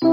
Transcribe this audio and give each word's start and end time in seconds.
Kasper 0.00 0.12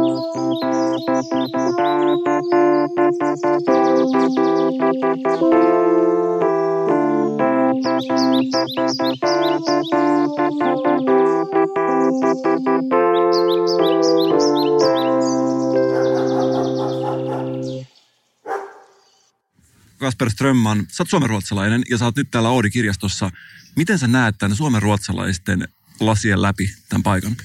Strömman, 20.30 20.86
sä 20.92 21.04
oot 21.04 21.10
suomenruotsalainen 21.10 21.82
ja 21.90 21.98
sä 21.98 22.06
oot 22.06 22.16
nyt 22.16 22.32
täällä 22.32 22.50
Oodi-kirjastossa. 22.50 23.32
Miten 23.76 24.00
sä 24.00 24.08
näet 24.08 24.36
tämän 24.38 24.58
suomenruotsalaisten 24.58 25.68
lasien 26.00 26.42
läpi 26.42 26.74
tämän 26.90 27.04
paikan? 27.04 27.38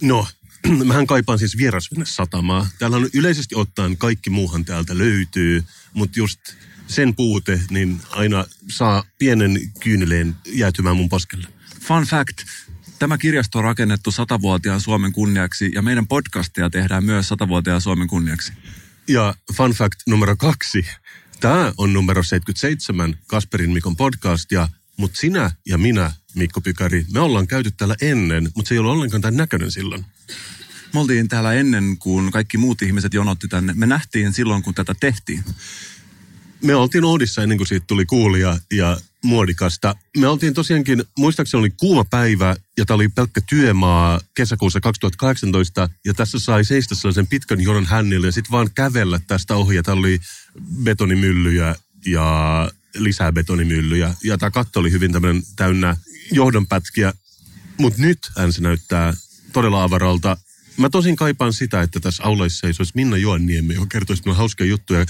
No, 0.00 0.26
mähän 0.84 1.06
kaipaan 1.06 1.38
siis 1.38 1.56
satamaa. 2.04 2.68
Täällä 2.78 2.96
on 2.96 3.08
yleisesti 3.14 3.54
ottaen 3.54 3.96
kaikki 3.96 4.30
muuhan 4.30 4.64
täältä 4.64 4.98
löytyy, 4.98 5.64
mutta 5.94 6.18
just 6.18 6.40
sen 6.86 7.14
puute, 7.14 7.60
niin 7.70 8.00
aina 8.10 8.44
saa 8.70 9.04
pienen 9.18 9.60
kyyneleen 9.80 10.36
jäätymään 10.46 10.96
mun 10.96 11.08
poskelle. 11.08 11.48
Fun 11.80 12.02
fact, 12.02 12.38
tämä 12.98 13.18
kirjasto 13.18 13.58
on 13.58 13.64
rakennettu 13.64 14.10
satavuotiaan 14.10 14.80
Suomen 14.80 15.12
kunniaksi 15.12 15.70
ja 15.74 15.82
meidän 15.82 16.06
podcastia 16.06 16.70
tehdään 16.70 17.04
myös 17.04 17.28
satavuotiaan 17.28 17.80
Suomen 17.80 18.08
kunniaksi. 18.08 18.52
Ja 19.08 19.34
fun 19.56 19.70
fact 19.70 20.00
numero 20.06 20.36
kaksi, 20.36 20.84
Tämä 21.40 21.72
on 21.78 21.92
numero 21.92 22.22
77, 22.22 23.18
Kasperin 23.26 23.70
Mikon 23.70 23.96
podcast, 23.96 24.52
ja, 24.52 24.68
mutta 24.96 25.20
sinä 25.20 25.50
ja 25.66 25.78
minä, 25.78 26.12
Mikko 26.34 26.60
Pykäri, 26.60 27.04
me 27.12 27.20
ollaan 27.20 27.46
käyty 27.46 27.70
täällä 27.70 27.96
ennen, 28.00 28.48
mutta 28.54 28.68
se 28.68 28.74
ei 28.74 28.78
ole 28.78 28.90
ollenkaan 28.90 29.20
tämän 29.20 29.36
näköinen 29.36 29.70
silloin. 29.70 30.04
Me 30.94 31.00
oltiin 31.00 31.28
täällä 31.28 31.52
ennen 31.52 31.96
kuin 31.98 32.30
kaikki 32.30 32.58
muut 32.58 32.82
ihmiset 32.82 33.14
jonotti 33.14 33.48
tänne. 33.48 33.72
Me 33.76 33.86
nähtiin 33.86 34.32
silloin, 34.32 34.62
kun 34.62 34.74
tätä 34.74 34.94
tehtiin. 35.00 35.44
Me 36.62 36.74
oltiin 36.74 37.04
Oodissa 37.04 37.42
ennen 37.42 37.58
kuin 37.58 37.68
siitä 37.68 37.86
tuli 37.86 38.06
kuulia 38.06 38.58
ja 38.72 38.96
muodikasta. 39.24 39.94
Me 40.18 40.28
oltiin 40.28 40.54
tosiaankin, 40.54 41.04
muistaakseni 41.18 41.58
oli 41.58 41.70
kuuma 41.70 42.04
päivä 42.04 42.56
ja 42.78 42.84
tämä 42.84 42.94
oli 42.94 43.08
pelkkä 43.08 43.40
työmaa 43.40 44.20
kesäkuussa 44.34 44.80
2018 44.80 45.88
ja 46.04 46.14
tässä 46.14 46.38
sai 46.38 46.64
seistä 46.64 46.94
sellaisen 46.94 47.26
pitkän 47.26 47.60
jonon 47.60 47.86
hännille 47.86 48.26
ja 48.26 48.32
sitten 48.32 48.52
vaan 48.52 48.68
kävellä 48.74 49.20
tästä 49.26 49.54
ohi 49.54 49.76
ja 49.76 49.82
täällä 49.82 50.00
oli 50.00 50.20
betonimyllyjä 50.82 51.74
ja 52.06 52.70
lisää 52.94 53.32
betonimyllyjä 53.32 54.14
ja 54.24 54.38
tämä 54.38 54.50
katto 54.50 54.80
oli 54.80 54.90
hyvin 54.90 55.12
tämmöinen 55.12 55.42
täynnä 55.56 55.96
johdonpätkiä. 56.32 57.12
Mutta 57.78 58.02
nyt 58.02 58.18
se 58.50 58.60
näyttää 58.60 59.14
todella 59.56 59.82
avaralta. 59.82 60.36
Mä 60.76 60.90
tosin 60.90 61.16
kaipaan 61.16 61.52
sitä, 61.52 61.82
että 61.82 62.00
tässä 62.00 62.22
aulaissa 62.22 62.60
seisoisi 62.60 62.92
Minna 62.94 63.16
Joanniemi, 63.16 63.74
joka 63.74 63.86
kertoisi 63.86 64.22
minulle 64.22 64.38
hauskoja 64.38 64.70
juttuja 64.70 65.06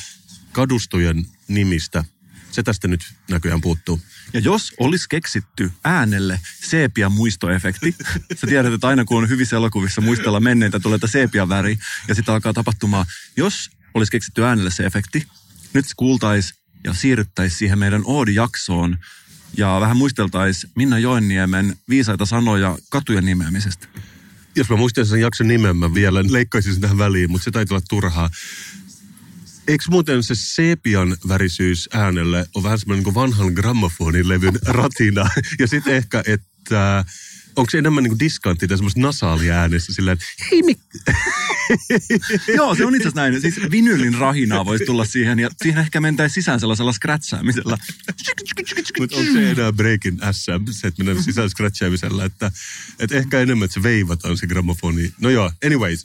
kadustojen 0.52 1.26
nimistä– 1.48 2.04
se 2.56 2.62
tästä 2.62 2.88
nyt 2.88 3.00
näköjään 3.30 3.60
puuttuu. 3.60 4.00
Ja 4.32 4.40
jos 4.40 4.72
olisi 4.78 5.06
keksitty 5.08 5.72
äänelle 5.84 6.40
seepia 6.64 7.08
muistoefekti, 7.10 7.94
sä 8.40 8.46
tiedät, 8.46 8.72
että 8.72 8.88
aina 8.88 9.04
kun 9.04 9.18
on 9.22 9.28
hyvissä 9.28 9.56
elokuvissa 9.56 10.00
muistella 10.00 10.40
menneitä, 10.40 10.80
tulee 10.80 10.98
tämä 10.98 11.10
seepia 11.10 11.48
väri 11.48 11.78
ja 12.08 12.14
sitten 12.14 12.34
alkaa 12.34 12.52
tapahtumaan. 12.52 13.06
Jos 13.36 13.70
olisi 13.94 14.12
keksitty 14.12 14.44
äänelle 14.44 14.70
se 14.70 14.86
efekti, 14.86 15.26
nyt 15.72 15.86
kuultaisi 15.96 16.54
ja 16.84 16.94
siirryttäisiin 16.94 17.58
siihen 17.58 17.78
meidän 17.78 18.02
Oodi-jaksoon 18.04 18.98
ja 19.56 19.78
vähän 19.80 19.96
muisteltaisiin 19.96 20.72
Minna 20.76 20.98
Joenniemen 20.98 21.76
viisaita 21.88 22.26
sanoja 22.26 22.78
katujen 22.90 23.24
nimeämisestä. 23.24 23.88
Jos 24.56 24.70
mä 24.70 24.76
muistaisin 24.76 25.10
sen 25.10 25.20
jakson 25.20 25.48
nimen, 25.48 25.76
mä 25.76 25.94
vielä 25.94 26.24
leikkaisin 26.28 26.72
sen 26.72 26.80
tähän 26.80 26.98
väliin, 26.98 27.30
mutta 27.30 27.44
se 27.44 27.50
taitaa 27.50 27.76
olla 27.76 27.86
turhaa. 27.88 28.30
Eikö 29.68 29.84
muuten 29.90 30.22
se 30.22 30.34
sepian 30.34 31.16
värisyys 31.28 31.88
äänelle 31.92 32.46
on 32.54 32.62
vähän 32.62 32.78
semmoinen 32.78 33.04
niin 33.04 33.14
vanhan 33.14 33.52
grammofonilevyn 33.52 34.58
ratina? 34.66 35.30
Ja 35.58 35.66
sitten 35.66 35.94
ehkä, 35.94 36.22
että 36.26 37.04
onko 37.56 37.70
se 37.70 37.78
enemmän 37.78 38.04
niin 38.04 38.10
kuin 38.10 38.18
diskantti 38.18 38.68
tai 38.68 38.78
semmoista 38.78 39.00
nasaalia 39.00 39.54
äänessä 39.54 39.92
sillä 39.94 40.12
että 40.12 40.24
hei 40.50 40.62
Mik... 40.62 40.78
Joo, 42.56 42.74
se 42.74 42.86
on 42.86 42.94
itse 42.94 43.08
asiassa 43.08 43.20
näin. 43.20 43.40
Siis 43.40 43.60
vinylin 43.70 44.14
rahinaa 44.14 44.64
voisi 44.64 44.84
tulla 44.84 45.04
siihen 45.04 45.38
ja 45.38 45.50
siihen 45.62 45.80
ehkä 45.80 46.00
mentäisi 46.00 46.34
sisään 46.34 46.60
sellaisella 46.60 46.92
scratchäämisellä. 46.92 47.78
Mutta 48.98 49.16
onko 49.16 49.32
se 49.32 49.50
enää 49.50 49.72
breakin 49.72 50.18
SM, 50.32 50.72
se, 50.72 50.86
että 50.86 51.04
mennään 51.04 51.24
sisään 51.24 51.50
scratchäämisellä, 51.50 52.24
että, 52.24 52.50
että 52.98 53.16
ehkä 53.16 53.40
enemmän, 53.40 53.64
että 53.64 53.74
se 53.74 53.82
veivataan 53.82 54.38
se 54.38 54.46
grammofoni. 54.46 55.12
No 55.20 55.30
joo, 55.30 55.52
anyways. 55.66 56.04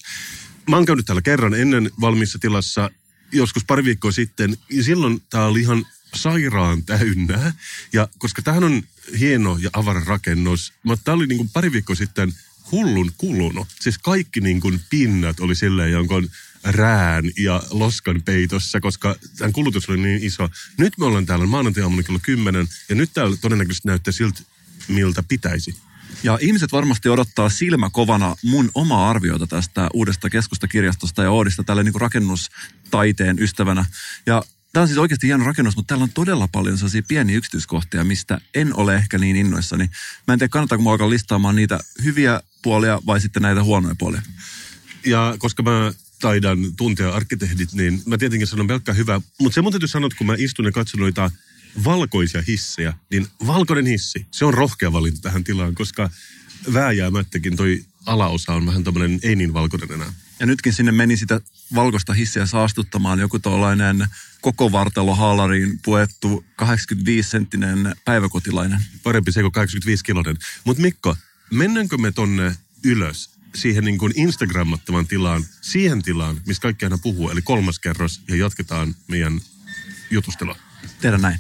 Mä 0.70 0.76
oon 0.76 0.86
käynyt 0.86 1.06
täällä 1.06 1.22
kerran 1.22 1.54
ennen 1.54 1.92
valmissa 2.02 2.40
tilassa 2.40 2.90
joskus 3.32 3.66
pari 3.66 3.84
viikkoa 3.84 4.12
sitten, 4.12 4.58
ja 4.70 4.84
silloin 4.84 5.22
tämä 5.30 5.46
oli 5.46 5.62
ihan 5.62 5.86
sairaan 6.16 6.84
täynnä. 6.84 7.54
Ja 7.94 8.08
koska 8.18 8.42
tähän 8.42 8.64
on 8.64 8.84
hieno 9.20 9.58
ja 9.58 9.70
avara 9.74 10.04
rakennus, 10.06 10.74
mutta 10.84 11.04
tämä 11.04 11.16
oli 11.16 11.28
niin 11.28 11.38
kuin 11.38 11.50
pari 11.54 11.72
viikkoa 11.72 11.96
sitten 11.96 12.34
hullun 12.72 13.12
kulunut. 13.18 13.68
Siis 13.80 13.98
kaikki 13.98 14.42
niin 14.42 14.62
kuin 14.62 14.80
pinnat 14.90 15.40
oli 15.40 15.56
silleen 15.56 15.92
jonkun 15.92 16.30
rään 16.64 17.32
ja 17.38 17.64
loskan 17.70 18.22
peitossa, 18.22 18.82
koska 18.82 19.16
tämän 19.38 19.54
kulutus 19.54 19.90
oli 19.90 19.98
niin 19.98 20.24
iso. 20.24 20.50
Nyt 20.78 20.98
me 20.98 21.06
ollaan 21.06 21.26
täällä 21.26 21.46
maanantai 21.46 21.84
kello 22.06 22.20
10 22.22 22.68
ja 22.90 22.96
nyt 22.96 23.10
täällä 23.14 23.38
todennäköisesti 23.38 23.88
näyttää 23.88 24.12
siltä, 24.12 24.42
miltä 24.88 25.24
pitäisi. 25.24 25.76
Ja 26.24 26.38
ihmiset 26.42 26.72
varmasti 26.72 27.10
odottaa 27.10 27.50
silmä 27.50 27.90
kovana 27.90 28.36
mun 28.44 28.72
omaa 28.76 29.10
arviota 29.10 29.48
tästä 29.48 29.90
uudesta 29.94 30.30
keskustakirjastosta 30.30 31.24
ja 31.24 31.32
Oodista 31.32 31.64
tälle 31.64 31.84
niin 31.84 32.02
rakennustaiteen 32.02 33.40
ystävänä. 33.40 33.86
Ja 34.26 34.44
Tämä 34.74 34.82
on 34.82 34.88
siis 34.88 34.98
oikeasti 34.98 35.28
hieno 35.28 35.46
rakennus, 35.46 35.76
mutta 35.76 35.88
täällä 35.88 36.04
on 36.04 36.10
todella 36.14 36.48
paljon 36.48 36.78
sellaisia 36.78 37.04
pieniä 37.08 37.38
yksityiskohtia, 37.38 38.04
mistä 38.04 38.42
en 38.56 38.76
ole 38.76 38.96
ehkä 38.96 39.18
niin 39.18 39.36
innoissani. 39.36 39.90
Mä 40.28 40.34
en 40.34 40.40
tiedä, 40.40 40.50
kannattaako 40.50 40.82
mua 40.82 40.92
alkaa 40.92 41.10
listaamaan 41.10 41.56
niitä 41.56 41.80
hyviä 42.04 42.42
puolia 42.62 43.00
vai 43.06 43.22
sitten 43.22 43.42
näitä 43.42 43.64
huonoja 43.64 43.96
puolia. 44.00 44.22
Ja 45.06 45.36
koska 45.38 45.64
mä 45.64 45.94
taidan 46.22 46.76
tuntea 46.78 47.14
arkkitehdit, 47.14 47.74
niin 47.74 48.02
mä 48.06 48.18
tietenkin 48.18 48.48
sanon 48.48 48.68
pelkkä 48.68 48.94
hyvä. 48.94 49.22
Mutta 49.40 49.56
se 49.56 49.62
mun 49.62 49.72
täytyy 49.72 49.88
sanoa, 49.88 50.08
että 50.08 50.18
kun 50.18 50.28
mä 50.28 50.36
istun 50.38 50.66
ja 50.66 50.72
katson 50.72 51.00
noita 51.00 51.32
valkoisia 51.84 52.44
hissejä, 52.48 52.94
niin 53.12 53.28
valkoinen 53.48 53.86
hissi, 53.86 54.26
se 54.32 54.46
on 54.46 54.54
rohkea 54.54 54.94
valinta 54.94 55.22
tähän 55.22 55.44
tilaan, 55.44 55.76
koska 55.76 56.10
vääjäämättäkin 56.74 57.56
toi 57.56 57.86
alaosa 58.06 58.54
on 58.54 58.66
vähän 58.66 58.84
tämmöinen 58.84 59.20
ei 59.24 59.36
niin 59.36 59.54
valkoinen 59.54 59.92
enää. 59.92 60.14
Ja 60.40 60.46
nytkin 60.46 60.74
sinne 60.74 60.92
meni 60.92 61.18
sitä 61.18 61.42
valkoista 61.76 62.14
hissiä 62.14 62.46
saastuttamaan 62.46 63.20
joku 63.20 63.40
tuollainen 63.40 64.08
koko 64.42 64.72
vartalo 64.72 65.16
haalariin 65.16 65.80
puettu 65.86 66.46
85-senttinen 66.62 67.96
päiväkotilainen. 68.06 68.80
Parempi 69.04 69.32
se 69.32 69.42
kuin 69.42 69.52
85 69.52 70.04
kilonen. 70.04 70.38
Mutta 70.64 70.82
Mikko, 70.82 71.16
mennäänkö 71.52 71.98
me 71.98 72.12
tonne 72.12 72.56
ylös 72.84 73.30
siihen 73.56 73.84
niin 73.84 73.98
kuin 73.98 74.14
Instagrammattoman 74.16 75.08
tilaan, 75.08 75.46
siihen 75.62 76.02
tilaan, 76.02 76.42
missä 76.48 76.62
kaikki 76.62 76.86
aina 76.86 76.98
puhuu, 76.98 77.30
eli 77.30 77.42
kolmas 77.42 77.80
kerros, 77.80 78.22
ja 78.28 78.36
jatketaan 78.36 78.96
meidän 79.08 79.42
jutustelua. 80.12 80.56
Tehdä 81.02 81.18
näin. 81.18 81.40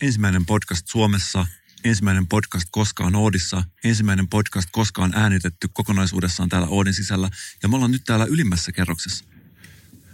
Ensimmäinen 0.00 0.46
podcast 0.46 0.88
Suomessa, 0.88 1.46
ensimmäinen 1.84 2.26
podcast 2.26 2.68
koskaan 2.70 3.16
Oodissa, 3.16 3.64
ensimmäinen 3.84 4.28
podcast 4.28 4.68
koskaan 4.72 5.12
äänitetty 5.14 5.68
kokonaisuudessaan 5.72 6.48
täällä 6.48 6.68
Oodin 6.68 6.94
sisällä. 6.94 7.30
Ja 7.62 7.68
me 7.68 7.76
ollaan 7.76 7.90
nyt 7.90 8.02
täällä 8.04 8.24
ylimmässä 8.24 8.72
kerroksessa. 8.72 9.24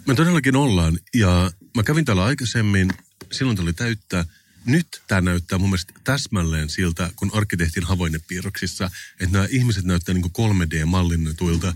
Me 0.07 0.15
todellakin 0.15 0.57
ollaan. 0.57 0.99
Ja 1.15 1.51
mä 1.77 1.83
kävin 1.83 2.05
täällä 2.05 2.25
aikaisemmin, 2.25 2.91
silloin 3.33 3.57
tuli 3.57 3.73
täyttää. 3.73 4.25
Nyt 4.65 5.03
tämä 5.07 5.21
näyttää 5.21 5.59
mun 5.59 5.69
mielestä 5.69 5.93
täsmälleen 6.05 6.69
siltä, 6.69 7.11
kun 7.17 7.31
arkkitehtin 7.35 7.85
havoinnepiirroksissa, 7.85 8.91
että 9.21 9.33
nämä 9.33 9.49
ihmiset 9.51 9.85
näyttää 9.85 10.15
niin 10.15 10.31
kuin 10.31 10.51
3D-mallinnetuilta. 10.51 11.75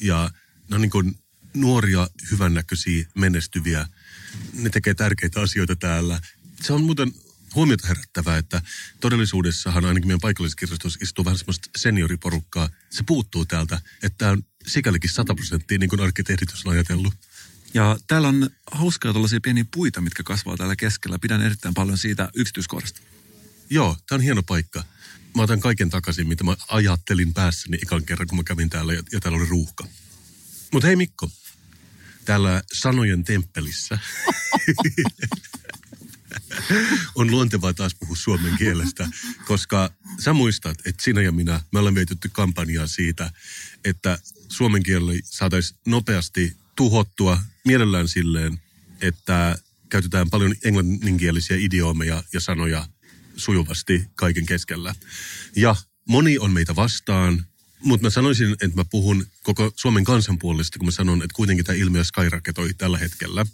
Ja 0.00 0.30
ne 0.70 0.74
on 0.74 0.80
niin 0.80 0.90
kuin 0.90 1.18
nuoria, 1.56 2.08
hyvännäköisiä, 2.30 3.06
menestyviä. 3.14 3.86
Ne 4.52 4.70
tekee 4.70 4.94
tärkeitä 4.94 5.40
asioita 5.40 5.76
täällä. 5.76 6.20
Se 6.62 6.72
on 6.72 6.82
muuten 6.82 7.12
huomiota 7.54 7.88
herättävää, 7.88 8.38
että 8.38 8.62
todellisuudessahan 9.00 9.84
ainakin 9.84 10.08
meidän 10.08 10.20
paikalliskirjastossa 10.20 10.98
istuu 11.02 11.24
vähän 11.24 11.38
semmoista 11.38 11.70
senioriporukkaa. 11.76 12.68
Se 12.90 13.02
puuttuu 13.02 13.44
täältä, 13.44 13.80
että 14.02 14.18
tämä 14.18 14.30
on 14.30 14.42
sikälikin 14.66 15.10
100 15.10 15.34
prosenttia 15.34 15.78
niin 15.78 15.90
kuin 15.90 16.00
arkkitehdit 16.00 16.48
on 16.64 16.72
ajatellut. 16.72 17.14
Ja 17.74 17.96
täällä 18.06 18.28
on 18.28 18.50
hauskaa 18.72 19.12
tällaisia 19.12 19.40
pieniä 19.40 19.64
puita, 19.74 20.00
mitkä 20.00 20.22
kasvaa 20.22 20.56
täällä 20.56 20.76
keskellä. 20.76 21.18
Pidän 21.18 21.42
erittäin 21.42 21.74
paljon 21.74 21.98
siitä 21.98 22.28
yksityiskohdasta. 22.34 23.00
Joo, 23.70 23.96
tämä 24.08 24.16
on 24.16 24.22
hieno 24.22 24.42
paikka. 24.42 24.84
Mä 25.36 25.42
otan 25.42 25.60
kaiken 25.60 25.90
takaisin, 25.90 26.28
mitä 26.28 26.44
mä 26.44 26.56
ajattelin 26.68 27.34
päässäni 27.34 27.78
ekan 27.82 28.04
kerran, 28.04 28.28
kun 28.28 28.38
mä 28.38 28.44
kävin 28.44 28.70
täällä 28.70 28.92
ja, 28.92 29.02
ja 29.12 29.20
täällä 29.20 29.38
oli 29.38 29.46
ruuhka. 29.48 29.86
Mutta 30.72 30.86
hei 30.86 30.96
Mikko, 30.96 31.30
täällä 32.26 32.62
sanojen 32.72 33.24
temppelissä. 33.24 33.98
on 37.14 37.30
luontevaa 37.30 37.74
taas 37.74 37.94
puhua 37.94 38.16
suomen 38.16 38.56
kielestä, 38.58 39.08
koska 39.46 39.90
sä 40.18 40.32
muistat, 40.32 40.78
että 40.86 41.02
sinä 41.02 41.22
ja 41.22 41.32
minä, 41.32 41.60
me 41.72 41.78
ollaan 41.78 41.94
vietetty 41.94 42.28
kampanjaa 42.32 42.86
siitä, 42.86 43.30
että 43.84 44.18
suomen 44.48 44.82
kieli 44.82 45.20
saataisiin 45.24 45.80
nopeasti 45.86 46.56
tuhottua 46.76 47.40
mielellään 47.64 48.08
silleen, 48.08 48.60
että 49.00 49.58
käytetään 49.88 50.30
paljon 50.30 50.54
englanninkielisiä 50.64 51.56
idioomeja 51.56 52.22
ja 52.32 52.40
sanoja 52.40 52.88
sujuvasti 53.36 54.04
kaiken 54.14 54.46
keskellä. 54.46 54.94
Ja 55.56 55.76
moni 56.08 56.38
on 56.38 56.50
meitä 56.50 56.76
vastaan, 56.76 57.46
mutta 57.82 58.06
mä 58.06 58.10
sanoisin, 58.10 58.52
että 58.52 58.76
mä 58.76 58.84
puhun 58.84 59.26
koko 59.42 59.72
Suomen 59.76 60.04
kansan 60.04 60.38
puolesta, 60.38 60.78
kun 60.78 60.86
mä 60.86 60.90
sanon, 60.90 61.22
että 61.22 61.34
kuitenkin 61.34 61.64
tämä 61.64 61.76
ilmiö 61.76 62.04
skyraketoi 62.04 62.74
tällä 62.74 62.98
hetkellä. 62.98 63.46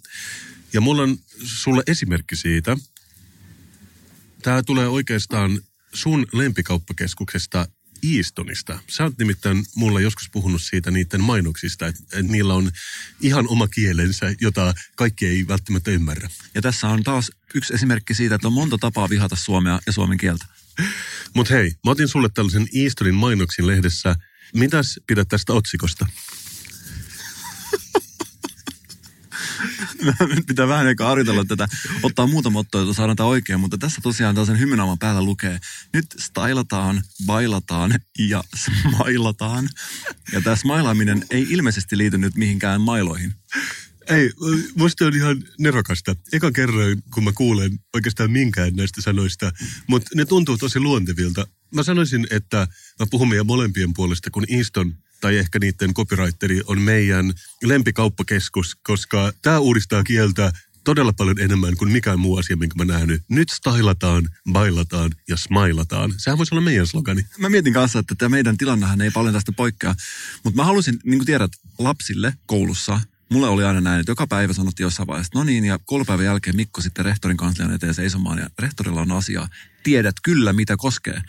Ja 0.72 0.80
mulla 0.80 1.02
on 1.02 1.18
sulle 1.44 1.82
esimerkki 1.86 2.36
siitä. 2.36 2.76
Tämä 4.42 4.62
tulee 4.62 4.88
oikeastaan 4.88 5.60
sun 5.94 6.26
lempikauppakeskuksesta 6.32 7.66
Eastonista. 8.16 8.78
Sä 8.88 9.04
oot 9.04 9.18
nimittäin 9.18 9.64
mulla 9.76 10.00
joskus 10.00 10.28
puhunut 10.32 10.62
siitä 10.62 10.90
niiden 10.90 11.20
mainoksista, 11.20 11.86
että, 11.86 12.02
että 12.02 12.32
niillä 12.32 12.54
on 12.54 12.70
ihan 13.20 13.48
oma 13.48 13.68
kielensä, 13.68 14.34
jota 14.40 14.74
kaikki 14.96 15.26
ei 15.26 15.48
välttämättä 15.48 15.90
ymmärrä. 15.90 16.30
Ja 16.54 16.62
tässä 16.62 16.88
on 16.88 17.02
taas 17.02 17.30
yksi 17.54 17.74
esimerkki 17.74 18.14
siitä, 18.14 18.34
että 18.34 18.46
on 18.46 18.52
monta 18.52 18.78
tapaa 18.78 19.08
vihata 19.08 19.36
suomea 19.36 19.80
ja 19.86 19.92
suomen 19.92 20.18
kieltä. 20.18 20.44
Mutta 21.36 21.54
hei, 21.54 21.74
mä 21.84 21.90
otin 21.90 22.08
sulle 22.08 22.28
tällaisen 22.34 22.68
Eastonin 22.74 23.14
mainoksin 23.14 23.66
lehdessä. 23.66 24.16
Mitäs 24.54 25.00
pidät 25.06 25.28
tästä 25.28 25.52
otsikosta? 25.52 26.06
Nyt 30.34 30.46
pitää 30.46 30.68
vähän 30.68 30.86
aikaa 30.86 31.10
aritella 31.10 31.44
tätä, 31.44 31.68
ottaa 32.02 32.26
muutama 32.26 32.58
otto, 32.58 32.82
että 32.82 32.94
saadaan 32.94 33.16
tämä 33.16 33.28
oikein, 33.28 33.60
mutta 33.60 33.78
tässä 33.78 34.00
tosiaan 34.02 34.34
tällaisen 34.34 34.58
hymynaaman 34.58 34.98
päällä 34.98 35.22
lukee, 35.22 35.58
nyt 35.92 36.06
stylataan, 36.18 37.02
bailataan 37.26 37.94
ja 38.18 38.44
smailataan. 38.54 39.68
Ja 40.32 40.40
tämä 40.40 40.56
smailaaminen 40.56 41.24
ei 41.30 41.46
ilmeisesti 41.50 41.98
liity 41.98 42.18
nyt 42.18 42.34
mihinkään 42.34 42.80
mailoihin. 42.80 43.34
Ei, 44.08 44.30
musta 44.74 45.06
on 45.06 45.16
ihan 45.16 45.44
nerokasta. 45.58 46.16
Eka 46.32 46.52
kerran, 46.52 47.02
kun 47.14 47.24
mä 47.24 47.32
kuulen 47.32 47.78
oikeastaan 47.94 48.30
minkään 48.30 48.76
näistä 48.76 49.00
sanoista, 49.00 49.52
mutta 49.86 50.10
ne 50.14 50.24
tuntuu 50.24 50.58
tosi 50.58 50.80
luontevilta. 50.80 51.46
Mä 51.74 51.82
sanoisin, 51.82 52.26
että 52.30 52.68
mä 53.00 53.06
puhun 53.10 53.28
meidän 53.28 53.46
molempien 53.46 53.94
puolesta, 53.94 54.30
kun 54.30 54.44
Easton 54.48 54.94
tai 55.20 55.36
ehkä 55.36 55.58
niiden 55.58 55.94
copywriteri 55.94 56.60
on 56.66 56.80
meidän 56.80 57.32
lempikauppakeskus, 57.64 58.74
koska 58.82 59.32
tämä 59.42 59.58
uudistaa 59.58 60.04
kieltä 60.04 60.52
todella 60.84 61.12
paljon 61.12 61.38
enemmän 61.38 61.76
kuin 61.76 61.92
mikään 61.92 62.20
muu 62.20 62.36
asia, 62.36 62.56
minkä 62.56 62.74
mä 62.78 62.84
nähnyt. 62.84 63.22
Nyt 63.28 63.48
stylataan, 63.48 64.28
bailataan 64.52 65.10
ja 65.28 65.36
smailataan. 65.36 66.14
Sehän 66.16 66.38
voisi 66.38 66.54
olla 66.54 66.64
meidän 66.64 66.86
slogani. 66.86 67.26
Mä 67.38 67.48
mietin 67.48 67.72
kanssa, 67.72 67.98
että 67.98 68.14
tämä 68.14 68.28
meidän 68.28 68.56
tilannehan 68.56 69.00
ei 69.00 69.10
paljon 69.10 69.34
tästä 69.34 69.52
poikkea, 69.52 69.94
mutta 70.44 70.56
mä 70.56 70.64
halusin, 70.64 70.98
niin 71.04 71.18
kuin 71.18 71.26
tiedät, 71.26 71.50
lapsille 71.78 72.34
koulussa 72.46 73.00
Mulle 73.32 73.48
oli 73.48 73.64
aina 73.64 73.80
näin, 73.80 74.00
että 74.00 74.12
joka 74.12 74.26
päivä 74.26 74.52
sanottiin 74.52 74.84
jossain 74.84 75.06
vaiheessa, 75.06 75.38
no 75.38 75.44
niin, 75.44 75.64
ja 75.64 75.78
koulupäivän 75.84 76.24
jälkeen 76.24 76.56
Mikko 76.56 76.80
sitten 76.80 77.04
rehtorin 77.04 77.36
kanslian 77.36 77.74
eteen 77.74 77.94
seisomaan, 77.94 78.38
ja 78.38 78.50
rehtorilla 78.58 79.00
on 79.00 79.12
asia, 79.12 79.48
tiedät 79.82 80.14
kyllä, 80.22 80.52
mitä 80.52 80.76
koskee. 80.76 81.22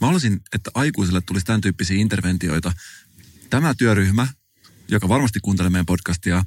Mä 0.00 0.06
haluaisin, 0.06 0.40
että 0.54 0.70
aikuisille 0.74 1.20
tulisi 1.20 1.46
tämän 1.46 1.60
tyyppisiä 1.60 1.96
interventioita. 1.96 2.72
Tämä 3.50 3.74
työryhmä, 3.74 4.28
joka 4.88 5.08
varmasti 5.08 5.40
kuuntelee 5.40 5.70
meidän 5.70 5.86
podcastia, 5.86 6.44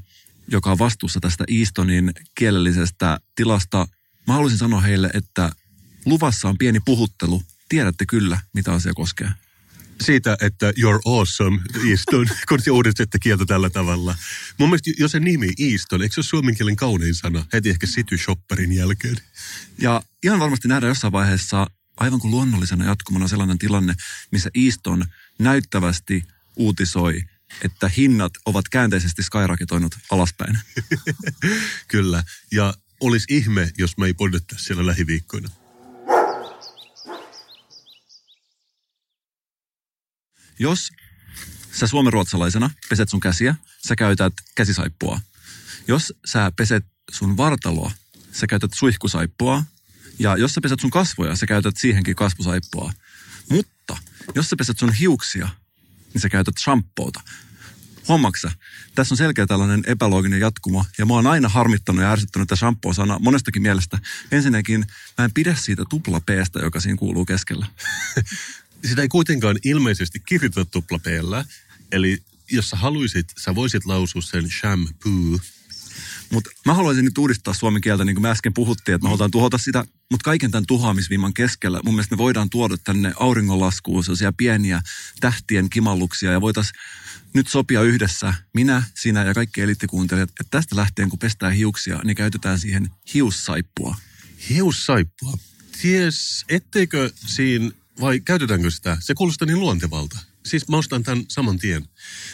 joka 0.48 0.72
on 0.72 0.80
vastuussa 0.80 1.20
tästä 1.20 1.44
Eastonin 1.48 2.12
kielellisestä 2.36 3.20
tilasta, 3.36 3.88
mä 4.28 4.34
haluaisin 4.34 4.60
sanoa 4.60 4.82
heille, 4.82 5.10
että 5.14 5.52
luvassa 6.06 6.50
on 6.50 6.58
pieni 6.58 6.80
puhuttelu. 6.86 7.44
Tiedätte 7.70 8.06
kyllä, 8.06 8.40
mitä 8.54 8.74
asia 8.74 8.94
koskee 8.94 9.32
siitä, 10.02 10.38
että 10.42 10.72
you're 10.72 11.02
awesome, 11.06 11.60
Easton, 11.90 12.28
kun 12.50 12.62
se 12.62 12.72
uudistettu 12.72 13.18
kieltä 13.22 13.46
tällä 13.46 13.70
tavalla. 13.70 14.16
Mun 14.58 14.70
mielestä 14.70 14.92
jo 14.98 15.08
se 15.08 15.20
nimi 15.20 15.50
Easton, 15.60 16.02
eikö 16.02 16.14
se 16.14 16.20
ole 16.20 16.26
suomen 16.26 16.56
kielen 16.56 16.76
kaunein 16.76 17.16
sana? 17.16 17.46
Heti 17.54 17.70
ehkä 17.70 17.88
City 17.88 18.18
Shopperin 18.18 18.72
jälkeen. 18.72 19.18
Ja 19.78 20.02
ihan 20.24 20.40
varmasti 20.40 20.68
nähdään 20.68 20.92
jossain 20.92 21.14
vaiheessa 21.14 21.68
aivan 21.98 22.20
kuin 22.20 22.32
luonnollisena 22.32 22.86
jatkumana 22.86 23.28
sellainen 23.28 23.58
tilanne, 23.58 23.94
missä 24.32 24.50
Easton 24.66 25.06
näyttävästi 25.40 26.24
uutisoi, 26.56 27.22
että 27.64 27.90
hinnat 27.90 28.32
ovat 28.46 28.70
käänteisesti 28.70 29.24
skyraketoinut 29.24 29.96
alaspäin. 30.12 30.60
Kyllä, 31.88 32.24
ja 32.52 32.74
olisi 33.00 33.36
ihme, 33.36 33.72
jos 33.78 33.98
me 33.98 34.06
ei 34.06 34.14
poddettaisi 34.14 34.66
siellä 34.66 34.86
lähiviikkoina. 34.86 35.50
Jos 40.62 40.92
sä 41.72 41.88
suomenruotsalaisena 41.88 42.70
peset 42.90 43.10
sun 43.10 43.20
käsiä, 43.20 43.56
sä 43.88 43.96
käytät 43.96 44.34
käsisaippua. 44.56 45.20
Jos 45.88 46.14
sä 46.26 46.52
peset 46.56 46.86
sun 47.12 47.38
vartaloa, 47.38 47.92
sä 48.32 48.48
käytät 48.48 48.72
suihkusaippua. 48.74 49.64
Ja 50.20 50.38
jos 50.38 50.54
sä 50.54 50.62
peset 50.62 50.80
sun 50.80 50.90
kasvoja, 50.92 51.36
sä 51.36 51.46
käytät 51.46 51.78
siihenkin 51.78 52.16
kasvusaippua. 52.16 52.94
Mutta 53.50 53.98
jos 54.36 54.50
sä 54.50 54.56
peset 54.56 54.80
sun 54.80 54.94
hiuksia, 54.94 55.50
niin 56.14 56.22
sä 56.22 56.30
käytät 56.30 56.56
shampoota. 56.60 57.22
Huomaksä, 58.08 58.52
tässä 58.96 59.14
on 59.14 59.18
selkeä 59.18 59.48
tällainen 59.48 59.84
epälooginen 59.88 60.40
jatkumo, 60.40 60.86
ja 60.98 61.06
mä 61.06 61.14
oon 61.14 61.28
aina 61.28 61.50
harmittanut 61.50 62.02
ja 62.02 62.12
ärsyttänyt 62.12 62.48
tätä 62.48 62.60
shampoo-sanaa 62.60 63.20
monestakin 63.20 63.62
mielestä. 63.62 64.00
Ensinnäkin 64.32 64.86
mä 65.18 65.26
en 65.26 65.34
pidä 65.34 65.56
siitä 65.56 65.84
tupla 65.90 66.20
p 66.20 66.30
joka 66.62 66.80
siinä 66.80 66.98
kuuluu 66.98 67.26
keskellä. 67.26 67.66
sitä 68.86 69.02
ei 69.02 69.08
kuitenkaan 69.08 69.58
ilmeisesti 69.64 70.20
kirjoiteta 70.20 70.66
tupla 70.66 71.00
Eli 71.92 72.18
jos 72.52 72.70
sä 72.70 72.76
haluaisit, 72.76 73.28
sä 73.38 73.56
voisit 73.56 73.86
lausua 73.86 74.22
sen 74.22 74.50
shampoo. 74.50 75.40
Mutta 76.32 76.50
mä 76.66 76.74
haluaisin 76.74 77.06
nyt 77.06 77.18
uudistaa 77.18 77.54
suomen 77.54 77.82
kieltä, 77.82 78.06
niin 78.06 78.16
kuin 78.16 78.22
me 78.22 78.30
äsken 78.30 78.54
puhuttiin, 78.54 78.96
että 78.96 79.04
me 79.04 79.08
halutaan 79.10 79.32
tuhota 79.32 79.58
sitä. 79.58 79.86
Mutta 80.12 80.24
kaiken 80.24 80.52
tämän 80.52 80.66
tuhoamisviiman 80.68 81.34
keskellä 81.34 81.80
mun 81.86 81.94
mielestä 81.94 82.16
me 82.16 82.18
voidaan 82.18 82.50
tuoda 82.50 82.78
tänne 82.78 83.14
auringonlaskuun 83.20 84.04
sellaisia 84.04 84.34
pieniä 84.34 84.82
tähtien 85.20 85.70
kimalluksia. 85.70 86.32
Ja 86.32 86.42
voitaisiin 86.42 86.80
nyt 87.34 87.48
sopia 87.48 87.82
yhdessä, 87.82 88.34
minä, 88.54 88.84
sinä 88.96 89.24
ja 89.24 89.34
kaikki 89.34 89.62
elittikuuntelijat, 89.62 90.30
että 90.30 90.44
tästä 90.52 90.76
lähtien 90.76 91.10
kun 91.10 91.20
pestään 91.20 91.54
hiuksia, 91.54 92.00
niin 92.04 92.16
käytetään 92.16 92.60
siihen 92.60 92.90
hiussaippua. 93.14 93.96
Hiussaippua? 94.50 95.38
Ties, 95.82 96.46
etteikö 96.50 97.12
siinä 97.16 97.72
vai 98.02 98.20
käytetäänkö 98.20 98.72
sitä? 98.72 98.98
Se 99.00 99.14
kuulostaa 99.14 99.46
niin 99.46 99.60
luontevalta. 99.60 100.20
Siis 100.46 100.68
mä 100.68 100.78
ostan 100.78 101.04
tämän 101.04 101.26
saman 101.28 101.60
tien. 101.60 101.88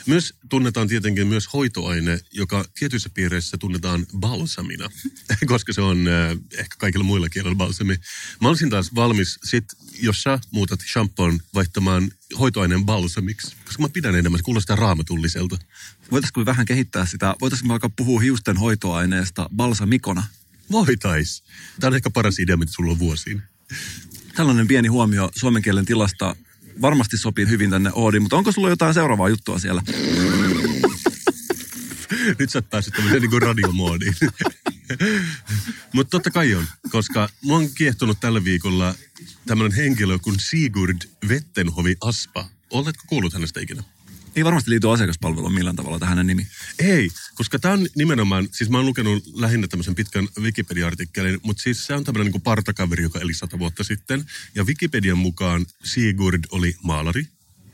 Myös 0.06 0.34
tunnetaan 0.50 0.88
tietenkin 0.88 1.28
myös 1.28 1.54
hoitoaine, 1.54 2.20
joka 2.32 2.66
tietyissä 2.80 3.10
piireissä 3.14 3.58
tunnetaan 3.58 4.06
balsamina, 4.18 4.90
koska 5.48 5.74
se 5.74 5.82
on 5.82 6.08
äh, 6.08 6.38
ehkä 6.58 6.76
kaikilla 6.78 7.06
muilla 7.06 7.30
kielillä 7.30 7.56
balsami. 7.56 7.96
Mä 8.42 8.48
olisin 8.48 8.70
taas 8.70 8.96
valmis 8.96 9.40
sit, 9.44 9.66
jos 10.02 10.24
sä 10.24 10.40
muutat 10.52 10.80
shampoon 10.92 11.40
vaihtamaan 11.54 12.12
hoitoaineen 12.40 12.86
balsamiksi, 12.86 13.56
koska 13.66 13.82
mä 13.82 13.90
pidän 13.90 14.16
enemmän, 14.16 14.40
se 14.40 14.44
kuulostaa 14.44 14.76
raamatulliselta. 14.76 15.58
Voitaisiko 16.12 16.46
vähän 16.46 16.66
kehittää 16.66 17.06
sitä, 17.06 17.36
voitaisiko 17.42 17.74
alkaa 17.74 17.90
puhua 17.96 18.20
hiusten 18.20 18.58
hoitoaineesta 18.58 19.50
balsamikona? 19.56 20.24
Voitais. 20.72 21.44
Tämä 21.80 21.88
on 21.90 21.96
ehkä 21.96 22.10
paras 22.10 22.40
idea, 22.40 22.58
mitä 22.58 22.72
sulla 22.72 22.92
on 22.92 23.00
vuosiin. 23.00 23.42
Tällainen 24.38 24.68
pieni 24.68 24.88
huomio 24.88 25.32
suomen 25.36 25.62
kielen 25.62 25.86
tilasta 25.86 26.36
varmasti 26.82 27.18
sopii 27.18 27.50
hyvin 27.50 27.70
tänne 27.70 27.92
Oodiin, 27.94 28.24
mutta 28.24 28.36
onko 28.36 28.52
sulla 28.52 28.70
jotain 28.70 28.94
seuraavaa 28.94 29.30
juttua 29.30 29.60
siellä? 29.60 29.82
Nyt 32.40 32.50
sä 32.50 32.58
oot 32.58 32.70
päässyt 32.70 32.94
tämmöiseen 32.94 33.22
niin 33.22 33.42
radiomoodiin. 33.42 34.16
mutta 35.94 36.12
totta 36.12 36.32
kai 36.32 36.56
on, 36.56 36.66
koska 36.90 37.30
mä 37.48 37.54
oon 37.54 37.70
kiehtonut 37.70 38.20
tällä 38.20 38.44
viikolla 38.44 38.96
tämmöinen 39.46 39.78
henkilö 39.78 40.20
kuin 40.20 40.36
Sigurd 40.40 41.02
Vettenhovi 41.30 41.96
Aspa. 42.02 42.50
Oletko 42.70 43.04
kuullut 43.08 43.34
hänestä 43.34 43.60
ikinä? 43.60 43.84
Ei 44.38 44.46
varmasti 44.46 44.72
liity 44.72 44.92
asiakaspalveluun 44.92 45.54
millään 45.54 45.76
tavalla 45.76 46.00
tähän 46.00 46.28
nimi. 46.28 46.48
Ei, 46.80 47.10
koska 47.36 47.60
tämä 47.60 47.74
on 47.74 47.88
nimenomaan, 47.96 48.48
siis 48.52 48.70
mä 48.70 48.78
oon 48.78 48.86
lukenut 48.86 49.24
lähinnä 49.34 49.68
tämmöisen 49.68 49.96
pitkän 49.96 50.28
Wikipedia-artikkelin, 50.40 51.40
mutta 51.44 51.64
siis 51.64 51.88
se 51.88 51.94
on 51.94 52.04
tämmöinen 52.04 52.32
niin 52.32 52.42
partakaveri, 52.42 53.04
joka 53.04 53.20
eli 53.20 53.34
sata 53.34 53.60
vuotta 53.60 53.84
sitten. 53.84 54.26
Ja 54.56 54.64
Wikipedian 54.64 55.18
mukaan 55.18 55.66
Sigurd 55.84 56.44
oli 56.52 56.76
maalari, 56.84 57.28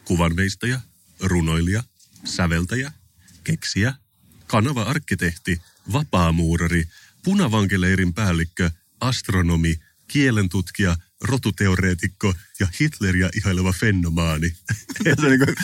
kuvanveistäjä, 0.05 0.81
runoilija, 1.19 1.83
säveltäjä, 2.25 2.91
keksiä, 3.43 3.93
kanava-arkkitehti, 4.47 5.61
vapaamuurari, 5.93 6.87
punavankeileirin 7.23 8.13
päällikkö, 8.13 8.71
astronomi, 8.99 9.79
kielentutkija, 10.07 10.97
rotuteoreetikko 11.23 12.33
ja 12.59 12.67
Hitleriä 12.79 13.29
ihaileva 13.35 13.73
fenomaani. 13.73 14.49
se 15.21 15.27
niin 15.29 15.39
kuin, 15.39 15.55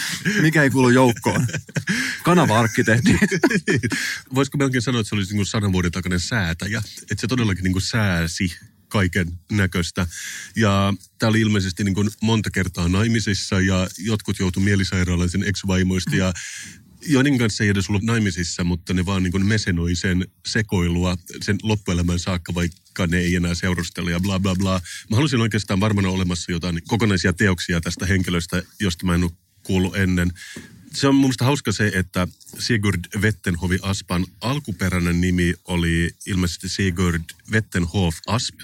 mikä 0.42 0.63
ei 0.63 0.70
kuulu 0.70 0.89
joukkoon. 0.89 1.48
Kanava-arkkitehti. 2.24 3.18
Voisiko 4.36 4.58
melkein 4.58 4.82
sanoa, 4.82 5.01
että 5.01 5.10
se 5.10 5.16
olisi 5.16 5.36
niin 5.36 5.46
sanavuoden 5.46 5.92
takainen 5.92 6.20
säätäjä? 6.20 6.82
Että 7.01 7.22
se 7.22 7.28
todellakin 7.28 7.63
niin 7.63 7.82
sääsi 7.82 8.56
kaiken 8.88 9.39
näköistä. 9.51 10.08
Ja 10.56 10.94
tämä 11.20 11.30
oli 11.30 11.42
ilmeisesti 11.42 11.84
niin 11.84 11.96
monta 12.22 12.50
kertaa 12.51 12.88
naimisissa 12.88 13.60
ja 13.62 13.88
jotkut 13.98 14.39
joutu 14.39 14.60
mielisairaalaan 14.60 15.30
sen 15.30 15.44
ex-vaimoista 15.44 16.16
ja 16.16 16.34
joiden 17.08 17.38
kanssa 17.38 17.63
ei 17.63 17.70
edes 17.70 17.89
ollut 17.89 18.03
naimisissa, 18.03 18.63
mutta 18.63 18.94
ne 18.94 19.06
vaan 19.06 19.24
niin 19.24 19.46
mesenoi 19.46 19.96
sen 19.96 20.27
sekoilua 20.48 21.18
sen 21.41 21.58
loppuelämän 21.63 22.20
saakka, 22.20 22.53
vaikka 22.53 23.08
ne 23.08 23.18
ei 23.18 23.36
enää 23.36 23.56
seurustele 23.56 24.12
ja 24.12 24.20
bla 24.20 24.39
bla 24.39 24.56
bla. 24.56 24.82
Mä 25.10 25.15
halusin 25.15 25.41
oikeastaan 25.41 25.79
varmana 25.79 26.10
olemassa 26.10 26.51
jotain 26.51 26.82
kokonaisia 26.88 27.34
teoksia 27.34 27.82
tästä 27.82 28.06
henkilöstä, 28.06 28.63
josta 28.79 29.06
mä 29.06 29.15
en 29.15 29.24
ole 29.24 29.32
kuullut 29.63 29.96
ennen. 29.96 30.32
Se 30.94 31.08
on 31.08 31.15
mun 31.15 31.34
hauska 31.41 31.72
se, 31.72 31.91
että 31.96 32.27
Sigurd 32.60 33.00
Wettenhovi 33.18 33.79
Aspan 33.82 34.25
alkuperäinen 34.41 35.22
nimi 35.22 35.53
oli 35.65 36.12
ilmeisesti 36.25 36.70
Sigurd 36.70 37.24
Wettenhof 37.51 38.15
Asp, 38.27 38.56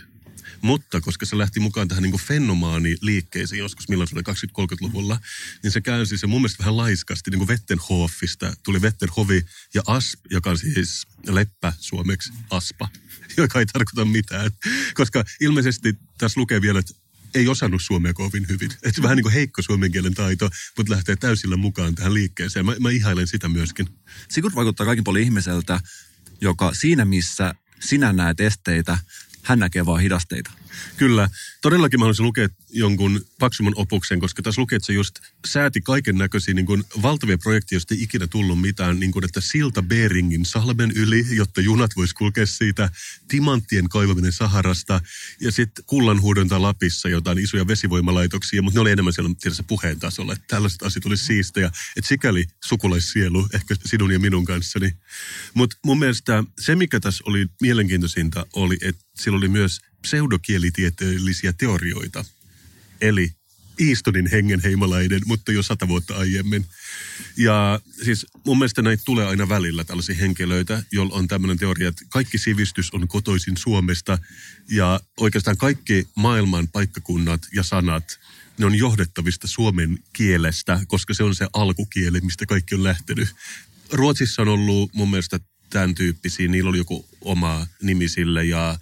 mutta 0.62 1.02
koska 1.02 1.26
se 1.26 1.38
lähti 1.38 1.60
mukaan 1.60 1.88
tähän 1.88 2.04
niin 2.04 2.20
fenomaani-liikkeeseen 2.20 3.60
joskus, 3.60 3.90
milloin 3.90 4.08
se 4.08 4.16
oli 4.16 4.24
20-30-luvulla, 4.66 5.20
niin 5.64 5.72
se 5.72 5.82
käänsi 5.82 6.18
se 6.18 6.28
mun 6.28 6.42
mielestä 6.42 6.60
vähän 6.64 6.78
laiskasti 6.78 7.32
niin 7.32 7.40
kuin 7.40 7.50
Wettenhofista. 7.50 8.54
Tuli 8.64 8.80
Wettenhovi 8.80 9.46
ja 9.74 9.82
Asp, 9.88 10.20
joka 10.32 10.50
on 10.50 10.58
siis 10.58 11.08
leppä 11.28 11.74
suomeksi 11.80 12.34
Aspa, 12.50 12.90
joka 13.38 13.60
ei 13.60 13.66
tarkoita 13.66 14.06
mitään. 14.06 14.52
Koska 14.94 15.24
ilmeisesti 15.42 15.98
tässä 16.18 16.40
lukee 16.40 16.62
vielä, 16.62 16.80
että 16.80 16.94
ei 17.36 17.48
osannut 17.48 17.82
suomea 17.82 18.14
kovin 18.14 18.46
hyvin. 18.50 18.72
Että 18.84 19.02
vähän 19.02 19.16
niin 19.16 19.24
kuin 19.24 19.34
heikko 19.34 19.62
suomen 19.62 19.92
kielen 19.92 20.14
taito, 20.14 20.50
mutta 20.78 20.94
lähtee 20.94 21.16
täysillä 21.16 21.58
mukaan 21.58 21.96
tähän 21.96 22.14
liikkeeseen. 22.14 22.66
Mä, 22.66 22.76
mä 22.80 22.90
ihailen 22.90 23.28
sitä 23.28 23.50
myöskin. 23.50 23.90
Sigurd 24.30 24.56
vaikuttaa 24.56 24.86
kaikin 24.86 25.04
puolin 25.04 25.24
ihmiseltä, 25.24 25.80
joka 26.42 26.74
siinä 26.74 27.06
missä 27.06 27.56
sinä 27.80 28.14
näet 28.14 28.40
esteitä, 28.40 28.98
hän 29.46 29.60
näkee 29.60 29.86
vaan 29.86 30.02
hidasteita. 30.02 30.52
Kyllä. 30.98 31.30
Todellakin 31.62 32.00
mä 32.00 32.04
haluaisin 32.04 32.26
lukea 32.26 32.48
jonkun 32.70 33.26
paksumman 33.40 33.74
opuksen, 33.76 34.20
koska 34.20 34.42
tässä 34.42 34.62
lukee, 34.62 34.76
että 34.76 34.86
se 34.86 34.94
just 34.94 35.20
sääti 35.48 35.82
kaiken 35.82 36.16
näköisiä 36.16 36.54
niin 36.54 36.66
valtavia 37.02 37.38
projekteja, 37.38 37.76
joista 37.76 37.94
ei 37.94 38.04
ikinä 38.04 38.28
tullut 38.28 38.62
mitään, 38.62 39.00
niin 39.00 39.12
kuin 39.12 39.26
että 39.26 39.42
silta 39.42 39.84
Beringin 39.84 40.46
salmen 40.46 40.92
yli, 40.96 41.26
jotta 41.30 41.62
junat 41.62 41.92
vois 41.96 42.14
kulkea 42.14 42.46
siitä, 42.46 42.90
timanttien 43.28 43.90
kaivaminen 43.90 44.32
Saharasta 44.32 45.02
ja 45.42 45.52
sitten 45.52 45.86
kullanhuudonta 45.88 46.62
Lapissa, 46.62 47.10
jotain 47.10 47.38
isoja 47.38 47.68
vesivoimalaitoksia, 47.68 48.62
mutta 48.62 48.78
ne 48.78 48.82
oli 48.82 48.92
enemmän 48.92 49.14
siellä 49.14 49.36
tietysti 49.42 49.64
puheen 49.68 50.00
tasolla, 50.00 50.34
että 50.34 50.46
tällaiset 50.48 50.84
asiat 50.84 51.06
oli 51.06 51.18
siistejä, 51.18 51.68
että 51.68 52.08
sikäli 52.08 52.46
sukulaissielu 52.66 53.48
ehkä 53.54 53.76
sinun 53.86 54.12
ja 54.12 54.20
minun 54.20 54.46
kanssani. 54.46 54.94
Mutta 55.54 55.78
mun 55.86 56.00
mielestä 56.00 56.44
se, 56.60 56.76
mikä 56.76 57.00
tässä 57.00 57.24
oli 57.28 57.46
mielenkiintoisinta, 57.62 58.46
oli, 58.54 58.78
että 58.82 59.05
sillä 59.16 59.38
oli 59.38 59.48
myös 59.48 59.82
pseudokielitieteellisiä 60.02 61.54
teorioita. 61.54 62.26
Eli 63.02 63.32
Eastonin 63.80 64.28
hengenheimalainen, 64.32 65.22
mutta 65.26 65.52
jo 65.52 65.64
sata 65.64 65.88
vuotta 65.88 66.16
aiemmin. 66.16 66.66
Ja 67.38 67.80
siis 68.04 68.26
mun 68.46 68.58
mielestä 68.58 68.82
näitä 68.82 69.04
tulee 69.06 69.26
aina 69.26 69.50
välillä 69.50 69.84
tällaisia 69.84 70.16
henkilöitä, 70.16 70.84
joilla 70.92 71.16
on 71.16 71.28
tämmöinen 71.28 71.58
teoria, 71.58 71.88
että 71.90 72.06
kaikki 72.10 72.38
sivistys 72.38 72.92
on 72.94 73.08
kotoisin 73.08 73.58
Suomesta 73.58 74.18
ja 74.72 75.00
oikeastaan 75.18 75.58
kaikki 75.58 76.08
maailman 76.16 76.68
paikkakunnat 76.68 77.42
ja 77.54 77.64
sanat, 77.64 78.20
ne 78.58 78.66
on 78.66 78.76
johdettavista 78.76 79.48
suomen 79.48 80.00
kielestä, 80.14 80.80
koska 80.88 81.14
se 81.14 81.24
on 81.24 81.36
se 81.36 81.48
alkukieli, 81.54 82.22
mistä 82.22 82.46
kaikki 82.46 82.76
on 82.76 82.84
lähtenyt. 82.84 83.30
Ruotsissa 83.92 84.42
on 84.42 84.48
ollut 84.48 84.94
mun 84.94 85.10
mielestä 85.10 85.40
tämän 85.76 85.96
tyyppisiä, 85.96 86.48
niillä 86.48 86.70
oli 86.70 86.78
joku 86.78 87.06
oma 87.22 87.68
nimi 87.82 88.08
sille 88.08 88.46
ja 88.46 88.80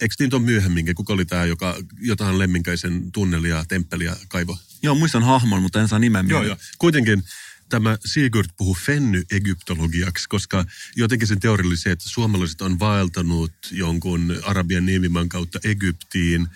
Eikö 0.00 0.14
niin 0.18 0.34
on 0.34 0.42
myöhemminkin? 0.42 0.94
Kuka 0.94 1.12
oli 1.12 1.24
tämä, 1.24 1.44
joka 1.44 1.76
jotain 2.00 2.38
lemminkäisen 2.38 3.12
tunnelia, 3.12 3.64
temppeliä 3.68 4.16
kaivo? 4.28 4.58
Joo, 4.82 4.94
muistan 4.94 5.22
hahmon, 5.22 5.62
mutta 5.62 5.80
en 5.80 5.88
saa 5.88 5.98
nimen 5.98 6.28
Joo, 6.28 6.42
joo. 6.42 6.56
Kuitenkin 6.78 7.22
tämä 7.68 7.98
Sigurd 8.04 8.48
puhuu 8.56 8.74
fenny-egyptologiaksi, 8.74 10.28
koska 10.28 10.64
jotenkin 10.96 11.28
sen 11.28 11.40
teoria 11.40 11.66
oli 11.66 11.76
se, 11.76 11.90
että 11.90 12.08
suomalaiset 12.08 12.60
on 12.60 12.78
vaeltanut 12.78 13.52
jonkun 13.70 14.38
Arabian 14.42 14.86
niemimaan 14.86 15.28
kautta 15.28 15.58
Egyptiin. 15.64 16.48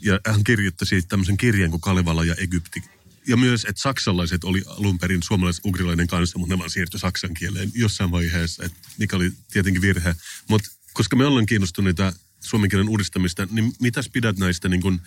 Ja 0.00 0.20
hän 0.26 0.44
kirjoitti 0.44 0.86
siitä 0.86 1.08
tämmöisen 1.08 1.36
kirjan 1.36 1.70
kuin 1.70 1.80
Kalevala 1.80 2.24
ja 2.24 2.34
Egypti. 2.38 2.82
Ja 3.30 3.36
myös, 3.36 3.64
että 3.64 3.82
saksalaiset 3.82 4.44
oli 4.44 4.62
alun 4.66 4.98
perin 4.98 5.22
suomalais-ugrilainen 5.22 6.06
kanssa, 6.06 6.38
mutta 6.38 6.54
ne 6.54 6.58
vaan 6.58 6.70
siirtyi 6.70 7.00
saksan 7.00 7.34
kieleen 7.34 7.70
jossain 7.74 8.10
vaiheessa, 8.10 8.64
että 8.64 8.78
mikä 8.98 9.16
oli 9.16 9.32
tietenkin 9.52 9.82
virhe. 9.82 10.14
Mutta 10.48 10.70
koska 10.92 11.16
me 11.16 11.26
ollaan 11.26 11.46
kiinnostuneita 11.46 12.12
suomen 12.40 12.70
kielen 12.70 12.88
uudistamista, 12.88 13.48
niin 13.50 13.72
mitäs 13.80 14.08
pidät 14.08 14.38
näistä 14.38 14.68
niin 14.68 14.80
kuin 14.80 15.00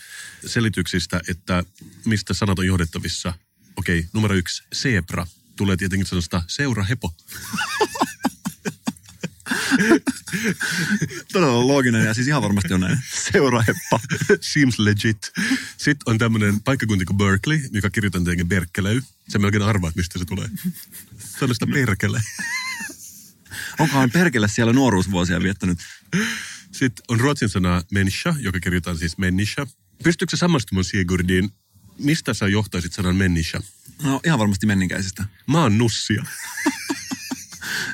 selityksistä, 0.45 1.21
että 1.27 1.63
mistä 2.05 2.33
sanat 2.33 2.59
on 2.59 2.65
johdettavissa? 2.65 3.33
Okei, 3.75 4.05
numero 4.13 4.35
yksi, 4.35 4.63
zebra. 4.75 5.27
Tulee 5.55 5.77
tietenkin 5.77 6.07
sanosta 6.07 6.43
seurahepo. 6.47 7.13
Todella 11.33 11.67
looginen 11.67 12.05
ja 12.05 12.13
siis 12.13 12.27
ihan 12.27 12.41
varmasti 12.41 12.73
on 12.73 12.79
näin. 12.79 12.99
Seuraheppa. 13.31 13.99
Seems 14.41 14.79
legit. 14.79 15.31
Sitten 15.77 16.03
on 16.05 16.17
tämmöinen 16.17 16.61
paikkakunta 16.63 17.05
kuin 17.05 17.17
Berkeley, 17.17 17.69
joka 17.71 17.89
kirjoitan 17.89 18.23
tietenkin 18.23 18.47
Berkeley. 18.47 19.01
Se 19.29 19.39
melkein 19.39 19.63
arvaat, 19.63 19.95
mistä 19.95 20.19
se 20.19 20.25
tulee. 20.25 20.49
Sellaista 21.39 21.67
perkele. 21.67 22.21
Onkohan 23.79 24.11
perkele 24.11 24.47
siellä 24.47 24.73
nuoruusvuosia 24.73 25.41
viettänyt? 25.43 25.79
Sitten 26.71 27.05
on 27.07 27.19
ruotsin 27.19 27.49
sana 27.49 27.83
mensha, 27.91 28.35
joka 28.39 28.59
kirjoitetaan 28.59 28.97
siis 28.97 29.17
mennisha. 29.17 29.67
Pystyykö 30.03 30.31
se 30.31 30.39
samastumaan 30.39 30.85
Sigurdiin? 30.85 31.49
Mistä 31.99 32.33
sä 32.33 32.47
johtaisit 32.47 32.93
sanan 32.93 33.15
mennisha? 33.15 33.61
No 34.03 34.21
ihan 34.25 34.39
varmasti 34.39 34.65
menninkäisestä. 34.65 35.25
Mä 35.47 35.61
oon 35.61 35.77
nussia. 35.77 36.25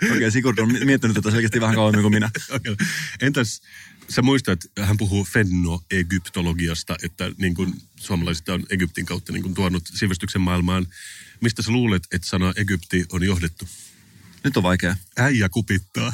Okei, 0.03 0.17
okay, 0.17 0.31
Sigurd 0.31 0.57
on 0.57 0.75
miettinyt 0.85 1.15
tätä 1.15 1.31
selkeästi 1.31 1.61
vähän 1.61 1.75
kauemmin 1.75 2.01
kuin 2.01 2.13
minä. 2.13 2.29
okay. 2.49 2.75
Entäs 3.21 3.61
sä 4.09 4.21
muistat, 4.21 4.59
hän 4.79 4.97
puhuu 4.97 5.23
fenno-egyptologiasta, 5.23 6.95
että 7.03 7.31
niin 7.37 7.55
kuin 7.55 7.81
suomalaiset 7.95 8.49
on 8.49 8.63
Egyptin 8.69 9.05
kautta 9.05 9.33
niin 9.33 9.43
kuin 9.43 9.53
tuonut 9.53 9.83
sivistyksen 9.93 10.41
maailmaan. 10.41 10.87
Mistä 11.41 11.61
sä 11.61 11.71
luulet, 11.71 12.03
että 12.11 12.27
sana 12.27 12.53
Egypti 12.55 13.05
on 13.11 13.23
johdettu? 13.23 13.67
Nyt 14.43 14.57
on 14.57 14.63
vaikea. 14.63 14.95
Äijä 15.17 15.49
kupittaa. 15.49 16.13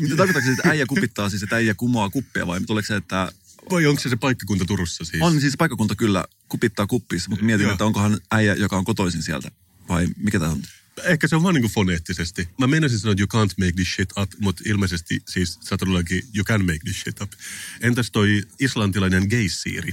Mitä 0.00 0.16
tarkoitatko 0.16 0.50
että 0.50 0.68
äijä 0.68 0.86
kupittaa 0.86 1.30
siis, 1.30 1.42
että 1.42 1.56
äijä 1.56 1.74
kumoaa 1.74 2.10
kuppia 2.10 2.46
vai 2.46 2.60
tuleeko 2.60 2.86
se, 2.86 2.96
että... 2.96 3.32
Vai 3.70 3.86
onko 3.86 4.02
se 4.02 4.08
se 4.08 4.16
paikkakunta 4.16 4.64
Turussa 4.64 5.04
siis? 5.04 5.22
On 5.22 5.40
siis 5.40 5.56
paikkakunta 5.56 5.94
kyllä 5.94 6.24
kupittaa 6.48 6.86
kuppissa, 6.86 7.30
mutta 7.30 7.44
mietin, 7.44 7.64
Joo. 7.64 7.72
että 7.72 7.84
onkohan 7.84 8.18
äijä, 8.30 8.54
joka 8.54 8.76
on 8.76 8.84
kotoisin 8.84 9.22
sieltä 9.22 9.50
vai 9.88 10.08
mikä 10.16 10.38
tämä 10.38 10.52
on? 10.52 10.62
Ehkä 11.04 11.28
se 11.28 11.36
on 11.36 11.42
vaan 11.42 11.54
niin 11.54 11.62
kuin 11.62 11.72
foneettisesti. 11.72 12.48
Mä 12.58 12.66
menisin 12.66 12.98
sanoa, 12.98 13.12
että 13.12 13.22
you 13.22 13.44
can't 13.44 13.54
make 13.58 13.72
this 13.72 13.94
shit 13.94 14.10
up, 14.16 14.32
mutta 14.38 14.62
ilmeisesti 14.66 15.22
siis 15.28 15.58
sä 15.60 15.76
todellakin 15.76 16.22
you 16.34 16.44
can 16.44 16.60
make 16.60 16.78
this 16.84 17.00
shit 17.00 17.20
up. 17.20 17.32
Entäs 17.80 18.10
toi 18.10 18.42
islantilainen 18.60 19.26
geissiiri? 19.30 19.92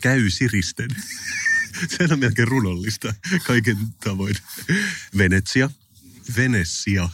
Käy 0.00 0.30
siristen. 0.30 0.90
se 1.98 2.08
on 2.10 2.18
melkein 2.18 2.48
runollista 2.48 3.14
kaiken 3.46 3.78
tavoin. 4.04 4.34
Venetsia. 5.18 5.70
Venesia. 6.36 7.08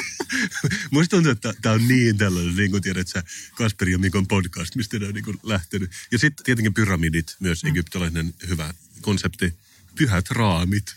Musta 0.90 1.16
tuntuu, 1.16 1.32
että 1.32 1.54
tämä 1.62 1.74
on 1.74 1.88
niin 1.88 2.18
tällainen, 2.18 2.56
niin 2.56 2.70
kuin 2.70 2.82
tiedät 2.82 3.08
sä, 3.08 3.24
Kasperi 3.54 3.92
ja 3.92 3.98
Mikon 3.98 4.28
podcast, 4.28 4.74
mistä 4.74 4.98
ne 4.98 5.06
on 5.06 5.14
niin 5.14 5.24
kuin 5.24 5.38
lähtenyt. 5.42 5.90
Ja 6.12 6.18
sitten 6.18 6.44
tietenkin 6.44 6.74
pyramidit, 6.74 7.36
myös 7.40 7.64
mm. 7.64 7.70
egyptiläinen 7.70 8.34
hyvä 8.48 8.74
konsepti. 9.00 9.54
Pyhät 9.94 10.30
raamit. 10.30 10.96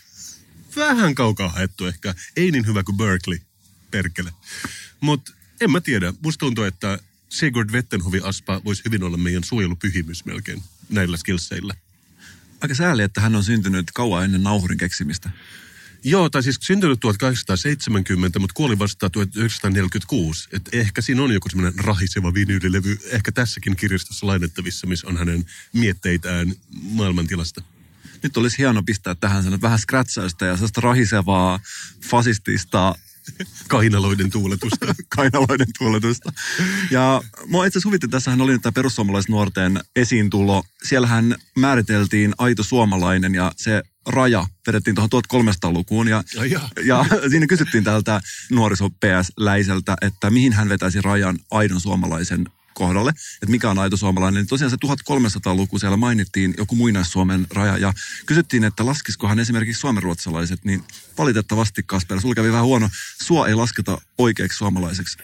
Vähän 0.76 1.14
kaukaa 1.14 1.48
haettu 1.48 1.86
ehkä. 1.86 2.14
Ei 2.36 2.50
niin 2.50 2.66
hyvä 2.66 2.82
kuin 2.82 2.96
Berkeley, 2.96 3.38
perkele. 3.90 4.32
Mutta 5.00 5.32
en 5.60 5.70
mä 5.70 5.80
tiedä. 5.80 6.12
Musta 6.22 6.38
tuntuu, 6.38 6.64
että 6.64 6.98
Sigurd 7.28 7.70
Wettenhovi 7.70 8.20
Aspa 8.24 8.60
voisi 8.64 8.82
hyvin 8.84 9.02
olla 9.02 9.16
meidän 9.16 9.44
suojelupyhimys 9.44 10.24
melkein 10.24 10.62
näillä 10.88 11.16
skillseillä. 11.16 11.74
Aika 12.60 12.74
sääli, 12.74 13.02
että 13.02 13.20
hän 13.20 13.36
on 13.36 13.44
syntynyt 13.44 13.90
kauan 13.94 14.24
ennen 14.24 14.42
nauhurin 14.42 14.78
keksimistä. 14.78 15.30
Joo, 16.04 16.30
tai 16.30 16.42
siis 16.42 16.58
syntynyt 16.60 17.00
1870, 17.00 18.38
mutta 18.38 18.54
kuoli 18.54 18.78
vasta 18.78 19.10
1946. 19.10 20.48
Et 20.52 20.68
ehkä 20.72 21.02
siinä 21.02 21.22
on 21.22 21.32
joku 21.32 21.48
semmoinen 21.48 21.84
rahiseva 21.84 22.34
vinyylilevy, 22.34 22.98
ehkä 23.04 23.32
tässäkin 23.32 23.76
kirjastossa 23.76 24.26
lainettavissa, 24.26 24.86
missä 24.86 25.06
on 25.06 25.16
hänen 25.16 25.46
mietteitään 25.72 26.54
maailmantilasta. 26.82 27.62
Nyt 28.22 28.36
olisi 28.36 28.58
hieno 28.58 28.82
pistää 28.82 29.14
tähän 29.14 29.60
vähän 29.62 29.78
scratchausta 29.78 30.44
ja 30.44 30.56
sellaista 30.56 30.80
rahisevaa, 30.80 31.60
fasistista 32.10 32.94
Kainaloiden 33.68 34.30
tuuletusta. 34.30 34.94
Kainaloiden 35.16 35.66
tuuletusta. 35.78 36.32
Ja 36.90 37.22
mua 37.46 37.66
itse 37.66 37.78
asiassa 37.78 37.88
huvitti, 37.88 38.08
tässähän 38.08 38.40
oli 38.40 38.58
tämä 38.58 38.72
perussuomalaisnuorten 38.72 39.80
esiintulo. 39.96 40.64
Siellähän 40.82 41.34
määriteltiin 41.58 42.34
aito 42.38 42.62
suomalainen 42.62 43.34
ja 43.34 43.52
se 43.56 43.82
raja 44.06 44.46
vedettiin 44.66 44.94
tuohon 44.94 45.10
1300-lukuun. 45.44 46.08
Ja, 46.08 46.24
ja, 46.34 46.44
ja. 46.44 46.60
ja 46.90 47.04
siinä 47.30 47.46
kysyttiin 47.46 47.84
tältä 47.84 48.20
nuoriso 48.50 48.90
PS-läiseltä, 48.90 49.96
että 50.02 50.30
mihin 50.30 50.52
hän 50.52 50.68
vetäisi 50.68 51.00
rajan 51.00 51.38
aidon 51.50 51.80
suomalaisen 51.80 52.48
kohdalle, 52.80 53.10
että 53.10 53.50
mikä 53.50 53.70
on 53.70 53.78
aito 53.78 53.96
suomalainen, 53.96 54.40
niin 54.40 54.48
tosiaan 54.48 54.70
se 54.70 54.76
1300-luku 54.86 55.78
siellä 55.78 55.96
mainittiin 55.96 56.54
joku 56.58 56.76
muinais-Suomen 56.76 57.46
raja 57.50 57.78
ja 57.78 57.92
kysyttiin, 58.26 58.64
että 58.64 58.86
laskiskohan 58.86 59.38
esimerkiksi 59.38 59.80
suomenruotsalaiset, 59.80 60.64
niin 60.64 60.84
valitettavasti 61.18 61.82
Kasper, 61.82 62.20
sulla 62.20 62.34
kävi 62.34 62.52
vähän 62.52 62.64
huono, 62.64 62.88
sua 63.22 63.48
ei 63.48 63.54
lasketa 63.54 64.00
oikeaksi 64.18 64.58
suomalaiseksi. 64.58 65.18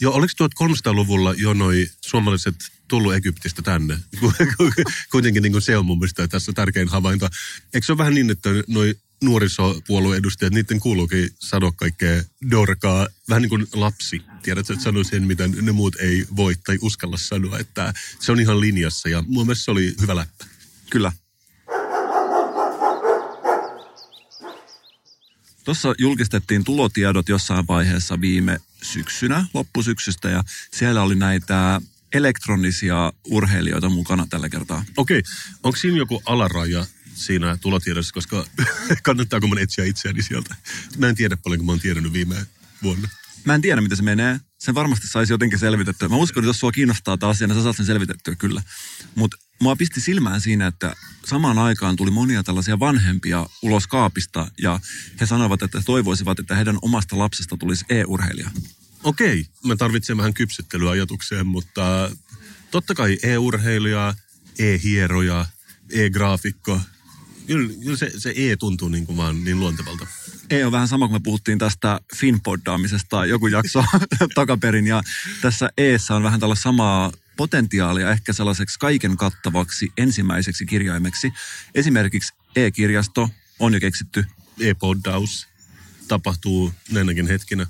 Joo, 0.00 0.14
oliko 0.14 0.32
1300-luvulla 0.44 1.34
jo 1.36 1.54
noi 1.54 1.88
suomalaiset 2.00 2.54
tullut 2.88 3.14
Egyptistä 3.14 3.62
tänne? 3.62 3.98
Kuitenkin 5.12 5.42
niin 5.42 5.52
kuin 5.52 5.62
se 5.62 5.76
on 5.76 5.86
mun 5.86 5.98
mielestä 5.98 6.28
tässä 6.28 6.52
tärkein 6.52 6.88
havainto. 6.88 7.28
Eikö 7.74 7.86
se 7.86 7.92
ole 7.92 7.98
vähän 7.98 8.14
niin, 8.14 8.30
että 8.30 8.50
noi 8.68 8.94
nuorisopuolueen 9.22 10.18
edustajat, 10.18 10.52
niiden 10.52 10.80
kuuluukin 10.80 11.30
sanoa 11.38 11.72
kaikkea 11.76 12.22
dorkaa, 12.50 13.08
vähän 13.28 13.42
niin 13.42 13.50
kuin 13.50 13.66
lapsi. 13.72 14.22
Tiedätkö, 14.42 14.72
että 14.72 14.84
sanoo 14.84 15.04
sen, 15.04 15.26
mitä 15.26 15.48
ne 15.48 15.72
muut 15.72 15.96
ei 15.96 16.26
voi 16.36 16.54
tai 16.64 16.78
uskalla 16.80 17.16
sanoa, 17.16 17.58
että 17.58 17.94
se 18.20 18.32
on 18.32 18.40
ihan 18.40 18.60
linjassa 18.60 19.08
ja 19.08 19.24
mun 19.26 19.46
mielestä 19.46 19.64
se 19.64 19.70
oli 19.70 19.94
hyvä 20.00 20.16
läppä. 20.16 20.44
Kyllä. 20.90 21.12
Tuossa 25.64 25.94
julkistettiin 25.98 26.64
tulotiedot 26.64 27.28
jossain 27.28 27.66
vaiheessa 27.68 28.20
viime 28.20 28.60
syksynä, 28.82 29.46
loppusyksystä, 29.54 30.28
ja 30.28 30.44
siellä 30.72 31.02
oli 31.02 31.14
näitä 31.14 31.80
elektronisia 32.12 33.12
urheilijoita 33.24 33.88
mukana 33.88 34.26
tällä 34.30 34.48
kertaa. 34.48 34.84
Okei, 34.96 35.22
onko 35.62 35.76
siinä 35.76 35.96
joku 35.96 36.22
alaraja 36.26 36.86
siinä 37.14 37.56
tulotiedossa, 37.56 38.14
koska 38.14 38.46
kannattaako 39.02 39.46
mun 39.46 39.58
etsiä 39.58 39.84
itseäni 39.84 40.22
sieltä? 40.22 40.54
Mä 40.98 41.08
en 41.08 41.14
tiedä 41.14 41.36
paljonko 41.36 41.64
mä 41.64 41.72
oon 41.72 41.80
tiedänyt 41.80 42.12
viime 42.12 42.46
vuonna. 42.82 43.08
Mä 43.44 43.54
en 43.54 43.60
tiedä, 43.60 43.80
miten 43.80 43.96
se 43.96 44.02
menee. 44.02 44.40
Sen 44.58 44.74
varmasti 44.74 45.06
saisi 45.06 45.32
jotenkin 45.32 45.58
selvitettyä. 45.58 46.08
Mä 46.08 46.16
uskon, 46.16 46.42
että 46.42 46.48
jos 46.48 46.60
sua 46.60 46.72
kiinnostaa 46.72 47.16
taas 47.16 47.36
asia, 47.36 47.46
niin 47.46 47.56
sä 47.56 47.62
saat 47.62 47.76
sen 47.76 47.86
selvitettyä 47.86 48.34
kyllä. 48.34 48.62
Mutta 49.14 49.36
mua 49.60 49.76
pisti 49.76 50.00
silmään 50.00 50.40
siinä, 50.40 50.66
että 50.66 50.96
samaan 51.26 51.58
aikaan 51.58 51.96
tuli 51.96 52.10
monia 52.10 52.42
tällaisia 52.42 52.80
vanhempia 52.80 53.46
ulos 53.62 53.86
kaapista 53.86 54.50
ja 54.62 54.80
he 55.20 55.26
sanoivat, 55.26 55.62
että 55.62 55.78
he 55.78 55.84
toivoisivat, 55.86 56.38
että 56.38 56.54
heidän 56.54 56.78
omasta 56.82 57.18
lapsesta 57.18 57.56
tulisi 57.56 57.84
e-urheilija. 57.88 58.50
Okei, 59.04 59.46
mä 59.64 59.76
tarvitsen 59.76 60.16
vähän 60.16 60.34
kypsyttelyä 60.34 60.90
ajatukseen, 60.90 61.46
mutta 61.46 62.10
totta 62.70 62.94
kai 62.94 63.18
e-urheilija, 63.22 64.14
e-hieroja, 64.58 65.46
e-graafikko, 65.90 66.80
kyllä, 67.46 67.72
kyllä 67.82 67.96
se, 67.96 68.10
se 68.18 68.34
E 68.36 68.56
tuntuu 68.56 68.88
niin 68.88 69.06
kuin 69.06 69.16
vaan 69.16 69.44
niin 69.44 69.60
luontevalta. 69.60 70.06
E 70.50 70.66
on 70.66 70.72
vähän 70.72 70.88
sama 70.88 71.08
kuin 71.08 71.16
me 71.16 71.24
puhuttiin 71.24 71.58
tästä 71.58 72.00
finpoddaamisesta 72.16 73.26
joku 73.26 73.46
jakso 73.46 73.84
takaperin 74.34 74.86
ja 74.86 75.02
tässä 75.40 75.70
Eessä 75.78 76.14
on 76.14 76.22
vähän 76.22 76.40
tällä 76.40 76.54
samaa 76.54 77.12
potentiaalia 77.36 78.10
ehkä 78.10 78.32
sellaiseksi 78.32 78.78
kaiken 78.78 79.16
kattavaksi 79.16 79.92
ensimmäiseksi 79.98 80.66
kirjaimeksi. 80.66 81.32
Esimerkiksi 81.74 82.34
e-kirjasto 82.56 83.30
on 83.58 83.74
jo 83.74 83.80
keksitty. 83.80 84.24
E-poddaus 84.60 85.48
tapahtuu 86.08 86.72
näinäkin 86.90 87.26
hetkinä. 87.26 87.66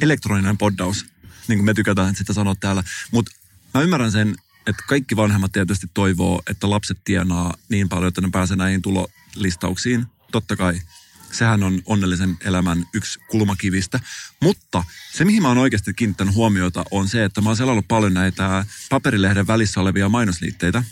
Elektroninen 0.00 0.58
poddaus, 0.58 1.06
niin 1.48 1.58
kuin 1.58 1.64
me 1.64 1.74
tykätään 1.74 2.16
sitä 2.16 2.32
sanoa 2.32 2.54
täällä. 2.54 2.84
Mutta 3.10 3.32
mä 3.74 3.82
ymmärrän 3.82 4.12
sen, 4.12 4.36
että 4.66 4.82
kaikki 4.88 5.16
vanhemmat 5.16 5.52
tietysti 5.52 5.86
toivoo, 5.94 6.42
että 6.50 6.70
lapset 6.70 6.98
tienaa 7.04 7.54
niin 7.68 7.88
paljon, 7.88 8.08
että 8.08 8.20
ne 8.20 8.28
pääsee 8.32 8.56
näihin 8.56 8.82
tulolistauksiin. 8.82 10.06
Totta 10.32 10.56
kai. 10.56 10.80
Sehän 11.32 11.62
on 11.62 11.82
onnellisen 11.86 12.36
elämän 12.40 12.86
yksi 12.94 13.18
kulmakivistä. 13.30 14.00
Mutta 14.42 14.84
se, 15.12 15.24
mihin 15.24 15.42
mä 15.42 15.48
oon 15.48 15.58
oikeasti 15.58 15.94
kiinnittänyt 15.94 16.34
huomiota, 16.34 16.84
on 16.90 17.08
se, 17.08 17.24
että 17.24 17.40
mä 17.40 17.48
oon 17.48 17.56
selannut 17.56 17.88
paljon 17.88 18.14
näitä 18.14 18.66
paperilehden 18.90 19.46
välissä 19.46 19.80
olevia 19.80 20.08
mainosliitteitä. 20.08 20.84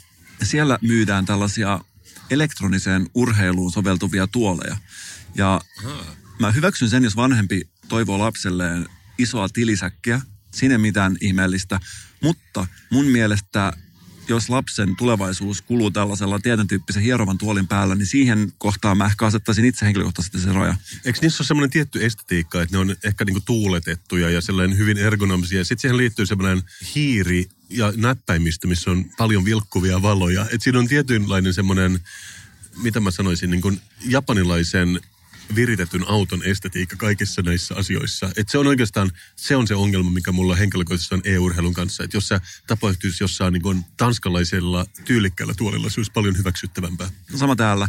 Siellä 0.43 0.79
myydään 0.83 1.27
tällaisia 1.27 1.81
elektroniseen 2.31 3.07
urheiluun 3.15 3.73
soveltuvia 3.73 4.27
tuoleja. 4.27 4.77
Ja 5.35 5.61
mä 6.41 6.53
hyväksyn 6.53 6.91
sen, 6.91 7.05
jos 7.05 7.17
vanhempi 7.17 7.69
toivoo 7.89 8.19
lapselleen 8.19 8.89
isoa 9.19 9.49
tilisäkkiä. 9.49 10.21
Siinä 10.55 10.75
ei 10.75 10.79
mitään 10.79 11.17
ihmeellistä. 11.21 11.81
Mutta 12.25 12.67
mun 12.91 13.07
mielestä 13.07 13.73
jos 14.29 14.49
lapsen 14.49 14.97
tulevaisuus 14.97 15.63
kuluu 15.63 15.91
tällaisella 15.91 16.39
tietyn 16.39 16.67
tyyppisen 16.67 17.03
hierovan 17.03 17.39
tuolin 17.39 17.69
päällä, 17.69 17.95
niin 17.95 18.07
siihen 18.07 18.53
kohtaan 18.59 18.99
mä 18.99 19.07
ehkä 19.07 19.27
asettaisin 19.27 19.65
itse 19.65 19.87
henkilökohtaisesti 19.87 20.39
se 20.39 20.53
raja. 20.53 20.77
Eikö 21.05 21.19
niissä 21.23 21.43
ole 21.43 21.47
semmoinen 21.47 21.71
tietty 21.71 22.05
estetiikka, 22.05 22.63
että 22.63 22.77
ne 22.77 22.79
on 22.79 22.97
ehkä 23.05 23.25
niinku 23.25 23.41
tuuletettuja 23.41 24.31
ja 24.31 24.41
sellainen 24.41 24.79
hyvin 24.79 24.99
ergonomisia. 24.99 25.65
Sitten 25.65 25.81
siihen 25.81 25.97
liittyy 25.97 26.27
semmoinen 26.27 26.63
hiiri 26.95 27.47
ja 27.71 27.93
näppäimistö, 27.97 28.67
missä 28.67 28.91
on 28.91 29.05
paljon 29.19 29.45
vilkkuvia 29.45 30.03
valoja. 30.03 30.43
Että 30.43 30.65
siinä 30.65 30.79
on 30.79 30.89
tietynlainen 30.89 31.55
semmoinen, 31.55 32.01
mitä 32.77 33.01
mä 33.01 33.11
sanoisin, 33.11 33.51
niin 33.51 33.63
kuin 33.63 33.81
japanilaisen 34.09 35.01
viritetyn 35.55 36.09
auton 36.09 36.43
estetiikka 36.45 36.97
kaikissa 36.97 37.43
näissä 37.43 37.75
asioissa. 37.75 38.31
Et 38.37 38.49
se 38.49 38.59
on 38.59 38.67
oikeastaan, 38.67 39.11
se 39.37 39.57
on 39.57 39.67
se 39.67 39.75
ongelma, 39.75 40.11
mikä 40.11 40.33
mulla 40.33 40.55
henkilökohtaisesti 40.55 41.15
on 41.15 41.23
e-urheilun 41.25 41.75
kanssa. 41.75 42.05
Että 42.05 42.17
jos 42.17 42.29
se 42.29 42.41
tapahtuisi 42.67 43.25
jossain 43.25 43.53
niin 43.53 43.63
kuin 43.63 43.85
tanskalaisella 43.97 44.87
tyylikkäällä 45.05 45.55
tuolilla, 45.57 45.91
se 45.91 46.01
olisi 46.01 46.13
paljon 46.13 46.39
hyväksyttävämpää. 46.39 47.11
Sama 47.37 47.57
täällä. 47.57 47.89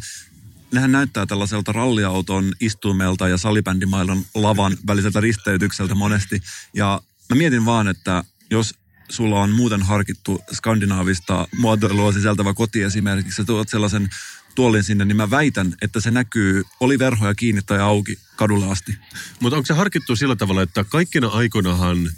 Nehän 0.73 0.91
näyttää 0.91 1.25
tällaiselta 1.25 1.71
ralliauton 1.71 2.53
istuimelta 2.59 3.27
ja 3.27 3.37
salibändimailan 3.37 4.25
lavan 4.35 4.77
väliseltä 4.87 5.21
risteytykseltä 5.21 5.95
monesti. 5.95 6.41
Ja 6.73 7.01
mä 7.29 7.35
mietin 7.35 7.65
vaan, 7.65 7.87
että 7.87 8.23
jos 8.51 8.75
sulla 9.09 9.41
on 9.41 9.51
muuten 9.51 9.81
harkittu 9.81 10.41
skandinaavista 10.53 11.47
muotoilua 11.57 12.13
sisältävä 12.13 12.53
koti 12.53 12.81
esimerkiksi, 12.81 13.35
sä 13.35 13.43
tuot 13.43 13.69
sellaisen 13.69 14.09
tuolin 14.55 14.83
sinne, 14.83 15.05
niin 15.05 15.17
mä 15.17 15.29
väitän, 15.29 15.75
että 15.81 15.99
se 15.99 16.11
näkyy, 16.11 16.63
oli 16.79 16.99
verhoja 16.99 17.35
kiinni 17.35 17.61
tai 17.61 17.79
auki 17.79 18.19
kadulle 18.35 18.71
asti. 18.71 18.97
Mutta 19.39 19.57
onko 19.57 19.65
se 19.65 19.73
harkittu 19.73 20.15
sillä 20.15 20.35
tavalla, 20.35 20.61
että 20.61 20.83
kaikkina 20.83 21.27
aikoinahan, 21.27 22.11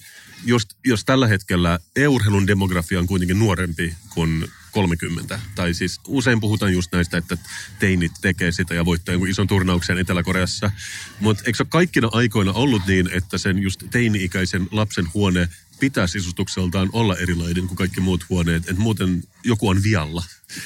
jos, 0.45 0.67
jos 0.85 1.05
tällä 1.05 1.27
hetkellä 1.27 1.79
e-urheilun 1.95 2.47
demografia 2.47 2.99
on 2.99 3.07
kuitenkin 3.07 3.39
nuorempi 3.39 3.95
kuin 4.09 4.47
30, 4.71 5.39
tai 5.55 5.73
siis 5.73 5.99
usein 6.07 6.39
puhutaan 6.39 6.73
just 6.73 6.91
näistä, 6.91 7.17
että 7.17 7.37
teinit 7.79 8.11
tekee 8.21 8.51
sitä 8.51 8.75
ja 8.75 8.85
voittaa 8.85 9.13
jonkun 9.13 9.29
ison 9.29 9.47
turnauksen 9.47 9.97
Etelä-Koreassa, 9.97 10.71
mutta 11.19 11.43
eikö 11.45 11.57
se 11.57 11.63
ole 11.63 11.67
kaikkina 11.69 12.09
aikoina 12.11 12.51
ollut 12.51 12.87
niin, 12.87 13.09
että 13.13 13.37
sen 13.37 13.59
just 13.59 13.83
teini-ikäisen 13.91 14.67
lapsen 14.71 15.07
huone 15.13 15.49
pitää 15.79 16.07
sisustukseltaan 16.07 16.89
olla 16.93 17.15
erilainen 17.15 17.67
kuin 17.67 17.77
kaikki 17.77 18.01
muut 18.01 18.29
huoneet, 18.29 18.69
että 18.69 18.81
muuten 18.81 19.23
joku 19.43 19.67
on 19.67 19.83
vialla. 19.83 20.23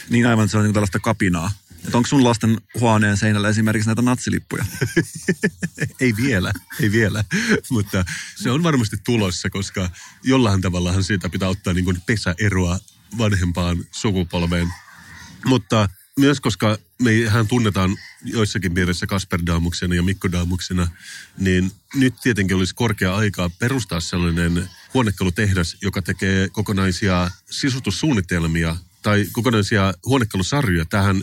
Niin 0.09 0.27
aivan, 0.27 0.49
se 0.49 0.57
on 0.57 0.63
niin 0.63 0.73
tällaista 0.73 0.99
kapinaa. 0.99 1.51
Että 1.85 1.97
onko 1.97 2.07
sun 2.07 2.23
lasten 2.23 2.61
huoneen 2.79 3.17
seinällä 3.17 3.49
esimerkiksi 3.49 3.89
näitä 3.89 4.01
natsilippuja? 4.01 4.65
ei 5.99 6.13
vielä, 6.17 6.51
ei 6.81 6.91
vielä. 6.91 7.23
Mutta 7.69 8.05
se 8.35 8.51
on 8.51 8.63
varmasti 8.63 8.97
tulossa, 9.05 9.49
koska 9.49 9.89
jollain 10.23 10.61
tavallahan 10.61 11.03
siitä 11.03 11.29
pitää 11.29 11.49
ottaa 11.49 11.73
niin 11.73 12.01
pesäeroa 12.05 12.79
vanhempaan 13.17 13.85
sukupolveen. 13.91 14.67
Mutta 15.45 15.89
myös 16.19 16.41
koska 16.41 16.77
mehän 17.01 17.47
tunnetaan 17.47 17.97
joissakin 18.23 18.73
piirissä 18.73 19.07
Kasper 19.07 19.41
Daamuksena 19.45 19.95
ja 19.95 20.03
Mikko 20.03 20.31
Daamuksena, 20.31 20.87
niin 21.37 21.71
nyt 21.93 22.13
tietenkin 22.23 22.57
olisi 22.57 22.75
korkea 22.75 23.15
aika 23.15 23.49
perustaa 23.59 23.99
sellainen 23.99 24.69
huonekalutehdas, 24.93 25.77
joka 25.81 26.01
tekee 26.01 26.49
kokonaisia 26.49 27.31
sisustussuunnitelmia 27.49 28.75
tai 29.01 29.27
kokonaisia 29.31 29.93
huonekalusarjoja 30.05 30.85
tähän 30.85 31.21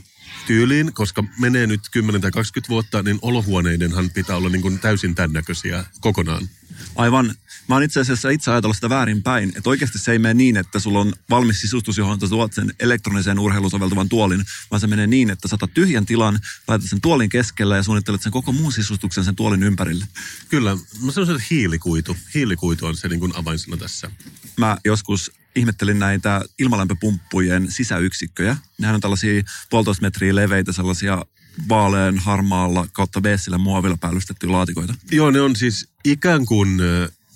tyyliin, 0.48 0.92
koska 0.92 1.24
menee 1.38 1.66
nyt 1.66 1.80
10 1.90 2.20
tai 2.20 2.30
20 2.30 2.68
vuotta, 2.68 3.02
niin 3.02 3.18
olohuoneidenhan 3.22 4.10
pitää 4.10 4.36
olla 4.36 4.48
niin 4.48 4.62
kuin 4.62 4.78
täysin 4.78 5.14
tämän 5.14 5.32
näköisiä 5.32 5.84
kokonaan. 6.00 6.48
Aivan. 6.96 7.34
Mä 7.68 7.74
oon 7.74 7.82
itse 7.82 8.00
asiassa 8.00 8.30
itse 8.30 8.50
ajatellut 8.50 8.76
sitä 8.76 8.88
väärinpäin, 8.88 9.52
että 9.56 9.70
oikeasti 9.70 9.98
se 9.98 10.12
ei 10.12 10.18
mene 10.18 10.34
niin, 10.34 10.56
että 10.56 10.78
sulla 10.78 11.00
on 11.00 11.12
valmis 11.30 11.60
sisustus, 11.60 11.98
johon 11.98 12.20
sä 12.20 12.28
tuot 12.28 12.52
sen 12.52 12.74
elektroniseen 12.80 13.38
urheiluun 13.38 13.70
soveltuvan 13.70 14.08
tuolin, 14.08 14.44
vaan 14.70 14.80
se 14.80 14.86
menee 14.86 15.06
niin, 15.06 15.30
että 15.30 15.48
sä 15.48 15.54
otat 15.54 15.74
tyhjän 15.74 16.06
tilan, 16.06 16.40
laitat 16.68 16.90
sen 16.90 17.00
tuolin 17.00 17.28
keskellä 17.28 17.76
ja 17.76 17.82
suunnittelet 17.82 18.22
sen 18.22 18.32
koko 18.32 18.52
muun 18.52 18.72
sisustuksen 18.72 19.24
sen 19.24 19.36
tuolin 19.36 19.62
ympärille. 19.62 20.04
Kyllä, 20.48 20.76
mä 21.02 21.12
sanoisin, 21.12 21.36
että 21.36 21.46
hiilikuitu. 21.50 22.16
Hiilikuitu 22.34 22.86
on 22.86 22.96
se 22.96 23.08
niin 23.08 23.20
kuin 23.20 23.36
avainsana 23.36 23.76
tässä. 23.76 24.10
Mä 24.56 24.76
joskus 24.84 25.32
ihmettelin 25.58 25.98
näitä 25.98 26.42
ilmalämpöpumppujen 26.58 27.70
sisäyksikköjä. 27.70 28.56
Nehän 28.78 28.94
on 28.94 29.00
tällaisia 29.00 29.42
puolitoista 29.70 30.02
metriä 30.02 30.34
leveitä 30.34 30.72
sellaisia 30.72 31.24
vaalean 31.68 32.18
harmaalla 32.18 32.86
kautta 32.92 33.20
beessillä 33.20 33.58
muovilla 33.58 33.96
päällystettyjä 33.96 34.52
laatikoita. 34.52 34.94
Joo, 35.10 35.30
ne 35.30 35.40
on 35.40 35.56
siis 35.56 35.88
ikään 36.04 36.46
kuin 36.46 36.80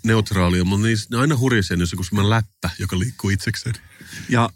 neutraalia, 0.04 0.64
mutta 0.64 0.87
ne 1.11 1.18
aina 1.18 1.37
hurisee, 1.37 1.76
jos 1.80 1.90
semmoinen 1.90 2.30
läppä, 2.30 2.70
joka 2.78 2.98
liikkuu 2.98 3.30
itsekseen. 3.30 3.74
Ja 4.28 4.50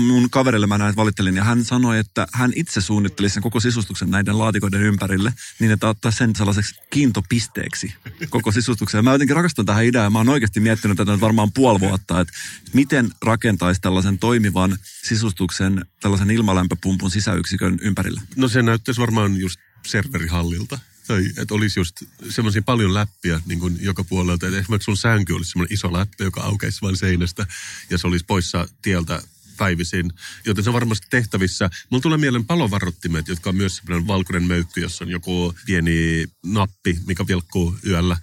mun 0.00 0.30
kaverille 0.30 0.66
mä 0.66 0.78
näin 0.78 0.96
valittelin 0.96 1.36
ja 1.36 1.44
hän 1.44 1.64
sanoi, 1.64 1.98
että 1.98 2.26
hän 2.32 2.52
itse 2.54 2.80
suunnitteli 2.80 3.28
sen 3.28 3.42
koko 3.42 3.60
sisustuksen 3.60 4.10
näiden 4.10 4.38
laatikoiden 4.38 4.82
ympärille 4.82 5.32
niin, 5.58 5.72
että 5.72 5.88
ottaa 5.88 6.10
sen 6.10 6.36
sellaiseksi 6.36 6.74
kiintopisteeksi 6.90 7.94
koko 8.30 8.52
sisustuksen. 8.52 8.98
Ja 8.98 9.02
mä 9.02 9.12
jotenkin 9.12 9.36
rakastan 9.36 9.66
tähän 9.66 9.84
ideaan. 9.84 10.12
Mä 10.12 10.18
oon 10.18 10.28
oikeasti 10.28 10.60
miettinyt 10.60 10.96
tätä 10.96 11.12
nyt 11.12 11.20
varmaan 11.20 11.52
puoli 11.52 11.80
vuotta, 11.80 12.20
että 12.20 12.32
miten 12.72 13.10
rakentaisi 13.22 13.80
tällaisen 13.80 14.18
toimivan 14.18 14.78
sisustuksen 15.04 15.84
tällaisen 16.00 16.30
ilmalämpöpumpun 16.30 17.10
sisäyksikön 17.10 17.78
ympärille. 17.82 18.20
No 18.36 18.48
se 18.48 18.62
näyttäisi 18.62 19.00
varmaan 19.00 19.36
just 19.36 19.60
serverihallilta. 19.86 20.78
Tai 21.06 21.26
että 21.36 21.54
olisi 21.54 21.80
just 21.80 22.02
semmoisia 22.28 22.62
paljon 22.62 22.94
läppiä 22.94 23.40
niin 23.46 23.60
kuin 23.60 23.78
joka 23.80 24.04
puolelta. 24.04 24.46
Että 24.46 24.58
esimerkiksi 24.58 24.84
sun 24.84 24.96
sänky 24.96 25.32
olisi 25.32 25.50
semmoinen 25.50 25.74
iso 25.74 25.92
läppä, 25.92 26.24
joka 26.24 26.40
aukeisi 26.40 26.82
vain 26.82 26.96
seinästä 26.96 27.46
ja 27.90 27.98
se 27.98 28.06
olisi 28.06 28.24
poissa 28.24 28.68
tieltä 28.82 29.22
päivisin, 29.58 30.12
joten 30.44 30.64
se 30.64 30.70
on 30.70 30.74
varmasti 30.74 31.06
tehtävissä. 31.10 31.70
Mulla 31.90 32.02
tulee 32.02 32.18
mieleen 32.18 32.44
palovarottimet, 32.44 33.28
jotka 33.28 33.50
on 33.50 33.56
myös 33.56 33.76
semmoinen 33.76 34.06
valkoinen 34.06 34.42
möykky, 34.42 34.80
jossa 34.80 35.04
on 35.04 35.10
joku 35.10 35.54
pieni 35.66 36.26
nappi, 36.46 36.98
mikä 37.06 37.26
vilkkuu 37.26 37.76
yöllä. 37.86 38.16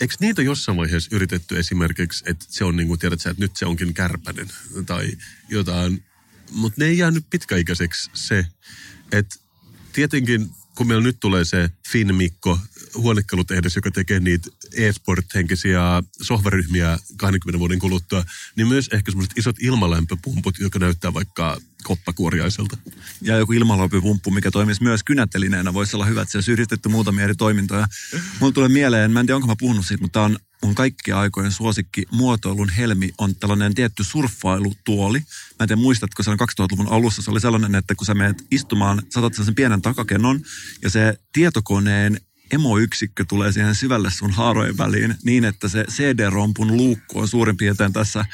Eikö 0.00 0.14
niitä 0.20 0.42
jossain 0.42 0.78
vaiheessa 0.78 1.16
yritetty 1.16 1.58
esimerkiksi, 1.58 2.24
että 2.26 2.44
se 2.48 2.64
on 2.64 2.76
niin 2.76 2.88
kuin, 2.88 3.00
tiedät 3.00 3.20
sä, 3.20 3.30
että 3.30 3.42
nyt 3.42 3.56
se 3.56 3.66
onkin 3.66 3.94
kärpänen 3.94 4.48
tai 4.86 5.12
jotain, 5.48 6.04
mutta 6.50 6.80
ne 6.80 6.86
ei 6.86 6.98
jäänyt 6.98 7.24
pitkäikäiseksi 7.30 8.10
se, 8.14 8.46
että 9.12 9.36
tietenkin 9.92 10.50
kun 10.78 10.86
meillä 10.86 11.02
nyt 11.02 11.20
tulee 11.20 11.44
se 11.44 11.70
Finmikko, 11.88 12.58
huonekalutehdas, 12.94 13.76
joka 13.76 13.90
tekee 13.90 14.20
niitä 14.20 14.50
e-sport-henkisiä 14.76 15.80
sohvaryhmiä 16.22 16.98
20 17.16 17.58
vuoden 17.58 17.78
kuluttua, 17.78 18.24
niin 18.56 18.68
myös 18.68 18.88
ehkä 18.92 19.10
semmoiset 19.10 19.38
isot 19.38 19.56
ilmalämpöpumput, 19.60 20.58
jotka 20.58 20.78
näyttää 20.78 21.14
vaikka 21.14 21.60
koppakuoriaiselta. 21.84 22.76
Ja 23.22 23.36
joku 23.36 23.52
ilmalämpöpumppu, 23.52 24.30
mikä 24.30 24.50
toimisi 24.50 24.82
myös 24.82 25.04
kynättelineenä, 25.04 25.74
voisi 25.74 25.96
olla 25.96 26.06
hyvä, 26.06 26.22
että 26.22 26.32
se 26.32 26.38
olisi 26.38 26.52
yhdistetty 26.52 26.88
muutamia 26.88 27.24
eri 27.24 27.34
toimintoja. 27.34 27.86
Mulla 28.40 28.52
tulee 28.52 28.68
mieleen, 28.68 29.10
mä 29.10 29.20
en 29.20 29.26
tiedä 29.26 29.36
onko 29.36 29.48
mä 29.48 29.54
puhunut 29.58 29.86
siitä, 29.86 30.02
mutta 30.02 30.12
tämä 30.12 30.26
on 30.26 30.38
mun 30.62 30.74
kaikkien 30.74 31.16
aikojen 31.16 31.52
suosikki 31.52 32.06
muotoilun 32.12 32.68
helmi 32.68 33.10
on 33.18 33.36
tällainen 33.36 33.74
tietty 33.74 34.04
surffailutuoli. 34.04 35.18
Mä 35.18 35.24
en 35.60 35.68
tiedä, 35.68 35.82
muistatko, 35.82 36.22
se 36.22 36.30
on 36.30 36.38
2000-luvun 36.40 36.92
alussa, 36.92 37.22
se 37.22 37.30
oli 37.30 37.40
sellainen, 37.40 37.74
että 37.74 37.94
kun 37.94 38.06
sä 38.06 38.14
menet 38.14 38.46
istumaan, 38.50 39.02
saatat 39.10 39.34
sen 39.34 39.54
pienen 39.54 39.82
takakennon 39.82 40.40
ja 40.82 40.90
se 40.90 41.18
tietokoneen 41.32 42.20
emoyksikkö 42.50 43.24
tulee 43.28 43.52
siihen 43.52 43.74
syvälle 43.74 44.10
sun 44.10 44.30
haarojen 44.30 44.78
väliin 44.78 45.14
niin, 45.24 45.44
että 45.44 45.68
se 45.68 45.84
CD-rompun 45.84 46.76
luukku 46.76 47.18
on 47.18 47.28
suurin 47.28 47.56
piirtein 47.56 47.92
tässä 47.92 48.24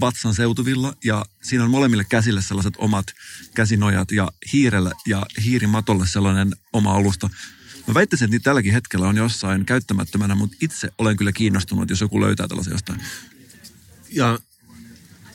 vatsan 0.00 0.34
seutuvilla 0.34 0.94
ja 1.04 1.24
siinä 1.42 1.64
on 1.64 1.70
molemmille 1.70 2.04
käsille 2.04 2.42
sellaiset 2.42 2.74
omat 2.78 3.06
käsinojat 3.54 4.12
ja 4.12 4.28
hiirelle 4.52 4.92
ja 5.06 5.26
hiirimatolle 5.44 6.06
sellainen 6.06 6.52
oma 6.72 6.94
alusta. 6.94 7.30
Mä 7.90 7.94
väittäisin, 7.94 8.24
että 8.24 8.34
niitä 8.34 8.44
tälläkin 8.44 8.72
hetkellä 8.72 9.08
on 9.08 9.16
jossain 9.16 9.66
käyttämättömänä, 9.66 10.34
mutta 10.34 10.56
itse 10.60 10.88
olen 10.98 11.16
kyllä 11.16 11.32
kiinnostunut, 11.32 11.90
jos 11.90 12.00
joku 12.00 12.20
löytää 12.20 12.48
tällaisia 12.48 12.74
jostain. 12.74 13.00
Ja 14.12 14.38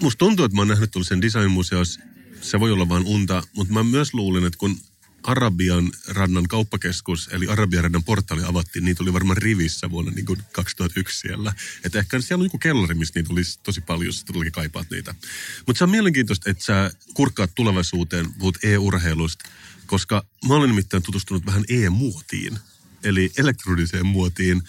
musta 0.01 0.19
tuntuu, 0.19 0.45
että 0.45 0.55
mä 0.55 0.61
oon 0.61 0.67
nähnyt 0.67 0.89
sen 1.01 1.21
designmuseossa. 1.21 1.99
Se 2.41 2.59
voi 2.59 2.71
olla 2.71 2.89
vain 2.89 3.05
unta, 3.05 3.43
mutta 3.55 3.73
mä 3.73 3.83
myös 3.83 4.13
luulin, 4.13 4.45
että 4.45 4.57
kun 4.57 4.77
Arabian 5.23 5.91
rannan 6.07 6.47
kauppakeskus, 6.47 7.29
eli 7.31 7.47
Arabian 7.47 7.83
rannan 7.83 8.03
portaali 8.03 8.43
avattiin, 8.43 8.85
niitä 8.85 9.03
oli 9.03 9.13
varmaan 9.13 9.37
rivissä 9.37 9.89
vuonna 9.89 10.11
niin 10.11 10.25
kuin 10.25 10.39
2001 10.51 11.19
siellä. 11.19 11.53
Että 11.83 11.99
ehkä 11.99 12.21
siellä 12.21 12.41
on 12.41 12.45
joku 12.45 12.57
kellari, 12.57 12.95
missä 12.95 13.13
niitä 13.15 13.33
olisi 13.33 13.59
tosi 13.63 13.81
paljon, 13.81 14.05
jos 14.05 14.25
todellakin 14.25 14.51
kaipaat 14.51 14.89
niitä. 14.91 15.15
Mutta 15.67 15.77
se 15.77 15.83
on 15.83 15.89
mielenkiintoista, 15.89 16.49
että 16.49 16.63
sä 16.63 16.91
kurkkaat 17.13 17.51
tulevaisuuteen, 17.55 18.33
puhut 18.33 18.57
e-urheilusta, 18.63 19.49
koska 19.85 20.25
mä 20.47 20.53
olen 20.53 20.69
nimittäin 20.69 21.03
tutustunut 21.03 21.45
vähän 21.45 21.63
e-muotiin, 21.69 22.59
eli 23.03 23.31
elektroniseen 23.37 24.05
muotiin. 24.05 24.61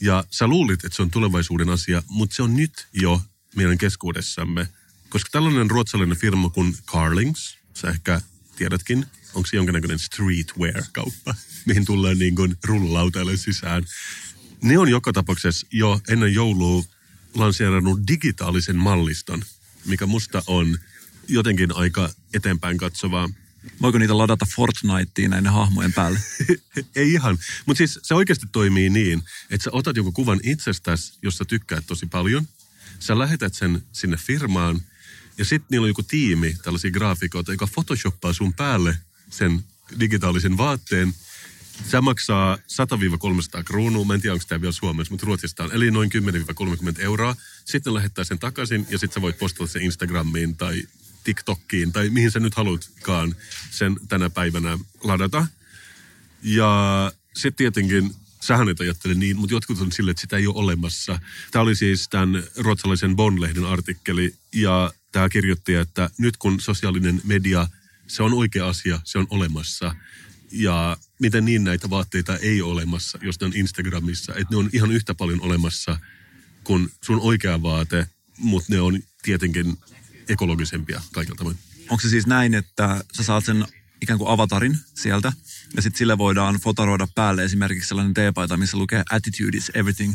Ja 0.00 0.24
sä 0.30 0.46
luulit, 0.46 0.84
että 0.84 0.96
se 0.96 1.02
on 1.02 1.10
tulevaisuuden 1.10 1.68
asia, 1.68 2.02
mutta 2.08 2.36
se 2.36 2.42
on 2.42 2.56
nyt 2.56 2.88
jo 2.92 3.22
meidän 3.56 3.78
keskuudessamme. 3.78 4.68
Koska 5.08 5.28
tällainen 5.32 5.70
ruotsalainen 5.70 6.16
firma 6.16 6.50
kuin 6.50 6.76
Carlings, 6.86 7.58
sä 7.74 7.88
ehkä 7.88 8.20
tiedätkin, 8.56 9.06
onko 9.34 9.46
se 9.46 9.56
jonkinnäköinen 9.56 9.98
streetwear-kauppa, 9.98 11.34
mihin 11.66 11.84
tulee 11.84 12.14
niin 12.14 12.34
kuin 12.34 12.56
rullalautaille 12.64 13.36
sisään. 13.36 13.84
Ne 14.62 14.78
on 14.78 14.88
joka 14.88 15.12
tapauksessa 15.12 15.66
jo 15.72 16.00
ennen 16.08 16.34
joulua 16.34 16.84
lanseerannut 17.34 18.00
digitaalisen 18.08 18.76
malliston, 18.76 19.42
mikä 19.84 20.06
musta 20.06 20.42
on 20.46 20.78
jotenkin 21.28 21.76
aika 21.76 22.10
eteenpäin 22.34 22.78
katsovaa. 22.78 23.28
Voiko 23.82 23.98
niitä 23.98 24.18
ladata 24.18 24.46
Fortniteen 24.56 25.30
näiden 25.30 25.52
hahmojen 25.52 25.92
päälle? 25.92 26.20
Ei 26.96 27.12
ihan. 27.12 27.38
Mutta 27.66 27.78
siis 27.78 27.98
se 28.02 28.14
oikeasti 28.14 28.46
toimii 28.52 28.90
niin, 28.90 29.22
että 29.50 29.64
sä 29.64 29.70
otat 29.72 29.96
joku 29.96 30.12
kuvan 30.12 30.40
itsestäsi, 30.42 31.12
jossa 31.22 31.44
tykkäät 31.44 31.84
tosi 31.86 32.06
paljon. 32.06 32.48
Sä 32.98 33.18
lähetät 33.18 33.54
sen 33.54 33.82
sinne 33.92 34.16
firmaan 34.16 34.80
ja 35.38 35.44
sitten 35.44 35.66
niillä 35.70 35.84
on 35.84 35.90
joku 35.90 36.02
tiimi, 36.02 36.56
tällaisia 36.62 36.90
graafikoita, 36.90 37.52
joka 37.52 37.66
photoshoppaa 37.66 38.32
sun 38.32 38.52
päälle 38.52 38.98
sen 39.30 39.64
digitaalisen 40.00 40.56
vaatteen. 40.56 41.14
Se 41.88 42.00
maksaa 42.00 42.56
100-300 42.56 43.62
kruunua. 43.64 44.04
Mä 44.04 44.14
en 44.14 44.20
tiedä, 44.20 44.34
onko 44.34 44.44
tämä 44.48 44.60
vielä 44.60 44.72
Suomessa, 44.72 45.12
mutta 45.12 45.26
Ruotsista 45.26 45.64
on. 45.64 45.72
Eli 45.72 45.90
noin 45.90 46.10
10-30 46.98 47.00
euroa. 47.00 47.36
Sitten 47.64 47.94
lähettää 47.94 48.24
sen 48.24 48.38
takaisin 48.38 48.86
ja 48.90 48.98
sitten 48.98 49.14
sä 49.14 49.20
voit 49.22 49.38
postata 49.38 49.66
sen 49.66 49.82
Instagramiin 49.82 50.56
tai 50.56 50.82
TikTokkiin 51.26 51.92
tai 51.92 52.10
mihin 52.10 52.30
sä 52.30 52.40
nyt 52.40 52.54
haluatkaan 52.54 53.36
sen 53.70 53.96
tänä 54.08 54.30
päivänä 54.30 54.78
ladata. 55.04 55.46
Ja 56.42 57.12
sitten 57.34 57.56
tietenkin 57.56 58.14
sähän 58.40 58.68
et 58.68 58.80
ajattele 58.80 59.14
niin, 59.14 59.36
mutta 59.36 59.54
jotkut 59.54 59.80
on 59.80 59.92
sille, 59.92 60.10
että 60.10 60.20
sitä 60.20 60.36
ei 60.36 60.46
ole 60.46 60.56
olemassa. 60.56 61.18
Tämä 61.50 61.62
oli 61.62 61.76
siis 61.76 62.08
tämän 62.08 62.42
ruotsalaisen 62.56 63.16
Bon-lehden 63.16 63.64
artikkeli 63.64 64.34
ja 64.54 64.92
tämä 65.12 65.28
kirjoitti, 65.28 65.74
että 65.74 66.10
nyt 66.18 66.36
kun 66.36 66.60
sosiaalinen 66.60 67.20
media, 67.24 67.68
se 68.06 68.22
on 68.22 68.34
oikea 68.34 68.68
asia, 68.68 69.00
se 69.04 69.18
on 69.18 69.26
olemassa. 69.30 69.94
Ja 70.52 70.96
miten 71.20 71.44
niin 71.44 71.64
näitä 71.64 71.90
vaatteita 71.90 72.36
ei 72.36 72.62
ole 72.62 72.72
olemassa, 72.72 73.18
jos 73.22 73.40
ne 73.40 73.46
on 73.46 73.56
Instagramissa, 73.56 74.32
että 74.32 74.46
ne 74.50 74.56
on 74.56 74.70
ihan 74.72 74.92
yhtä 74.92 75.14
paljon 75.14 75.40
olemassa 75.40 75.98
kuin 76.64 76.88
sun 77.04 77.20
oikea 77.20 77.62
vaate, 77.62 78.08
mutta 78.38 78.72
ne 78.72 78.80
on 78.80 79.02
tietenkin 79.22 79.78
ekologisempia 80.28 81.00
kaikilta 81.12 81.38
tavoin. 81.38 81.58
Onko 81.90 82.00
se 82.00 82.08
siis 82.08 82.26
näin, 82.26 82.54
että 82.54 83.04
sä 83.12 83.22
saat 83.22 83.44
sen 83.44 83.66
ikään 84.02 84.18
kuin 84.18 84.30
avatarin 84.30 84.78
sieltä, 84.94 85.32
ja 85.76 85.82
sitten 85.82 85.98
sille 85.98 86.18
voidaan 86.18 86.54
fotaroida 86.54 87.08
päälle 87.14 87.44
esimerkiksi 87.44 87.88
sellainen 87.88 88.14
teepaita, 88.14 88.56
missä 88.56 88.76
lukee 88.76 89.02
attitude 89.10 89.56
is 89.56 89.70
everything. 89.74 90.14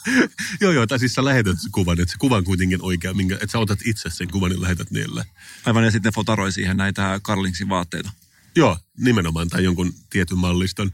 joo, 0.60 0.72
joo, 0.72 0.86
tai 0.86 0.98
siis 0.98 1.14
sä 1.14 1.24
lähetät 1.24 1.56
kuvan, 1.72 2.00
että 2.00 2.12
se 2.12 2.18
kuvan 2.18 2.44
kuitenkin 2.44 2.82
oikea, 2.82 3.14
minkä, 3.14 3.34
että 3.34 3.52
sä 3.52 3.58
otat 3.58 3.78
itse 3.84 4.10
sen 4.10 4.30
kuvan 4.30 4.52
ja 4.52 4.60
lähetät 4.60 4.90
niille. 4.90 5.24
Aivan, 5.64 5.84
ja 5.84 5.90
sitten 5.90 6.12
fotaroi 6.12 6.52
siihen 6.52 6.76
näitä 6.76 7.20
Carlingsin 7.24 7.68
vaatteita. 7.68 8.10
Joo, 8.56 8.78
nimenomaan, 8.98 9.48
tai 9.48 9.64
jonkun 9.64 9.94
tietyn 10.10 10.38
malliston. 10.38 10.90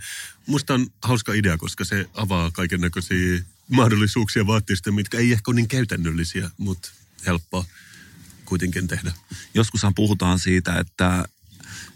Musta 0.46 0.74
on 0.74 0.86
hauska 1.02 1.32
idea, 1.32 1.58
koska 1.58 1.84
se 1.84 2.06
avaa 2.14 2.50
kaiken 2.50 2.80
näköisiä 2.80 3.42
mahdollisuuksia 3.70 4.46
vaatteista, 4.46 4.92
mitkä 4.92 5.18
ei 5.18 5.32
ehkä 5.32 5.50
ole 5.50 5.56
niin 5.56 5.68
käytännöllisiä, 5.68 6.50
mutta 6.56 6.90
helppoa 7.26 7.64
kuitenkin 8.46 8.88
tehdä. 8.88 9.12
Joskushan 9.54 9.94
puhutaan 9.94 10.38
siitä, 10.38 10.78
että 10.78 11.24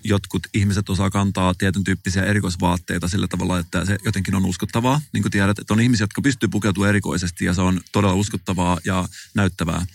jotkut 0.05 0.47
ihmiset 0.55 0.89
osaa 0.89 1.11
kantaa 1.11 1.55
tietyn 1.55 1.85
tyyppisiä 1.85 2.25
erikoisvaatteita 2.25 3.09
sillä 3.09 3.29
tavalla, 3.29 3.59
että 3.59 3.85
se 3.85 3.99
jotenkin 4.05 4.35
on 4.35 4.47
uskottavaa. 4.47 5.01
Niin 5.13 5.23
kuin 5.23 5.33
tiedät, 5.33 5.59
että 5.59 5.75
on 5.75 5.81
ihmisiä, 5.81 6.05
jotka 6.05 6.23
pystyy 6.23 6.49
pukeutumaan 6.49 6.89
erikoisesti 6.89 7.45
ja 7.45 7.55
se 7.55 7.61
on 7.61 7.81
todella 7.93 8.15
uskottavaa 8.15 8.79
ja 8.85 9.09
näyttävää. 9.35 9.87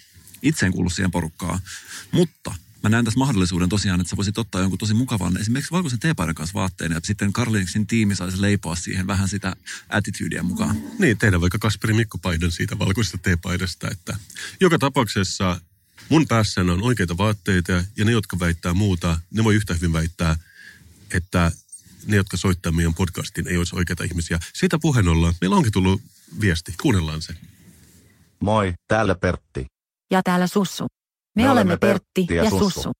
Itse 0.41 0.65
en 0.65 0.72
kuulu 0.72 0.89
siihen 0.89 1.12
porukkaan. 1.12 1.60
Mutta 2.12 2.56
mä 2.84 2.89
näen 2.89 3.06
tässä 3.06 3.18
mahdollisuuden 3.18 3.70
tosiaan, 3.70 4.02
että 4.02 4.10
sä 4.10 4.18
voisit 4.18 4.38
ottaa 4.38 4.62
jonkun 4.62 4.80
tosi 4.80 4.94
mukavan, 4.94 5.38
esimerkiksi 5.38 5.72
valkoisen 5.72 6.00
teepaidan 6.00 6.36
kanssa 6.36 6.54
vaatteen, 6.54 6.91
ja 6.91 7.00
sitten 7.04 7.34
Karlinksin 7.34 7.88
tiimi 7.88 8.15
saisi 8.15 8.41
leipoa 8.41 8.76
siihen 8.76 9.08
vähän 9.08 9.30
sitä 9.30 9.56
attitudea 9.89 10.44
mukaan. 10.44 10.82
Niin, 11.00 11.18
tehdä 11.18 11.41
vaikka 11.41 11.60
Kasperi 11.60 11.94
Mikko 11.94 12.18
paidan 12.18 12.52
siitä 12.52 12.80
valkoisesta 12.80 13.18
teepaidasta, 13.18 13.89
että 13.91 14.18
joka 14.62 14.80
tapauksessa 14.80 15.62
Mun 16.10 16.28
päässä 16.28 16.62
on 16.62 16.84
oikeita 16.84 17.18
vaatteita 17.18 17.72
ja 17.72 18.06
ne, 18.06 18.12
jotka 18.12 18.39
väittää 18.39 18.74
muuta, 18.74 19.20
ne 19.34 19.44
voi 19.44 19.56
yhtä 19.56 19.74
hyvin 19.74 19.94
väittää, 19.94 20.36
että 21.13 21.52
ne, 22.08 22.15
jotka 22.15 22.38
soittaa 22.38 22.72
meidän 22.72 22.94
podcastin, 22.94 23.48
ei 23.48 23.58
olisi 23.58 23.76
oikeita 23.76 24.04
ihmisiä. 24.04 24.39
Siitä 24.54 24.78
puheen 24.82 25.08
ollaan. 25.08 25.34
Meillä 25.41 25.56
onkin 25.56 25.72
tullut 25.72 26.02
viesti. 26.41 26.74
Kuunnellaan 26.82 27.22
se. 27.22 27.34
Moi, 28.39 28.74
täällä 28.88 29.15
Pertti. 29.15 29.65
Ja 30.12 30.22
täällä 30.24 30.48
Sussu. 30.48 30.88
Me, 31.36 31.44
me 31.44 31.50
olemme 31.50 31.78
Pertti, 31.78 32.06
Pertti 32.15 32.36
ja, 32.36 32.44
ja 32.44 32.50
Sussu. 32.50 32.70
Sussu. 32.70 32.91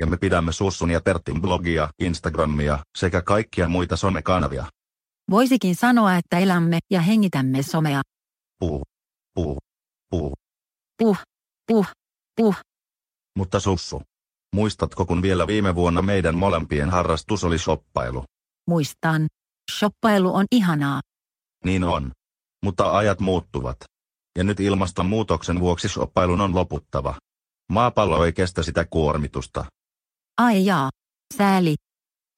Ja 0.00 0.06
me 0.06 0.16
pidämme 0.16 0.52
Sussun 0.52 0.90
ja 0.90 1.00
Pertin 1.00 1.40
blogia, 1.40 1.88
Instagramia 1.98 2.78
sekä 2.98 3.22
kaikkia 3.22 3.68
muita 3.68 3.96
somekanavia. 3.96 4.66
Voisikin 5.30 5.76
sanoa, 5.76 6.16
että 6.16 6.38
elämme 6.38 6.78
ja 6.90 7.00
hengitämme 7.00 7.62
somea. 7.62 8.02
Puh. 8.58 8.82
Puh. 9.34 9.56
Puh. 10.10 10.32
Puh. 10.98 11.18
Puh. 11.66 11.86
Puh. 12.36 12.56
Mutta 13.38 13.60
Sussu. 13.60 14.02
Muistatko 14.54 15.06
kun 15.06 15.22
vielä 15.22 15.46
viime 15.46 15.74
vuonna 15.74 16.02
meidän 16.02 16.34
molempien 16.34 16.90
harrastus 16.90 17.44
oli 17.44 17.58
shoppailu? 17.58 18.24
Muistan. 18.68 19.26
Shoppailu 19.78 20.34
on 20.34 20.46
ihanaa. 20.52 21.00
Niin 21.64 21.84
on. 21.84 22.10
Mutta 22.64 22.96
ajat 22.96 23.20
muuttuvat. 23.20 23.76
Ja 24.38 24.44
nyt 24.44 24.60
ilmastonmuutoksen 24.60 25.60
vuoksi 25.60 25.88
shoppailun 25.88 26.40
on 26.40 26.54
loputtava. 26.54 27.14
Maapallo 27.72 28.24
ei 28.24 28.32
kestä 28.32 28.62
sitä 28.62 28.86
kuormitusta. 28.90 29.64
Ai 30.38 30.64
jaa. 30.64 30.90
Sääli. 31.36 31.74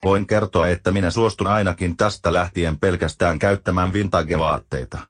Voin 0.03 0.27
kertoa, 0.27 0.67
että 0.67 0.91
minä 0.91 1.11
suostun 1.11 1.47
ainakin 1.47 1.97
tästä 1.97 2.33
lähtien 2.33 2.79
pelkästään 2.79 3.39
käyttämään 3.39 3.93
vintage-vaatteita. 3.93 5.07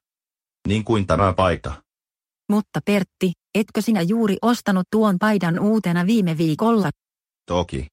Niin 0.68 0.84
kuin 0.84 1.08
tämä 1.08 1.34
paita. 1.34 1.84
Mutta 2.50 2.80
Pertti, 2.86 3.32
etkö 3.56 3.82
sinä 3.82 4.02
juuri 4.02 4.38
ostanut 4.42 4.88
tuon 4.92 5.18
paidan 5.20 5.60
uutena 5.60 6.06
viime 6.06 6.38
viikolla? 6.38 6.90
Toki. 7.46 7.88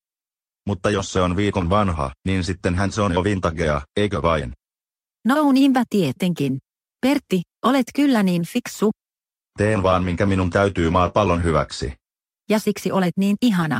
Mutta 0.66 0.90
jos 0.90 1.12
se 1.12 1.20
on 1.20 1.36
viikon 1.36 1.70
vanha, 1.70 2.10
niin 2.26 2.44
sittenhän 2.44 2.92
se 2.92 3.00
on 3.02 3.12
jo 3.12 3.24
vintagea, 3.24 3.80
eikö 3.96 4.22
vain? 4.22 4.52
No 5.24 5.52
niinpä 5.52 5.84
tietenkin. 5.90 6.58
Pertti, 7.00 7.42
olet 7.64 7.86
kyllä 7.94 8.22
niin 8.22 8.46
fiksu, 8.46 8.90
Teen 9.58 9.82
vaan 9.82 10.04
minkä 10.04 10.26
minun 10.26 10.50
täytyy 10.50 10.90
maapallon 10.90 11.44
hyväksi. 11.44 11.92
ja 12.50 12.58
siksi 12.58 12.92
olet 12.92 13.16
niin 13.16 13.36
ihana. 13.42 13.78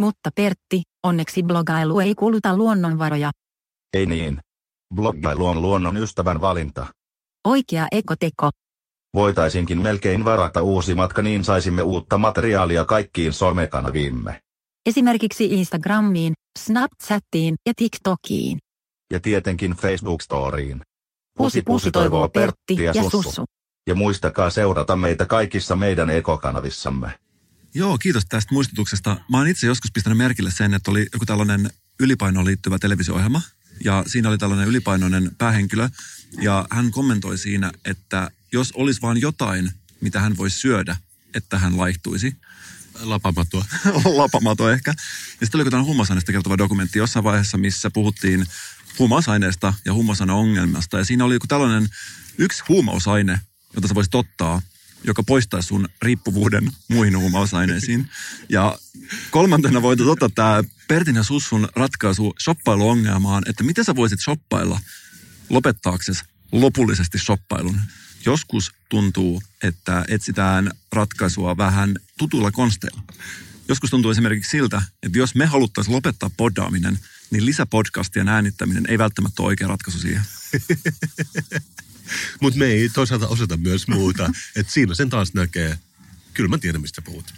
Mutta 0.00 0.30
Pertti, 0.34 0.82
onneksi 1.06 1.42
blogailu 1.42 2.00
ei 2.00 2.14
kuluta 2.14 2.56
luonnonvaroja. 2.56 3.30
Ei 3.94 4.06
niin. 4.06 4.40
Bloggailu 4.94 5.46
on 5.46 5.62
luonnon 5.62 5.96
ystävän 5.96 6.40
valinta. 6.40 6.86
Oikea 7.44 7.86
ekoteko. 7.92 8.50
Voitaisinkin 9.14 9.82
melkein 9.82 10.24
varata 10.24 10.62
uusi 10.62 10.94
matka 10.94 11.22
niin 11.22 11.44
saisimme 11.44 11.82
uutta 11.82 12.18
materiaalia 12.18 12.84
kaikkiin 12.84 13.32
somekanaviimme. 13.32 14.40
Esimerkiksi 14.86 15.44
Instagramiin, 15.44 16.32
Snapchattiin 16.58 17.54
ja 17.66 17.72
TikTokiin. 17.76 18.58
Ja 19.12 19.20
tietenkin 19.20 19.72
Facebook-storiin. 19.72 20.80
Pusi 21.38 21.62
pusi 21.62 21.90
toivoo 21.90 22.28
Pertti 22.28 22.82
ja 22.82 23.10
Sussu. 23.10 23.44
Ja 23.86 23.94
muistakaa 23.94 24.50
seurata 24.50 24.96
meitä 24.96 25.26
kaikissa 25.26 25.76
meidän 25.76 26.10
ekokanavissamme. 26.10 27.18
Joo, 27.74 27.98
kiitos 27.98 28.26
tästä 28.28 28.54
muistutuksesta. 28.54 29.16
Mä 29.30 29.38
oon 29.38 29.48
itse 29.48 29.66
joskus 29.66 29.90
pistänyt 29.92 30.18
merkille 30.18 30.50
sen, 30.50 30.74
että 30.74 30.90
oli 30.90 31.06
joku 31.12 31.26
tällainen 31.26 31.70
ylipainoon 32.00 32.46
liittyvä 32.46 32.78
televisio-ohjelma. 32.78 33.40
Ja 33.84 34.04
siinä 34.06 34.28
oli 34.28 34.38
tällainen 34.38 34.68
ylipainoinen 34.68 35.30
päähenkilö. 35.38 35.88
Ja 36.40 36.66
hän 36.70 36.90
kommentoi 36.90 37.38
siinä, 37.38 37.72
että 37.84 38.30
jos 38.56 38.72
olisi 38.72 39.02
vaan 39.02 39.20
jotain, 39.20 39.70
mitä 40.00 40.20
hän 40.20 40.36
voisi 40.36 40.58
syödä, 40.58 40.96
että 41.34 41.58
hän 41.58 41.76
laihtuisi. 41.78 42.36
Lapamatua. 43.00 43.64
Lapamato 44.22 44.70
ehkä. 44.70 44.90
Ja 45.40 45.46
sitten 45.46 45.58
oli 45.58 45.60
joku 45.60 45.70
tällainen 45.70 45.86
huumausaineesta 45.86 46.32
kertova 46.32 46.58
dokumentti 46.58 46.98
jossain 46.98 47.24
vaiheessa, 47.24 47.58
missä 47.58 47.90
puhuttiin 47.90 48.46
huumausaineesta 48.98 49.74
ja 49.84 49.92
huumausaineongelmasta. 49.92 50.98
Ja 50.98 51.04
siinä 51.04 51.24
oli 51.24 51.34
joku 51.34 51.46
tällainen 51.46 51.88
yksi 52.38 52.62
huumausaine, 52.68 53.40
jota 53.74 53.88
sä 53.88 53.94
voisit 53.94 54.14
ottaa, 54.14 54.62
joka 55.04 55.22
poistaa 55.22 55.62
sun 55.62 55.88
riippuvuuden 56.02 56.72
muihin 56.88 57.18
huumausaineisiin. 57.18 58.08
Ja 58.48 58.78
kolmantena 59.30 59.82
voit 59.82 60.00
ottaa 60.00 60.28
tämä 60.34 60.64
Pertin 60.88 61.16
ja 61.16 61.22
Sussun 61.22 61.68
ratkaisu 61.76 62.34
shoppailuongelmaan, 62.42 63.42
että 63.46 63.64
miten 63.64 63.84
sä 63.84 63.96
voisit 63.96 64.20
shoppailla 64.20 64.80
lopettaaksesi 65.50 66.24
lopullisesti 66.52 67.18
shoppailun. 67.18 67.80
Joskus 68.24 68.72
tuntuu, 68.88 69.42
että 69.62 70.04
etsitään 70.08 70.70
ratkaisua 70.92 71.56
vähän 71.56 71.96
tutuilla 72.18 72.50
konsteilla. 72.50 73.02
Joskus 73.68 73.90
tuntuu 73.90 74.10
esimerkiksi 74.10 74.50
siltä, 74.50 74.82
että 75.02 75.18
jos 75.18 75.34
me 75.34 75.46
haluttaisiin 75.46 75.94
lopettaa 75.94 76.30
podaaminen, 76.36 76.98
niin 77.30 77.46
lisäpodcastien 77.46 78.28
äänittäminen 78.28 78.84
ei 78.88 78.98
välttämättä 78.98 79.42
ole 79.42 79.46
oikea 79.46 79.68
ratkaisu 79.68 79.98
siihen. 79.98 80.22
Mutta 82.40 82.58
me 82.58 82.66
ei 82.66 82.88
toisaalta 82.88 83.28
osata 83.28 83.56
myös 83.56 83.88
muuta. 83.88 84.32
että 84.56 84.72
siinä 84.72 84.94
sen 84.94 85.10
taas 85.10 85.34
näkee. 85.34 85.78
Kyllä 86.34 86.48
mä 86.48 86.58
tiedän, 86.58 86.80
mistä 86.80 87.02
puhut. 87.02 87.34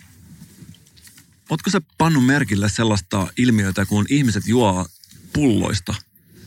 Ootko 1.51 1.71
sä 1.71 1.81
pannut 1.99 2.27
merkille 2.27 2.69
sellaista 2.69 3.29
ilmiötä, 3.37 3.87
kun 3.87 4.07
ihmiset 4.09 4.47
juo 4.47 4.87
pulloista 5.33 5.95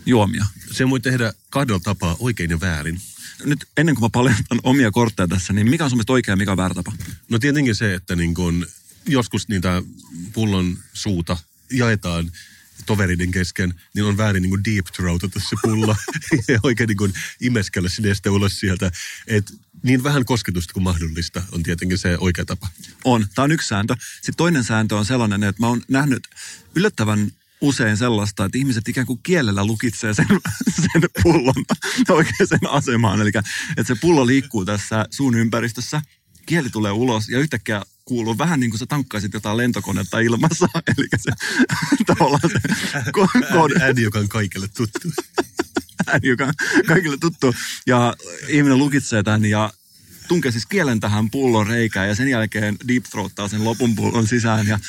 juomia? 0.06 0.46
Se 0.72 0.90
voi 0.90 1.00
tehdä 1.00 1.34
kahdella 1.50 1.80
tapaa, 1.80 2.16
oikein 2.20 2.50
ja 2.50 2.60
väärin. 2.60 3.02
Nyt 3.46 3.66
ennen 3.78 3.96
kuin 3.96 4.06
mä 4.06 4.10
paljastan 4.10 4.60
omia 4.64 4.92
kortteja 4.92 5.28
tässä, 5.28 5.54
niin 5.54 5.70
mikä 5.70 5.84
on 5.84 5.90
sun 5.90 5.98
mielestä 5.98 6.14
oikea 6.14 6.32
ja 6.32 6.38
mikä 6.38 6.52
on 6.52 6.58
väärä 6.58 6.74
tapa? 6.74 6.94
No 7.30 7.40
tietenkin 7.40 7.76
se, 7.76 7.94
että 7.94 8.16
niin 8.16 8.34
kun 8.34 8.68
joskus 9.08 9.48
niitä 9.48 9.82
pullon 10.34 10.78
suuta 10.94 11.38
jaetaan 11.72 12.32
tovereiden 12.86 13.32
kesken, 13.32 13.74
niin 13.94 14.06
on 14.06 14.18
väärin 14.18 14.42
niin 14.42 14.50
kuin 14.50 14.66
deep 14.66 14.86
throatata 14.86 15.40
se 15.40 15.56
pullo 15.62 15.96
ja 16.48 16.60
oikein 16.64 16.88
niin 16.88 17.14
imeskellä 17.42 17.90
se 17.90 18.02
neste 18.02 18.30
ulos 18.30 18.60
sieltä. 18.60 18.92
Et 19.28 19.54
niin 19.84 20.04
vähän 20.04 20.26
kosketusta 20.26 20.74
kuin 20.74 20.84
mahdollista 20.84 21.44
on 21.52 21.64
tietenkin 21.64 21.98
se 21.98 22.18
oikea 22.18 22.46
tapa. 22.46 22.68
On. 23.04 23.28
Tämä 23.36 23.44
on 23.44 23.52
yksi 23.52 23.68
sääntö. 23.68 23.96
Sitten 24.16 24.36
toinen 24.36 24.64
sääntö 24.64 24.96
on 24.96 25.06
sellainen, 25.06 25.44
että 25.44 25.62
mä 25.62 25.68
oon 25.68 25.82
nähnyt 25.88 26.28
yllättävän 26.76 27.32
usein 27.62 27.98
sellaista, 27.98 28.46
että 28.46 28.58
ihmiset 28.58 28.88
ikään 28.88 29.08
kuin 29.08 29.20
kielellä 29.24 29.66
lukitsee 29.66 30.14
sen, 30.14 30.26
sen 30.94 31.02
pullon 31.24 31.66
oikeaan 32.10 32.70
asemaan. 32.70 33.22
Eli 33.22 33.32
että 33.78 33.94
se 33.94 33.96
pullo 34.02 34.28
liikkuu 34.28 34.66
tässä 34.66 35.06
suun 35.12 35.36
ympäristössä, 35.36 36.02
kieli 36.46 36.70
tulee 36.70 36.92
ulos 36.92 37.30
ja 37.30 37.40
yhtäkkiä 37.40 37.82
kuuluu 38.06 38.38
vähän 38.38 38.60
niin 38.60 38.70
kuin 38.70 38.80
sä 38.80 38.86
tankkaisit 38.86 39.34
jotain 39.34 39.58
lentokonetta 39.58 40.20
ilmassa. 40.20 40.68
Eli 40.98 41.08
se 41.18 41.32
tavallaan 42.16 42.42
se 42.42 42.60
ko- 43.18 43.42
ko- 43.42 43.82
Ääni, 43.82 44.02
joka 44.02 44.20
on 44.20 44.30
kaikille 44.30 44.68
tuttu. 44.68 45.00
ääni, 46.08 46.28
joka 46.28 46.46
on 46.46 46.54
kaikille 46.88 47.18
tuttu. 47.18 47.56
Ja 47.88 48.16
ihminen 48.48 48.78
lukitsee 48.78 49.24
tämän 49.24 49.46
ja 49.46 49.74
tunkee 50.28 50.52
siis 50.52 50.66
kielen 50.66 51.00
tähän 51.00 51.30
pullon 51.30 51.68
reikään 51.68 52.08
ja 52.08 52.16
sen 52.16 52.28
jälkeen 52.28 52.78
deep 52.88 53.04
throattaa 53.04 53.48
sen 53.48 53.64
lopun 53.64 53.96
pullon 53.96 54.28
sisään. 54.28 54.68
Ja 54.68 54.80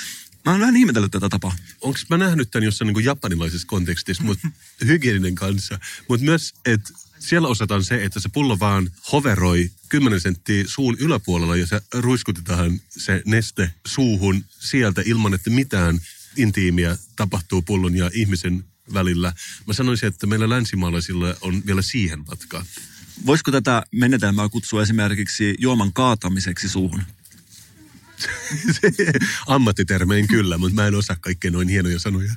mä 0.44 0.52
oon 0.52 0.61
vähän 0.61 0.76
ihmetellyt 0.76 1.11
tätä 1.11 1.28
tapaa. 1.28 1.57
Onko 1.81 1.98
mä 2.11 2.18
nähnyt 2.18 2.50
tämän 2.50 2.64
jossain 2.64 2.92
niin 2.92 3.05
japanilaisessa 3.05 3.66
kontekstissa, 3.66 4.24
mutta 4.24 4.48
hygieninen 4.85 5.35
kanssa. 5.35 5.78
Mutta 6.09 6.24
myös, 6.24 6.55
että 6.66 6.90
siellä 7.18 7.48
osataan 7.48 7.85
se, 7.85 8.05
että 8.05 8.20
se 8.20 8.28
pullo 8.28 8.59
vaan 8.59 8.90
hoveroi 9.12 9.70
10 9.88 10.20
senttiä 10.20 10.64
suun 10.66 10.96
yläpuolella 10.98 11.57
ja 11.57 11.66
se 11.66 11.81
ruiskutetaan 11.94 12.81
se 12.88 13.22
neste 13.26 13.74
suuhun 13.87 14.44
sieltä 14.48 15.02
ilman, 15.05 15.35
että 15.35 15.50
mitään 15.50 16.00
intiimiä 16.37 16.98
tapahtuu 17.16 17.62
pullon 17.62 17.96
ja 17.96 18.11
ihmisen 18.14 18.64
välillä. 18.94 19.33
Mä 19.66 19.72
sanoisin, 19.72 20.07
että 20.07 20.26
meillä 20.26 20.48
länsimaalaisilla 20.48 21.35
on 21.40 21.62
vielä 21.66 21.83
siihen 21.83 22.24
matkaa. 22.26 22.64
Voisiko 23.26 23.50
tätä 23.50 23.83
menetelmää 23.92 24.48
kutsua 24.48 24.83
esimerkiksi 24.83 25.55
juoman 25.59 25.92
kaatamiseksi 25.92 26.68
suuhun? 26.68 27.02
Ammattitermein 29.46 30.28
kyllä, 30.28 30.58
mutta 30.58 30.74
mä 30.74 30.87
en 30.87 30.94
osaa 30.94 31.16
kaikkea 31.20 31.50
noin 31.50 31.68
hienoja 31.68 31.98
sanoja. 31.98 32.35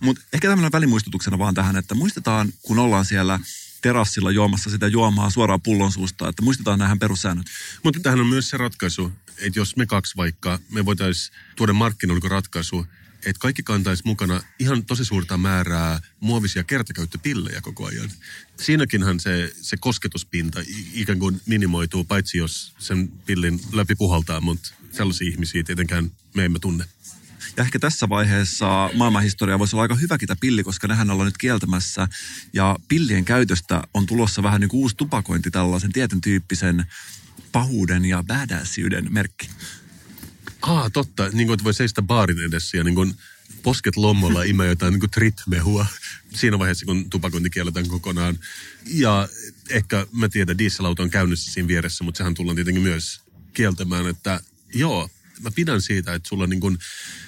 Mutta 0.00 0.22
ehkä 0.32 0.48
tämmöinen 0.48 0.72
välimuistutuksena 0.72 1.38
vaan 1.38 1.54
tähän, 1.54 1.76
että 1.76 1.94
muistetaan, 1.94 2.52
kun 2.62 2.78
ollaan 2.78 3.04
siellä 3.04 3.40
terassilla 3.82 4.30
juomassa 4.30 4.70
sitä 4.70 4.86
juomaa 4.86 5.30
suoraan 5.30 5.62
pullon 5.62 5.92
suusta, 5.92 6.28
että 6.28 6.42
muistetaan 6.42 6.78
nämähän 6.78 6.98
perussäännöt. 6.98 7.46
Mutta 7.82 8.00
tähän 8.00 8.20
on 8.20 8.26
myös 8.26 8.50
se 8.50 8.56
ratkaisu, 8.56 9.12
että 9.38 9.58
jos 9.58 9.76
me 9.76 9.86
kaksi 9.86 10.16
vaikka, 10.16 10.58
me 10.70 10.84
voitaisiin 10.84 11.36
tuoda 11.56 11.72
markkinoille 11.72 12.28
ratkaisu, 12.28 12.86
että 13.26 13.40
kaikki 13.40 13.62
kantaisi 13.62 14.02
mukana 14.06 14.40
ihan 14.58 14.84
tosi 14.84 15.04
suurta 15.04 15.38
määrää 15.38 16.00
muovisia 16.20 16.64
kertakäyttöpillejä 16.64 17.60
koko 17.60 17.86
ajan. 17.86 18.10
Siinäkinhän 18.60 19.20
se, 19.20 19.52
se 19.60 19.76
kosketuspinta 19.80 20.60
ikään 20.94 21.18
kuin 21.18 21.40
minimoituu, 21.46 22.04
paitsi 22.04 22.38
jos 22.38 22.74
sen 22.78 23.08
pillin 23.08 23.60
läpi 23.72 23.94
puhaltaa, 23.94 24.40
mutta 24.40 24.74
sellaisia 24.92 25.28
ihmisiä 25.28 25.62
tietenkään 25.62 26.10
me 26.34 26.44
emme 26.44 26.58
tunne. 26.58 26.84
Ja 27.56 27.62
ehkä 27.64 27.78
tässä 27.78 28.08
vaiheessa 28.08 28.90
maailmanhistoria 28.94 29.58
voisi 29.58 29.76
olla 29.76 29.82
aika 29.82 29.94
hyväkin 29.94 30.28
tämä 30.28 30.38
pilli, 30.40 30.64
koska 30.64 30.88
nehän 30.88 31.10
ollaan 31.10 31.26
nyt 31.26 31.38
kieltämässä. 31.38 32.08
Ja 32.52 32.76
pillien 32.88 33.24
käytöstä 33.24 33.82
on 33.94 34.06
tulossa 34.06 34.42
vähän 34.42 34.60
niin 34.60 34.68
kuin 34.68 34.80
uusi 34.80 34.96
tupakointi, 34.96 35.50
tällaisen 35.50 35.92
tietyn 35.92 36.20
tyyppisen 36.20 36.86
pahuuden 37.52 38.04
ja 38.04 38.24
badassiyden 38.26 39.12
merkki. 39.12 39.50
Aa, 40.66 40.90
totta. 40.90 41.28
Niin 41.28 41.46
kuin, 41.46 41.54
että 41.54 41.64
voi 41.64 41.74
seistä 41.74 42.02
baarin 42.02 42.44
edessä 42.44 42.76
ja 42.76 42.84
niin 42.84 42.94
kuin 42.94 43.14
posket 43.62 43.96
lommolla 43.96 44.42
imee 44.52 44.68
jotain 44.68 44.92
niin 44.92 45.10
tritmehua 45.10 45.86
siinä 46.34 46.58
vaiheessa, 46.58 46.86
kun 46.86 47.10
tupakointi 47.10 47.50
kielletään 47.50 47.88
kokonaan. 47.88 48.38
Ja 48.86 49.28
ehkä, 49.70 50.06
mä 50.12 50.28
tiedän, 50.28 50.58
dieselauto 50.58 51.02
on 51.02 51.10
käynnissä 51.10 51.52
siinä 51.52 51.68
vieressä, 51.68 52.04
mutta 52.04 52.18
sehän 52.18 52.34
tullaan 52.34 52.56
tietenkin 52.56 52.82
myös 52.82 53.20
kieltämään, 53.52 54.06
että 54.06 54.40
joo, 54.74 55.10
mä 55.40 55.50
pidän 55.50 55.82
siitä, 55.82 56.14
että 56.14 56.28
sulla 56.28 56.44
on 56.44 56.50
niin 56.50 56.60
kuin 56.60 56.78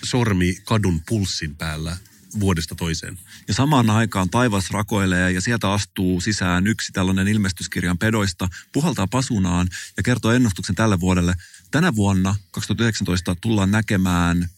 sormi 0.04 0.58
kadun 0.64 1.02
pulssin 1.08 1.56
päällä 1.56 1.96
vuodesta 2.40 2.74
toiseen. 2.74 3.18
Ja 3.48 3.54
samaan 3.54 3.90
aikaan 3.90 4.30
taivas 4.30 4.70
rakoilee 4.70 5.32
ja 5.32 5.40
sieltä 5.40 5.72
astuu 5.72 6.20
sisään 6.20 6.66
yksi 6.66 6.92
tällainen 6.92 7.28
ilmestyskirjan 7.28 7.98
pedoista, 7.98 8.48
puhaltaa 8.72 9.06
pasunaan 9.06 9.68
ja 9.96 10.02
kertoo 10.02 10.32
ennustuksen 10.32 10.74
tälle 10.74 11.00
vuodelle. 11.00 11.34
Tänä 11.70 11.96
vuonna, 11.96 12.34
2019, 12.50 13.36
tullaan 13.40 13.70
näkemään 13.70 14.48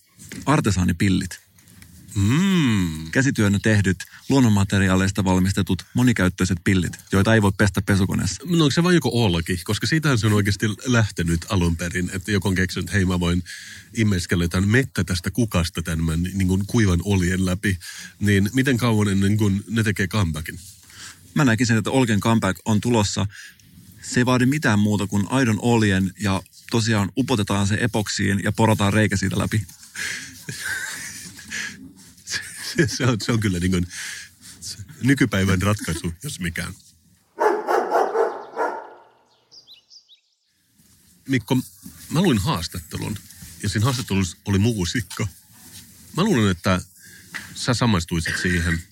artesaanipillit. 0.47 1.41
Mm. 2.15 3.11
Käsityönä 3.11 3.59
tehdyt, 3.63 3.97
luonnonmateriaaleista 4.29 5.25
valmistetut, 5.25 5.83
monikäyttöiset 5.95 6.59
pillit, 6.65 6.93
joita 7.13 7.35
ei 7.35 7.43
voi 7.43 7.53
pestä 7.59 7.83
pesukoneessa. 7.83 8.43
No 8.47 8.65
onko 8.65 8.71
se 8.71 8.83
vain 8.83 8.95
joku 8.95 9.23
Ollaki? 9.25 9.61
Koska 9.65 9.87
siitähän 9.87 10.19
se 10.19 10.27
on 10.27 10.33
oikeasti 10.33 10.67
lähtenyt 10.87 11.47
alun 11.49 11.77
perin, 11.77 12.11
että 12.15 12.33
joku 12.33 12.49
on 12.49 12.55
keksinyt, 12.55 12.85
että 12.85 12.97
hei 12.97 13.05
mä 13.05 13.21
voin 13.21 13.43
imeskellä 13.95 14.45
jotain 14.45 14.69
mettä 14.69 15.05
tästä 15.05 15.31
kukasta 15.31 15.83
tämän 15.83 16.23
niin 16.23 16.49
kuin 16.49 16.67
kuivan 16.67 17.01
oljen 17.05 17.47
läpi. 17.47 17.79
Niin 18.21 18.51
miten 18.53 18.77
kauan 18.77 19.09
ennen 19.09 19.37
kuin 19.37 19.65
ne 19.69 19.83
tekee 19.83 20.09
comebackin? 20.09 20.59
Mä 21.35 21.45
näkisin, 21.45 21.77
että 21.77 21.91
Olken 21.91 22.21
comeback 22.21 22.61
on 22.65 22.81
tulossa. 22.81 23.27
Se 24.03 24.21
ei 24.21 24.27
vaadi 24.27 24.47
mitään 24.47 24.79
muuta 24.79 25.07
kuin 25.07 25.27
aidon 25.31 25.59
oljen 25.63 26.13
ja 26.21 26.43
tosiaan 26.71 27.13
upotetaan 27.17 27.67
se 27.67 27.79
epoksiin 27.81 28.41
ja 28.45 28.53
porataan 28.53 28.93
reikä 28.93 29.17
siitä 29.17 29.39
läpi. 29.39 29.67
Se, 32.77 32.87
se, 32.87 33.07
on, 33.07 33.17
se 33.21 33.33
on 33.33 33.41
kyllä 33.41 33.59
niin 33.59 33.71
kuin 33.71 33.87
nykypäivän 35.03 35.63
ratkaisu, 35.63 36.15
jos 36.23 36.41
mikään. 36.41 36.75
Mikko, 41.29 41.57
mä 42.11 42.23
luin 42.23 42.39
haastattelun 42.39 43.19
ja 43.63 43.69
siinä 43.69 43.85
haastattelussa 43.85 44.37
oli 44.45 44.59
muusikko. 44.59 45.29
Mä 46.17 46.25
luulen, 46.25 46.51
että 46.51 46.81
sä 47.55 47.75
samaistuisit 47.75 48.35
siihen. 48.43 48.83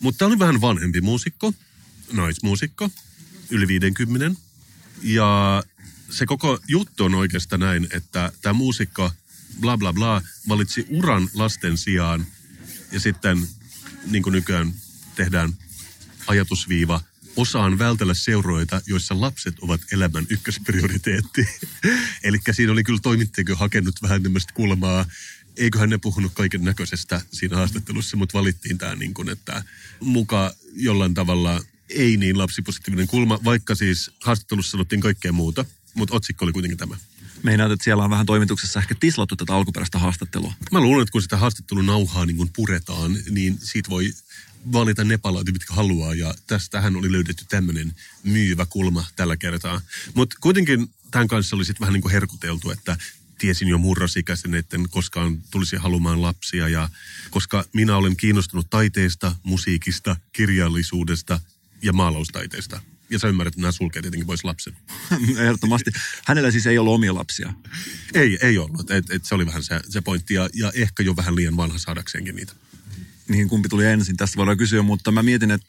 Mutta 0.00 0.26
oli 0.26 0.38
vähän 0.38 0.60
vanhempi 0.60 1.00
muusikko, 1.00 1.52
naismuusikko, 2.12 2.90
yli 3.50 3.68
50. 3.68 4.40
Ja 5.02 5.62
se 6.10 6.26
koko 6.26 6.58
juttu 6.68 7.04
on 7.04 7.14
oikeastaan 7.14 7.60
näin, 7.60 7.88
että 7.90 8.32
tämä 8.42 8.52
muusikko, 8.52 9.12
bla 9.60 9.78
bla 9.78 9.92
bla, 9.92 10.22
valitsi 10.48 10.86
uran 10.88 11.28
lasten 11.34 11.78
sijaan. 11.78 12.26
Ja 12.92 13.00
sitten, 13.00 13.48
niin 14.06 14.22
kuin 14.22 14.32
nykyään 14.32 14.72
tehdään 15.14 15.52
ajatusviiva, 16.26 17.00
osaan 17.36 17.78
vältellä 17.78 18.14
seuroita, 18.14 18.82
joissa 18.86 19.20
lapset 19.20 19.58
ovat 19.60 19.80
elämän 19.92 20.26
ykkösprioriteetti. 20.30 21.48
Eli 22.24 22.38
siinä 22.52 22.72
oli 22.72 22.84
kyllä 22.84 23.00
toimittajakin 23.02 23.56
hakenut 23.56 24.02
vähän 24.02 24.22
tämmöistä 24.22 24.52
kulmaa. 24.54 25.06
Eiköhän 25.56 25.90
ne 25.90 25.98
puhunut 25.98 26.32
kaiken 26.34 26.64
näköisestä 26.64 27.20
siinä 27.32 27.56
haastattelussa, 27.56 28.16
mutta 28.16 28.38
valittiin 28.38 28.78
tämä 28.78 28.94
niin 28.94 29.14
kuin, 29.14 29.28
että 29.28 29.64
muka 30.00 30.54
jollain 30.74 31.14
tavalla 31.14 31.60
ei 31.88 32.16
niin 32.16 32.38
lapsipositiivinen 32.38 33.06
kulma, 33.06 33.40
vaikka 33.44 33.74
siis 33.74 34.10
haastattelussa 34.20 34.70
sanottiin 34.70 35.00
kaikkea 35.00 35.32
muuta, 35.32 35.64
mutta 35.94 36.14
otsikko 36.14 36.44
oli 36.44 36.52
kuitenkin 36.52 36.78
tämä. 36.78 36.96
Meinaat, 37.42 37.72
että 37.72 37.84
siellä 37.84 38.04
on 38.04 38.10
vähän 38.10 38.26
toimituksessa 38.26 38.80
ehkä 38.80 38.94
tislattu 39.00 39.36
tätä 39.36 39.54
alkuperäistä 39.54 39.98
haastattelua. 39.98 40.54
Mä 40.72 40.80
luulen, 40.80 41.02
että 41.02 41.12
kun 41.12 41.22
sitä 41.22 41.36
haastattelun 41.36 41.86
nauhaa 41.86 42.26
niin 42.26 42.36
kun 42.36 42.50
puretaan, 42.56 43.16
niin 43.30 43.58
siitä 43.62 43.90
voi 43.90 44.12
valita 44.72 45.04
ne 45.04 45.18
palat, 45.18 45.46
mitkä 45.46 45.74
haluaa. 45.74 46.14
Ja 46.14 46.34
tästähän 46.46 46.96
oli 46.96 47.12
löydetty 47.12 47.44
tämmöinen 47.48 47.94
myyvä 48.24 48.66
kulma 48.66 49.04
tällä 49.16 49.36
kertaa. 49.36 49.80
Mutta 50.14 50.36
kuitenkin 50.40 50.90
tämän 51.10 51.28
kanssa 51.28 51.56
oli 51.56 51.64
sitten 51.64 51.80
vähän 51.80 51.92
niin 51.92 52.02
kuin 52.02 52.12
herkuteltu, 52.12 52.70
että 52.70 52.96
tiesin 53.38 53.68
jo 53.68 53.78
murrosikäisen, 53.78 54.54
että 54.54 54.76
koskaan 54.90 55.42
tulisi 55.50 55.76
halumaan 55.76 56.22
lapsia. 56.22 56.68
Ja 56.68 56.88
koska 57.30 57.64
minä 57.72 57.96
olen 57.96 58.16
kiinnostunut 58.16 58.70
taiteesta, 58.70 59.36
musiikista, 59.42 60.16
kirjallisuudesta 60.32 61.40
ja 61.82 61.92
maalaustaiteesta. 61.92 62.80
Ja 63.10 63.18
sä 63.18 63.28
ymmärrät, 63.28 63.52
että 63.52 63.60
nämä 63.60 63.72
sulkee 63.72 64.02
tietenkin 64.02 64.26
pois 64.26 64.44
lapsen. 64.44 64.76
Ehdottomasti. 65.44 65.90
Hänellä 66.26 66.50
siis 66.50 66.66
ei 66.66 66.78
ollut 66.78 66.94
omia 66.94 67.14
lapsia. 67.14 67.52
Ei, 68.14 68.38
ei 68.42 68.58
ollut. 68.58 68.90
Et, 68.90 69.10
et 69.10 69.24
se 69.24 69.34
oli 69.34 69.46
vähän 69.46 69.62
se, 69.62 69.80
se 69.88 70.00
pointti. 70.00 70.34
Ja, 70.34 70.48
ja 70.54 70.72
ehkä 70.74 71.02
jo 71.02 71.16
vähän 71.16 71.36
liian 71.36 71.56
vanha 71.56 71.78
saadakseenkin 71.78 72.36
niitä. 72.36 72.52
Niin 73.28 73.48
kumpi 73.48 73.68
tuli 73.68 73.86
ensin, 73.86 74.16
tästä 74.16 74.36
voidaan 74.36 74.58
kysyä, 74.58 74.82
mutta 74.82 75.12
mä 75.12 75.22
mietin, 75.22 75.50
että 75.50 75.66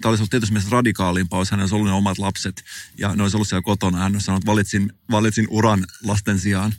tämä 0.00 0.10
olisi 0.10 0.20
ollut 0.20 0.30
tietysti 0.30 0.52
mielessä 0.52 0.70
radikaalimpaa, 0.70 1.40
jos 1.40 1.50
hänellä 1.50 1.64
olisi 1.64 1.74
ollut 1.74 1.88
ne 1.88 1.92
omat 1.92 2.18
lapset 2.18 2.64
ja 2.98 3.16
ne 3.16 3.22
olisi 3.22 3.36
ollut 3.36 3.48
siellä 3.48 3.62
kotona. 3.62 3.98
Hän 3.98 4.12
olisi 4.12 4.24
sanonut, 4.24 4.42
että 4.42 4.50
valitsin, 4.50 4.92
valitsin 5.10 5.46
uran 5.50 5.86
lasten 6.04 6.38
sijaan. 6.38 6.74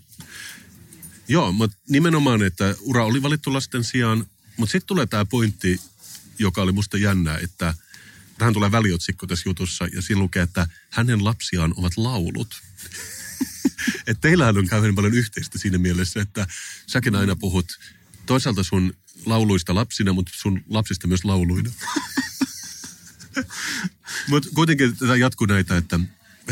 Joo, 1.28 1.52
mutta 1.52 1.78
nimenomaan, 1.90 2.44
että 2.44 2.76
ura 2.80 3.06
oli 3.06 3.22
valittu 3.22 3.54
lasten 3.54 3.84
sijaan. 3.84 4.26
Mutta 4.58 4.72
sitten 4.72 4.88
tulee 4.88 5.06
tämä 5.06 5.26
pointti, 5.26 5.82
joka 6.40 6.62
oli 6.62 6.72
musta 6.72 6.98
jännää, 6.98 7.38
että 7.38 7.74
tähän 8.42 8.54
tulee 8.54 8.72
väliotsikko 8.72 9.28
tässä 9.28 9.50
jutussa 9.50 9.88
ja 9.94 10.02
siinä 10.02 10.22
lukee, 10.22 10.44
että 10.44 10.68
hänen 10.90 11.24
lapsiaan 11.24 11.74
ovat 11.78 11.98
laulut. 11.98 12.62
että 14.08 14.22
teillähän 14.22 14.58
on 14.58 14.68
kauhean 14.68 14.96
paljon 14.96 15.14
yhteistä 15.14 15.58
siinä 15.58 15.78
mielessä, 15.78 16.22
että 16.22 16.48
säkin 16.88 17.16
aina 17.16 17.36
puhut 17.36 17.80
toisaalta 18.26 18.64
sun 18.64 18.94
lauluista 19.26 19.76
lapsina, 19.76 20.14
mutta 20.14 20.32
sun 20.36 20.64
lapsista 20.70 21.08
myös 21.08 21.26
lauluina. 21.26 21.72
mutta 24.30 24.50
kuitenkin 24.56 24.98
tätä 24.98 25.16
jatkuu 25.16 25.48
näitä, 25.48 25.78
että 25.78 26.00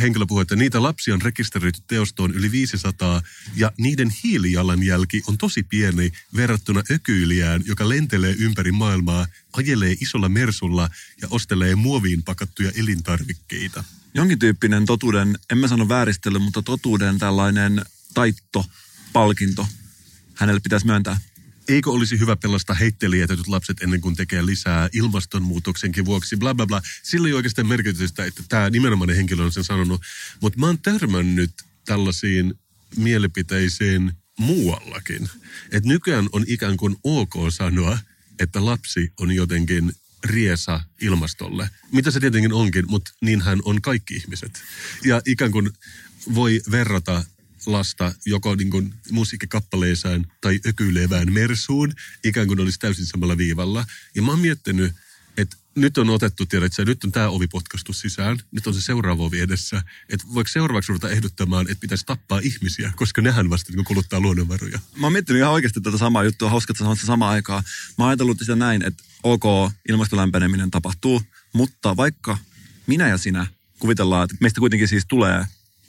henkilö 0.01 0.25
puhuu, 0.25 0.41
että 0.41 0.55
niitä 0.55 0.83
lapsia 0.83 1.13
on 1.13 1.21
rekisteröity 1.21 1.81
teostoon 1.87 2.31
yli 2.31 2.51
500 2.51 3.21
ja 3.55 3.71
niiden 3.77 4.09
hiilijalanjälki 4.23 5.21
on 5.27 5.37
tosi 5.37 5.63
pieni 5.63 6.11
verrattuna 6.35 6.83
ökyilijään, 6.91 7.63
joka 7.65 7.89
lentelee 7.89 8.35
ympäri 8.39 8.71
maailmaa, 8.71 9.27
ajelee 9.53 9.95
isolla 10.01 10.29
mersulla 10.29 10.89
ja 11.21 11.27
ostelee 11.31 11.75
muoviin 11.75 12.23
pakattuja 12.23 12.71
elintarvikkeita. 12.75 13.83
Jonkin 14.13 14.39
tyyppinen 14.39 14.85
totuuden, 14.85 15.39
en 15.51 15.57
mä 15.57 15.67
sano 15.67 15.89
vääristely, 15.89 16.39
mutta 16.39 16.61
totuuden 16.61 17.19
tällainen 17.19 17.85
taitto, 18.13 18.65
palkinto 19.13 19.67
hänelle 20.35 20.59
pitäisi 20.59 20.85
myöntää. 20.85 21.19
Eikö 21.69 21.91
olisi 21.91 22.19
hyvä 22.19 22.35
pelastaa 22.35 22.75
heittelijätetyt 22.75 23.47
lapset 23.47 23.81
ennen 23.81 24.01
kuin 24.01 24.15
tekee 24.15 24.45
lisää 24.45 24.89
ilmastonmuutoksenkin 24.93 26.05
vuoksi, 26.05 26.37
bla 26.37 26.55
bla 26.55 26.65
bla. 26.65 26.81
Sillä 27.03 27.27
ei 27.27 27.33
oikeastaan 27.33 27.67
merkitystä, 27.67 28.25
että 28.25 28.43
tämä 28.49 28.69
nimenomainen 28.69 29.15
henkilö 29.15 29.43
on 29.43 29.51
sen 29.51 29.63
sanonut. 29.63 30.01
Mutta 30.41 30.59
mä 30.59 30.65
oon 30.65 30.79
törmännyt 30.79 31.51
tällaisiin 31.85 32.53
mielipiteisiin 32.95 34.11
muuallakin. 34.39 35.29
Että 35.71 35.89
nykyään 35.89 36.29
on 36.31 36.45
ikään 36.47 36.77
kuin 36.77 36.95
ok 37.03 37.33
sanoa, 37.49 37.99
että 38.39 38.65
lapsi 38.65 39.13
on 39.19 39.31
jotenkin 39.31 39.93
riesa 40.23 40.81
ilmastolle. 41.01 41.69
Mitä 41.91 42.11
se 42.11 42.19
tietenkin 42.19 42.53
onkin, 42.53 42.85
mutta 42.87 43.11
niinhän 43.21 43.59
on 43.65 43.81
kaikki 43.81 44.15
ihmiset. 44.15 44.63
Ja 45.05 45.21
ikään 45.25 45.51
kuin 45.51 45.69
voi 46.35 46.61
verrata 46.71 47.23
lasta 47.65 48.13
joko 48.25 48.55
niin 48.55 48.69
kuin 48.69 48.93
musiikkikappaleeseen 49.11 50.27
tai 50.41 50.59
ökyilevään 50.67 51.33
mersuun, 51.33 51.93
ikään 52.23 52.47
kuin 52.47 52.59
olisi 52.59 52.79
täysin 52.79 53.05
samalla 53.05 53.37
viivalla. 53.37 53.85
Ja 54.15 54.21
mä 54.21 54.31
oon 54.31 54.39
miettinyt, 54.39 54.95
että 55.37 55.57
nyt 55.75 55.97
on 55.97 56.09
otettu, 56.09 56.45
tiedätkö, 56.45 56.85
nyt 56.85 57.03
on 57.03 57.11
tämä 57.11 57.29
ovi 57.29 57.47
potkastu 57.47 57.93
sisään, 57.93 58.37
nyt 58.51 58.67
on 58.67 58.73
se 58.73 58.81
seuraava 58.81 59.23
ovi 59.23 59.39
edessä. 59.39 59.81
Että 60.09 60.25
voiko 60.33 60.47
seuraavaksi 60.47 60.89
ruveta 60.89 61.09
ehdottamaan, 61.09 61.65
että 61.71 61.81
pitäisi 61.81 62.05
tappaa 62.05 62.39
ihmisiä, 62.39 62.93
koska 62.95 63.21
nehän 63.21 63.49
vasta 63.49 63.73
niin 63.73 63.85
kuluttaa 63.85 64.19
luonnonvaroja. 64.19 64.79
Mä 64.95 65.05
oon 65.05 65.13
miettinyt 65.13 65.39
ihan 65.39 65.53
oikeasti 65.53 65.81
tätä 65.81 65.97
samaa 65.97 66.23
juttua, 66.23 66.49
hauska, 66.49 66.71
että 66.71 66.79
sanoit 66.79 66.99
samaan 66.99 67.33
aikaan. 67.33 67.63
Mä 67.97 68.03
oon 68.03 68.09
ajatellut 68.09 68.39
sitä 68.39 68.55
näin, 68.55 68.85
että 68.85 69.03
ok, 69.23 69.43
ilmastolämpeneminen 69.89 70.71
tapahtuu, 70.71 71.21
mutta 71.53 71.97
vaikka 71.97 72.37
minä 72.87 73.07
ja 73.07 73.17
sinä 73.17 73.47
kuvitellaan, 73.79 74.23
että 74.23 74.35
meistä 74.39 74.59
kuitenkin 74.59 74.87
siis 74.87 75.05
tulee 75.07 75.45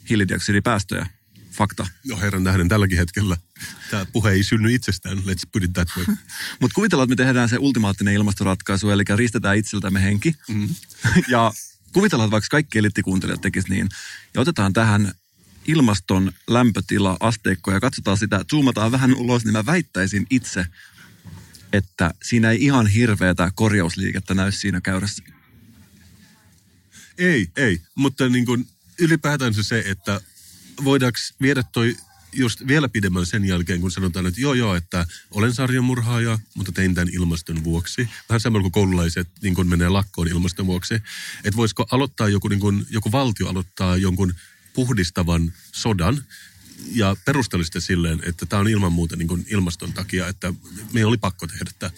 hiilidioksidipäästöjä, 0.09 1.09
fakta. 1.51 1.87
No 2.07 2.19
herran 2.19 2.43
tähden 2.43 2.67
tälläkin 2.67 2.97
hetkellä. 2.97 3.37
Tämä 3.91 4.05
puhe 4.05 4.31
ei 4.31 4.43
synny 4.43 4.73
itsestään, 4.73 5.17
let's 5.17 5.49
put 5.51 5.63
it 5.63 5.73
that 5.73 5.87
way. 5.97 6.05
Mutta 6.61 6.75
kuvitellaan, 6.75 7.11
että 7.11 7.23
me 7.23 7.25
tehdään 7.27 7.49
se 7.49 7.57
ultimaattinen 7.57 8.13
ilmastoratkaisu, 8.13 8.89
eli 8.89 9.03
ristetään 9.15 9.57
itseltämme 9.57 10.03
henki. 10.03 10.35
Mm. 10.47 10.69
ja 11.27 11.53
kuvitellaan, 11.93 12.27
että 12.27 12.31
vaikka 12.31 12.47
kaikki 12.51 12.79
elittikuuntelijat 12.79 13.41
tekisivät 13.41 13.69
niin. 13.69 13.89
Ja 14.33 14.41
otetaan 14.41 14.73
tähän 14.73 15.11
ilmaston 15.67 16.31
lämpötila, 16.47 17.17
asteikko 17.19 17.71
ja 17.71 17.79
katsotaan 17.79 18.17
sitä, 18.17 18.45
zoomataan 18.51 18.91
vähän 18.91 19.15
ulos, 19.15 19.43
niin 19.43 19.53
mä 19.53 19.65
väittäisin 19.65 20.27
itse, 20.29 20.65
että 21.73 22.13
siinä 22.23 22.51
ei 22.51 22.63
ihan 22.63 22.87
hirveätä 22.87 23.51
korjausliikettä 23.55 24.33
näy 24.33 24.51
siinä 24.51 24.81
käyrässä. 24.81 25.23
Ei, 27.17 27.47
ei. 27.55 27.81
Mutta 27.95 28.29
niin 28.29 28.45
kuin 28.45 28.67
ylipäätään 28.99 29.53
se, 29.53 29.83
että 29.87 30.21
voidaanko 30.83 31.19
viedä 31.41 31.63
toi 31.63 31.95
just 32.33 32.67
vielä 32.67 32.89
pidemmän 32.89 33.25
sen 33.25 33.45
jälkeen, 33.45 33.81
kun 33.81 33.91
sanotaan, 33.91 34.25
että 34.25 34.41
joo 34.41 34.53
joo, 34.53 34.75
että 34.75 35.05
olen 35.31 35.53
sarjamurhaaja, 35.53 36.39
mutta 36.55 36.71
tein 36.71 36.95
tämän 36.95 37.13
ilmaston 37.13 37.63
vuoksi. 37.63 38.09
Vähän 38.29 38.39
samalla 38.39 38.61
kuin 38.61 38.71
koululaiset 38.71 39.27
niin 39.41 39.55
kuin 39.55 39.67
menee 39.67 39.89
lakkoon 39.89 40.27
ilmaston 40.27 40.65
vuoksi. 40.65 40.93
Että 40.93 41.55
voisiko 41.55 41.85
aloittaa 41.91 42.29
joku, 42.29 42.47
niin 42.47 42.59
kuin, 42.59 42.85
joku 42.89 43.11
valtio 43.11 43.47
aloittaa 43.49 43.97
jonkun 43.97 44.33
puhdistavan 44.73 45.53
sodan 45.71 46.23
ja 46.91 47.15
perustelisi 47.25 47.81
silleen, 47.81 48.19
että 48.23 48.45
tämä 48.45 48.59
on 48.59 48.67
ilman 48.67 48.91
muuta 48.91 49.15
niin 49.15 49.27
kuin 49.27 49.45
ilmaston 49.49 49.93
takia, 49.93 50.27
että 50.27 50.53
meidän 50.93 51.07
oli 51.07 51.17
pakko 51.17 51.47
tehdä 51.47 51.71
tämä. 51.79 51.91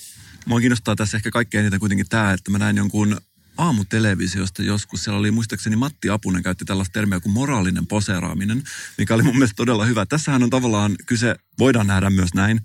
Mua 0.45 0.59
kiinnostaa 0.59 0.95
tässä 0.95 1.17
ehkä 1.17 1.31
kaikkein 1.31 1.61
eniten 1.61 1.79
kuitenkin 1.79 2.09
tämä, 2.09 2.33
että 2.33 2.51
mä 2.51 2.57
näin 2.57 2.77
jonkun 2.77 3.17
aamutelevisiosta 3.57 4.63
joskus. 4.63 5.03
Siellä 5.03 5.19
oli 5.19 5.31
muistaakseni 5.31 5.75
Matti 5.75 6.09
Apunen 6.09 6.43
käytti 6.43 6.65
tällaista 6.65 6.93
termiä 6.93 7.19
kuin 7.19 7.33
moraalinen 7.33 7.87
poseeraaminen, 7.87 8.63
mikä 8.97 9.13
oli 9.13 9.23
mun 9.23 9.35
mielestä 9.35 9.55
todella 9.55 9.85
hyvä. 9.85 10.05
Tässähän 10.05 10.43
on 10.43 10.49
tavallaan 10.49 10.95
kyse, 11.05 11.35
voidaan 11.59 11.87
nähdä 11.87 12.09
myös 12.09 12.33
näin. 12.33 12.61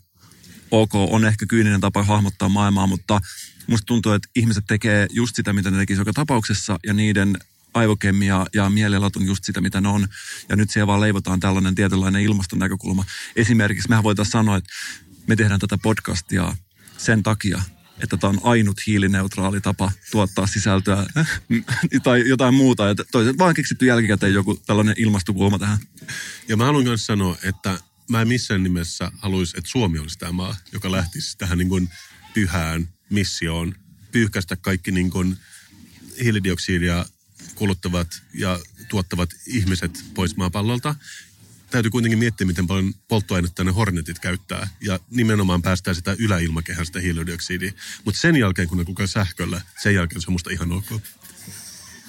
Ok, 0.71 0.95
on 0.95 1.25
ehkä 1.25 1.47
kyyninen 1.47 1.81
tapa 1.81 2.03
hahmottaa 2.03 2.49
maailmaa, 2.49 2.87
mutta 2.87 3.21
musta 3.67 3.87
tuntuu, 3.87 4.13
että 4.13 4.29
ihmiset 4.37 4.65
tekee 4.67 5.07
just 5.11 5.37
sitä, 5.37 5.53
mitä 5.53 5.71
ne 5.71 5.77
tekisivät 5.77 6.07
joka 6.07 6.13
tapauksessa, 6.13 6.79
ja 6.87 6.95
niiden 6.95 7.39
aivokemia 7.75 8.47
ja 8.55 8.71
mielialat 8.71 9.17
on 9.17 9.27
just 9.27 9.45
sitä, 9.45 9.61
mitä 9.61 9.81
ne 9.81 9.89
on. 9.89 10.09
Ja 10.49 10.57
nyt 10.57 10.71
siellä 10.71 10.87
vaan 10.87 11.01
leivotaan 11.01 11.41
tällainen 11.41 11.75
tietynlainen 11.75 12.23
ilmaston 12.23 12.59
näkökulma. 12.59 13.05
Esimerkiksi 13.37 13.89
mehän 13.89 14.05
voitaisiin 14.05 14.33
sanoa, 14.33 14.57
että 14.57 14.73
me 15.27 15.37
tehdään 15.37 15.61
tätä 15.61 15.79
podcastia 15.79 16.57
sen 16.99 17.23
takia, 17.23 17.63
että 18.03 18.17
tämä 18.17 18.29
on 18.29 18.41
ainut 18.43 18.87
hiilineutraali 18.87 19.61
tapa 19.61 19.93
tuottaa 20.11 20.47
sisältöä 20.47 21.07
tai 22.03 22.29
jotain 22.29 22.55
muuta. 22.55 22.91
Että 22.91 23.05
toiset 23.13 23.39
vaan 23.39 23.55
keksitty 23.55 23.87
jälkikäteen 23.87 24.35
joku 24.35 24.57
tällainen 24.67 24.95
ilmastokulma 24.99 25.59
tähän. 25.59 25.79
Ja 26.49 26.57
mä 26.57 26.65
haluan 26.65 26.85
myös 26.85 27.07
sanoa, 27.07 27.37
että 27.43 27.79
mä 28.11 28.23
en 28.23 28.29
missään 28.29 28.63
nimessä 28.63 29.13
haluaisi, 29.19 29.59
että 29.59 29.71
Suomi 29.71 29.99
olisi 29.99 30.19
tämä 30.19 30.33
maa, 30.33 30.57
joka 30.73 30.93
lähtisi 30.93 31.39
tähän 31.39 31.59
niin 31.59 31.69
kuin 31.69 31.89
pyhään 32.35 32.89
missioon, 33.11 33.75
pyyhkäistä 34.13 34.57
kaikki 34.57 34.91
niin 34.91 35.11
kuin 35.11 35.37
hiilidioksidia 36.23 37.07
kuluttavat 37.55 38.23
ja 38.35 38.61
tuottavat 38.89 39.31
ihmiset 39.47 40.05
pois 40.15 40.37
maapallolta. 40.37 40.95
Täytyy 41.71 41.91
kuitenkin 41.91 42.19
miettiä, 42.19 42.47
miten 42.47 42.67
paljon 42.67 42.95
polttoainetta 43.09 43.65
ne 43.65 43.71
Hornetit 43.71 44.19
käyttää. 44.19 44.69
Ja 44.81 45.01
nimenomaan 45.11 45.63
päästään 45.63 45.95
sitä 45.95 46.17
yläilmakehästä 46.19 47.01
hiilidioksidia. 47.01 47.73
Mutta 48.05 48.21
sen 48.21 48.37
jälkeen, 48.37 48.69
kun 48.69 48.79
ne 48.79 48.85
kulkee 48.85 49.07
sähköllä, 49.07 49.61
sen 49.83 49.95
jälkeen 49.95 50.21
se 50.21 50.27
on 50.29 50.33
musta 50.33 50.51
ihan 50.51 50.73
ok. 50.73 51.03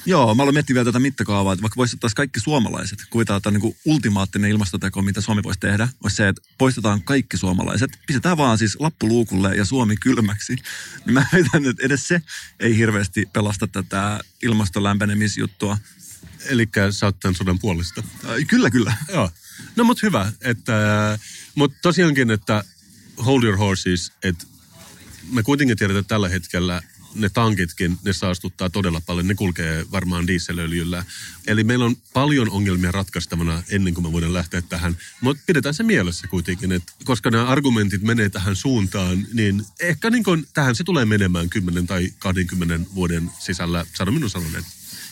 Joo, 0.06 0.36
mä 0.36 0.44
aloin 0.44 0.56
miettiä 0.56 0.74
vielä 0.74 0.86
tätä 0.86 1.00
mittakaavaa, 1.00 1.54
että 1.54 1.62
vaikka 1.62 1.78
voisi 1.78 1.96
ottaa 1.96 2.10
kaikki 2.16 2.40
suomalaiset, 2.40 3.00
kuvitellaan, 3.10 3.38
että 3.38 3.52
niin 3.52 3.62
kuin 3.62 3.76
ultimaattinen 3.86 4.52
ilmastoteko, 4.52 5.02
mitä 5.02 5.22
Suomi 5.22 5.44
voisi 5.44 5.60
tehdä, 5.60 5.90
olisi 6.04 6.16
se, 6.16 6.28
että 6.28 6.42
poistetaan 6.58 7.04
kaikki 7.04 7.38
suomalaiset, 7.38 8.00
pistetään 8.08 8.38
vaan 8.38 8.58
siis 8.58 8.78
lappu 8.80 9.08
luukulle 9.08 9.56
ja 9.56 9.66
Suomi 9.66 9.98
kylmäksi. 9.98 10.56
Niin 11.06 11.14
mä 11.14 11.26
väitän, 11.34 11.66
että 11.66 11.86
edes 11.86 12.08
se 12.08 12.22
ei 12.60 12.78
hirveästi 12.78 13.30
pelasta 13.34 13.68
tätä 13.68 14.20
ilmastolämpenemisjuttua. 14.44 15.78
Eli 16.46 16.70
sä 16.92 17.06
oot 17.06 17.20
tämän 17.20 17.36
sodan 17.36 17.60
puolesta. 17.60 18.04
Kyllä, 18.48 18.70
kyllä. 18.70 18.94
Joo. 19.14 19.32
No 19.76 19.84
mut 19.84 20.04
hyvä. 20.04 20.32
Että, 20.42 20.74
mutta 21.56 21.78
tosiaankin, 21.82 22.32
että 22.32 22.64
hold 23.26 23.44
your 23.44 23.58
horses, 23.58 24.12
että 24.24 24.46
me 25.32 25.44
kuitenkin 25.44 25.78
tiedetään 25.78 26.00
että 26.00 26.10
tällä 26.10 26.30
hetkellä 26.30 26.82
ne 27.16 27.30
tankitkin, 27.30 27.98
ne 28.04 28.14
saastuttaa 28.14 28.70
todella 28.70 29.02
paljon. 29.02 29.28
Ne 29.28 29.36
kulkee 29.36 29.86
varmaan 29.92 30.28
dieselöljyllä. 30.28 31.06
Eli 31.48 31.64
meillä 31.64 31.86
on 31.86 31.96
paljon 32.14 32.50
ongelmia 32.50 32.92
ratkaistavana 32.92 33.64
ennen 33.70 33.94
kuin 33.94 34.06
me 34.06 34.12
voidaan 34.12 34.34
lähteä 34.34 34.62
tähän. 34.62 34.98
Mutta 35.22 35.44
pidetään 35.46 35.74
se 35.74 35.84
mielessä 35.84 36.28
kuitenkin, 36.28 36.72
että 36.72 36.94
koska 37.04 37.32
nämä 37.32 37.46
argumentit 37.46 38.02
menee 38.02 38.30
tähän 38.30 38.56
suuntaan, 38.56 39.28
niin 39.34 39.66
ehkä 39.80 40.10
niin 40.10 40.24
kun, 40.24 40.48
tähän 40.54 40.76
se 40.76 40.84
tulee 40.84 41.06
menemään 41.06 41.50
10 41.50 41.88
tai 41.88 42.14
20 42.20 42.80
vuoden 42.96 43.32
sisällä, 43.40 43.86
sano 43.98 44.12
minun 44.12 44.30
sanoneet. 44.30 44.66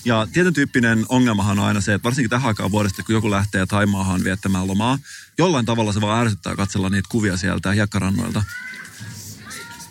Ja 0.08 0.28
tietyn 0.34 0.54
tyyppinen 0.54 1.06
ongelmahan 1.10 1.60
on 1.60 1.66
aina 1.66 1.82
se, 1.82 1.94
että 1.94 2.04
varsinkin 2.04 2.30
tähän 2.30 2.48
aikaan 2.48 2.72
vuodesta, 2.72 3.04
kun 3.04 3.16
joku 3.16 3.32
lähtee 3.32 3.66
Taimaahan 3.66 4.24
viettämään 4.24 4.68
lomaa, 4.68 5.00
jollain 5.38 5.66
tavalla 5.66 5.94
se 5.94 6.02
vaan 6.02 6.22
ärsyttää 6.22 6.56
katsella 6.56 6.90
niitä 6.90 7.10
kuvia 7.12 7.38
sieltä 7.38 7.72
hiekkarannoilta. 7.72 8.44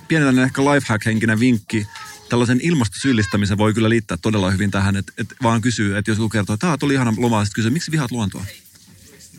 Pienenä 0.08 0.44
ehkä 0.44 0.62
lifehack-henkinen 0.62 1.40
vinkki. 1.40 1.86
Tällaisen 2.28 2.60
ilmastosyyllistämisen 2.62 3.58
voi 3.58 3.74
kyllä 3.74 3.88
liittää 3.88 4.16
todella 4.16 4.50
hyvin 4.50 4.70
tähän, 4.70 4.96
että, 4.96 5.12
että 5.18 5.34
vaan 5.42 5.60
kysyy, 5.60 5.96
että 5.96 6.10
jos 6.10 6.18
joku 6.18 6.28
kertoo, 6.28 6.54
että 6.54 6.66
tämä 6.66 6.78
tuli 6.78 6.94
ihana 6.94 7.14
loma, 7.16 7.44
sitten 7.44 7.54
kysyy, 7.54 7.70
miksi 7.70 7.90
vihaat 7.90 8.10
luontoa? 8.10 8.44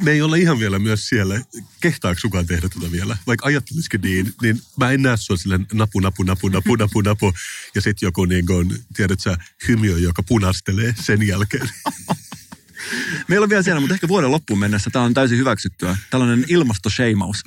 Me 0.02 0.12
ei 0.12 0.22
ole 0.22 0.40
ihan 0.40 0.60
vielä 0.60 0.80
myös 0.80 1.10
siellä. 1.10 1.42
Kehtaako 1.82 2.20
sukaan 2.20 2.48
tehdä 2.48 2.70
tätä 2.70 2.92
vielä? 2.92 3.18
Vaikka 3.28 3.46
ajattelisikin 3.46 4.02
niin, 4.02 4.34
niin 4.42 4.62
mä 4.78 4.92
en 4.92 5.02
näe 5.02 5.18
sua 5.18 5.38
silleen 5.38 5.68
napu, 5.74 6.00
napu, 6.00 6.24
napu, 6.24 6.50
napu, 6.50 6.76
napu, 6.76 7.02
napu. 7.02 7.34
Ja 7.76 7.82
sitten 7.82 8.08
joku 8.08 8.26
niin 8.26 8.46
kuin, 8.46 8.84
tiedät 8.94 9.20
sä, 9.20 9.38
hymiö, 9.68 9.98
joka 9.98 10.24
punastelee 10.24 10.96
sen 11.02 11.28
jälkeen. 11.28 11.70
Meillä 13.28 13.44
on 13.44 13.50
vielä 13.50 13.64
siellä, 13.64 13.80
mutta 13.80 13.94
ehkä 13.94 14.08
vuoden 14.08 14.32
loppuun 14.32 14.60
mennessä 14.60 14.90
tämä 14.90 15.06
on 15.06 15.14
täysin 15.14 15.38
hyväksyttyä. 15.38 15.98
Tällainen 16.10 16.46
ilmastosheimaus. 16.48 17.44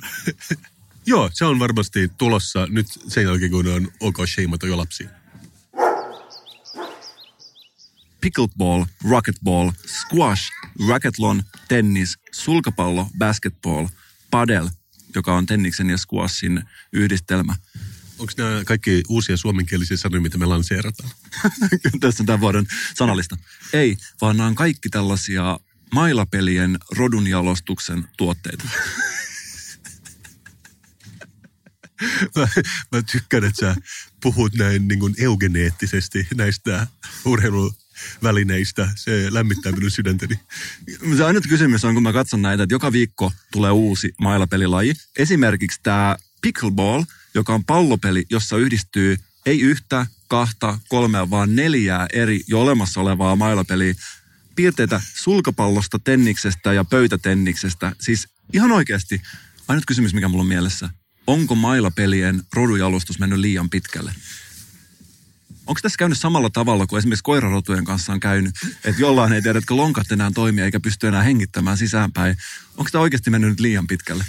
Joo, 1.05 1.29
se 1.33 1.45
on 1.45 1.59
varmasti 1.59 2.11
tulossa 2.17 2.67
nyt 2.69 2.87
sen 3.07 3.23
jälkeen, 3.23 3.51
kun 3.51 3.67
on 3.67 3.91
ok 3.99 4.17
sheimata 4.27 4.67
jo 4.67 4.77
lapsia. 4.77 5.09
Pickleball, 8.21 8.85
racquetball, 9.09 9.71
squash, 9.85 10.51
racketlon, 10.87 11.43
tennis, 11.67 12.17
sulkapallo, 12.31 13.07
basketball, 13.17 13.87
padel, 14.31 14.69
joka 15.15 15.35
on 15.35 15.45
tenniksen 15.45 15.89
ja 15.89 15.97
squashin 15.97 16.63
yhdistelmä. 16.93 17.55
Onko 18.19 18.33
nämä 18.37 18.63
kaikki 18.65 19.03
uusia 19.09 19.37
suomenkielisiä 19.37 19.97
sanoja, 19.97 20.21
mitä 20.21 20.37
me 20.37 20.45
lanseerataan? 20.45 21.09
Tässä 21.99 22.23
on 22.23 22.25
tämän 22.25 22.39
vuoden 22.39 22.67
sanallista. 22.95 23.37
Ei, 23.73 23.97
vaan 24.21 24.37
nämä 24.37 24.47
on 24.47 24.55
kaikki 24.55 24.89
tällaisia 24.89 25.59
mailapelien 25.93 26.77
rodunjalostuksen 26.97 28.07
tuotteita. 28.17 28.69
Mä, 32.35 32.47
mä 32.91 33.01
tykkään, 33.11 33.43
että 33.43 33.59
sä 33.59 33.75
puhut 34.21 34.53
näin 34.53 34.87
niin 34.87 34.99
kuin 34.99 35.15
eugeneettisesti 35.17 36.27
näistä 36.35 36.87
urheiluvälineistä. 38.21 38.89
Se 38.95 39.27
lämmittää 39.29 39.71
minun 39.71 39.91
sydäntäni. 39.91 40.39
Se 41.17 41.23
ainut 41.23 41.47
kysymys 41.47 41.85
on, 41.85 41.93
kun 41.93 42.03
mä 42.03 42.13
katson 42.13 42.41
näitä, 42.41 42.63
että 42.63 42.73
joka 42.73 42.91
viikko 42.91 43.31
tulee 43.51 43.71
uusi 43.71 44.13
mailapelilaji. 44.21 44.93
Esimerkiksi 45.17 45.79
tämä 45.83 46.17
pickleball, 46.41 47.03
joka 47.33 47.53
on 47.53 47.65
pallopeli, 47.65 48.25
jossa 48.29 48.57
yhdistyy 48.57 49.17
ei 49.45 49.61
yhtä, 49.61 50.05
kahta, 50.27 50.79
kolmea, 50.89 51.29
vaan 51.29 51.55
neljää 51.55 52.07
eri 52.13 52.41
jo 52.47 52.61
olemassa 52.61 53.01
olevaa 53.01 53.35
mailapeliä. 53.35 53.93
Piirteitä 54.55 55.01
sulkapallosta, 55.15 55.99
tenniksestä 55.99 56.73
ja 56.73 56.85
pöytätenniksestä. 56.85 57.95
Siis 58.01 58.27
ihan 58.53 58.71
oikeasti, 58.71 59.21
ainut 59.67 59.85
kysymys, 59.85 60.13
mikä 60.13 60.27
mulla 60.27 60.41
on 60.41 60.47
mielessä. 60.47 60.89
Onko 61.27 61.55
mailapelien 61.55 62.43
rodujalostus 62.53 63.19
mennyt 63.19 63.39
liian 63.39 63.69
pitkälle? 63.69 64.13
Onko 65.71 65.79
tässä 65.81 65.97
käynyt 65.97 66.19
samalla 66.19 66.49
tavalla 66.49 66.87
kuin 66.87 66.97
esimerkiksi 66.97 67.23
koirarotujen 67.23 67.85
kanssa 67.85 68.13
on 68.13 68.19
käynyt, 68.19 68.55
että 68.85 69.01
jollain 69.01 69.33
ei 69.33 69.41
tiedä, 69.41 69.59
että 69.59 69.75
lonkat 69.75 70.11
enää 70.11 70.31
toimia 70.35 70.65
eikä 70.65 70.79
pysty 70.79 71.07
enää 71.07 71.23
hengittämään 71.23 71.77
sisäänpäin. 71.77 72.37
Onko 72.77 72.89
tämä 72.91 73.01
oikeasti 73.01 73.29
mennyt 73.29 73.49
nyt 73.49 73.59
liian 73.59 73.87
pitkälle? 73.87 74.25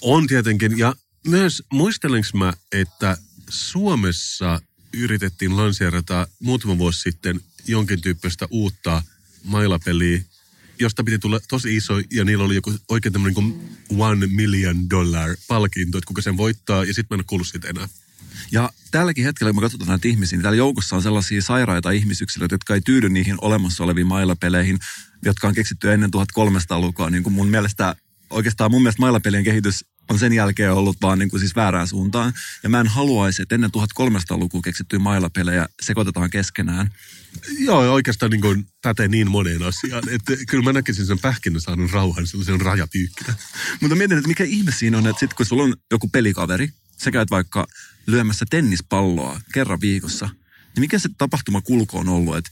On 0.00 0.26
tietenkin. 0.26 0.78
Ja 0.78 0.94
myös 1.26 1.62
muistelenko 1.72 2.28
mä, 2.34 2.52
että 2.72 3.16
Suomessa 3.48 4.60
yritettiin 4.92 5.56
lanseerata 5.56 6.28
muutama 6.40 6.78
vuosi 6.78 7.00
sitten 7.00 7.40
jonkin 7.66 8.00
tyyppistä 8.00 8.46
uutta 8.50 9.02
mailapeliä, 9.44 10.22
josta 10.80 11.04
piti 11.04 11.18
tulla 11.18 11.40
tosi 11.48 11.76
iso 11.76 11.94
ja 12.10 12.24
niillä 12.24 12.44
oli 12.44 12.54
joku 12.54 12.72
oikein 12.88 13.12
tämmöinen 13.12 13.34
kuin 13.34 13.78
one 13.98 14.26
million 14.26 14.90
dollar 14.90 15.36
palkinto, 15.48 15.98
että 15.98 16.08
kuka 16.08 16.22
sen 16.22 16.36
voittaa 16.36 16.84
ja 16.84 16.94
sitten 16.94 17.06
mä 17.10 17.14
en 17.14 17.20
ole 17.20 17.24
kuullut 17.26 17.48
siitä 17.48 17.68
enää. 17.68 17.88
Ja 18.52 18.70
tälläkin 18.90 19.24
hetkellä, 19.24 19.52
kun 19.52 19.56
me 19.56 19.64
katsotaan 19.64 19.88
näitä 19.88 20.08
ihmisiä, 20.08 20.36
niin 20.36 20.42
täällä 20.42 20.56
joukossa 20.56 20.96
on 20.96 21.02
sellaisia 21.02 21.42
sairaita 21.42 21.90
ihmisyksilöitä, 21.90 22.54
jotka 22.54 22.74
ei 22.74 22.80
tyydy 22.80 23.08
niihin 23.08 23.36
olemassa 23.40 23.84
oleviin 23.84 24.06
mailapeleihin, 24.06 24.78
jotka 25.24 25.48
on 25.48 25.54
keksitty 25.54 25.92
ennen 25.92 26.10
1300-lukua. 26.16 27.10
Niin 27.10 27.22
kuin 27.22 27.32
mun 27.32 27.48
mielestä, 27.48 27.96
oikeastaan 28.30 28.70
mun 28.70 28.82
mielestä 28.82 29.00
mailapelien 29.00 29.44
kehitys 29.44 29.84
on 30.10 30.18
sen 30.18 30.32
jälkeen 30.32 30.72
ollut 30.72 30.96
vaan 31.02 31.18
niin 31.18 31.30
kuin 31.30 31.40
siis 31.40 31.56
väärään 31.56 31.88
suuntaan. 31.88 32.32
Ja 32.62 32.68
mä 32.68 32.80
en 32.80 32.86
haluaisi, 32.86 33.42
että 33.42 33.54
ennen 33.54 33.70
1300-lukua 33.76 34.60
keksittyjä 34.62 35.00
mailapelejä 35.00 35.68
sekoitetaan 35.82 36.30
keskenään. 36.30 36.90
Joo, 37.58 37.92
oikeastaan 37.92 38.30
niin 38.30 38.40
kuin 38.40 38.66
pätee 38.82 39.08
niin 39.08 39.30
moneen 39.30 39.62
asiaan, 39.62 40.08
että 40.08 40.32
kyllä 40.48 40.64
mä 40.64 40.72
näkisin 40.72 41.06
sen 41.06 41.18
pähkinä 41.18 41.60
saanut 41.60 41.92
rauhan 41.92 42.26
sellaisen 42.26 42.60
rajapyykkinä. 42.60 43.34
Mutta 43.80 43.96
mietin, 43.96 44.18
että 44.18 44.28
mikä 44.28 44.44
ihme 44.44 44.72
siinä 44.72 44.98
on, 44.98 45.06
että 45.06 45.20
sitten 45.20 45.36
kun 45.36 45.46
sulla 45.46 45.62
on 45.62 45.74
joku 45.90 46.08
pelikaveri, 46.08 46.68
sä 47.04 47.10
käyt 47.10 47.30
vaikka 47.30 47.66
lyömässä 48.06 48.44
tennispalloa 48.50 49.40
kerran 49.52 49.80
viikossa, 49.80 50.26
niin 50.26 50.80
mikä 50.80 50.98
se 50.98 51.08
tapahtuma 51.18 51.60
kulku 51.60 51.98
on 51.98 52.08
ollut, 52.08 52.36
että 52.36 52.50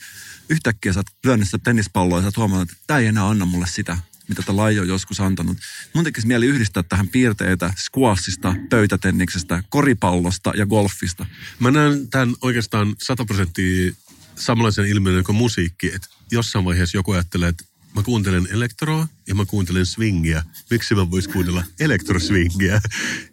yhtäkkiä 0.49 0.93
sä 0.93 0.99
oot 0.99 1.07
lyönyt 1.25 1.47
sitä 1.47 1.59
tennispalloa 1.59 2.19
ja 2.19 2.23
sä 2.23 2.27
oot 2.27 2.37
huomannut, 2.37 2.71
että 2.71 2.85
tämä 2.87 3.01
ei 3.01 3.07
enää 3.07 3.29
anna 3.29 3.47
mulle 3.47 3.67
sitä, 3.67 3.99
mitä 4.29 4.43
tämä 4.43 4.57
laji 4.57 4.81
on 4.81 4.89
joskus 4.89 5.21
antanut. 5.21 5.59
Mun 5.95 6.05
tekisi 6.05 6.27
mieli 6.27 6.47
yhdistää 6.47 6.83
tähän 6.83 7.09
piirteitä 7.09 7.75
squashista, 7.79 8.55
pöytätenniksestä, 8.71 9.63
koripallosta 9.69 10.53
ja 10.57 10.67
golfista. 10.67 11.27
Mä 11.59 11.71
näen 11.71 12.09
tämän 12.09 12.35
oikeastaan 12.41 12.95
100 13.03 13.25
prosenttia 13.25 13.93
samanlaisen 14.37 14.87
ilmiön 14.87 15.25
kuin 15.25 15.37
musiikki, 15.37 15.87
että 15.95 16.09
jossain 16.31 16.65
vaiheessa 16.65 16.99
joku 16.99 17.13
ajattelee, 17.13 17.49
että 17.49 17.65
mä 17.97 18.03
kuuntelen 18.03 18.49
elektroa 18.51 19.09
ja 19.29 19.35
mä 19.35 19.45
kuuntelen 19.45 19.87
swingiä. 19.87 20.45
Miksi 20.71 20.95
mä 20.95 21.11
vois 21.11 21.29
kuunnella 21.29 21.65
elektroswingiä? 21.81 22.81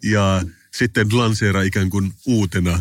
Ja 0.02 0.42
sitten 0.74 1.06
lanseeraa 1.12 1.62
ikään 1.62 1.90
kuin 1.90 2.14
uutena 2.26 2.80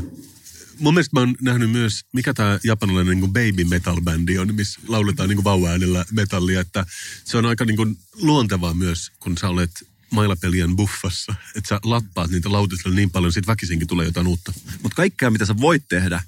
mun 0.79 0.93
mielestä 0.93 1.15
mä 1.15 1.19
oon 1.19 1.35
nähnyt 1.41 1.71
myös, 1.71 2.05
mikä 2.13 2.33
tämä 2.33 2.59
japanilainen 2.63 3.19
niin 3.19 3.33
baby 3.33 3.63
metal 3.63 4.01
bändi 4.01 4.37
on, 4.37 4.55
missä 4.55 4.81
lauletaan 4.87 5.29
niin 5.29 5.43
vauva-äänellä 5.43 6.05
metallia, 6.11 6.61
että 6.61 6.85
se 7.25 7.37
on 7.37 7.45
aika 7.45 7.65
niin 7.65 7.77
kuin 7.77 7.97
luontevaa 8.21 8.73
myös, 8.73 9.11
kun 9.19 9.37
sä 9.37 9.49
olet 9.49 9.71
mailapelien 10.11 10.75
buffassa, 10.75 11.35
että 11.55 11.67
sä 11.67 11.79
lappaat 11.83 12.31
niitä 12.31 12.51
lautisella 12.51 12.95
niin 12.95 13.11
paljon, 13.11 13.33
sit 13.33 13.47
väkisinkin 13.47 13.87
tulee 13.87 14.05
jotain 14.05 14.27
uutta. 14.27 14.53
Mutta 14.83 14.95
kaikkea, 14.95 15.29
mitä 15.29 15.45
sä 15.45 15.57
voit 15.57 15.83
tehdä, 15.89 16.23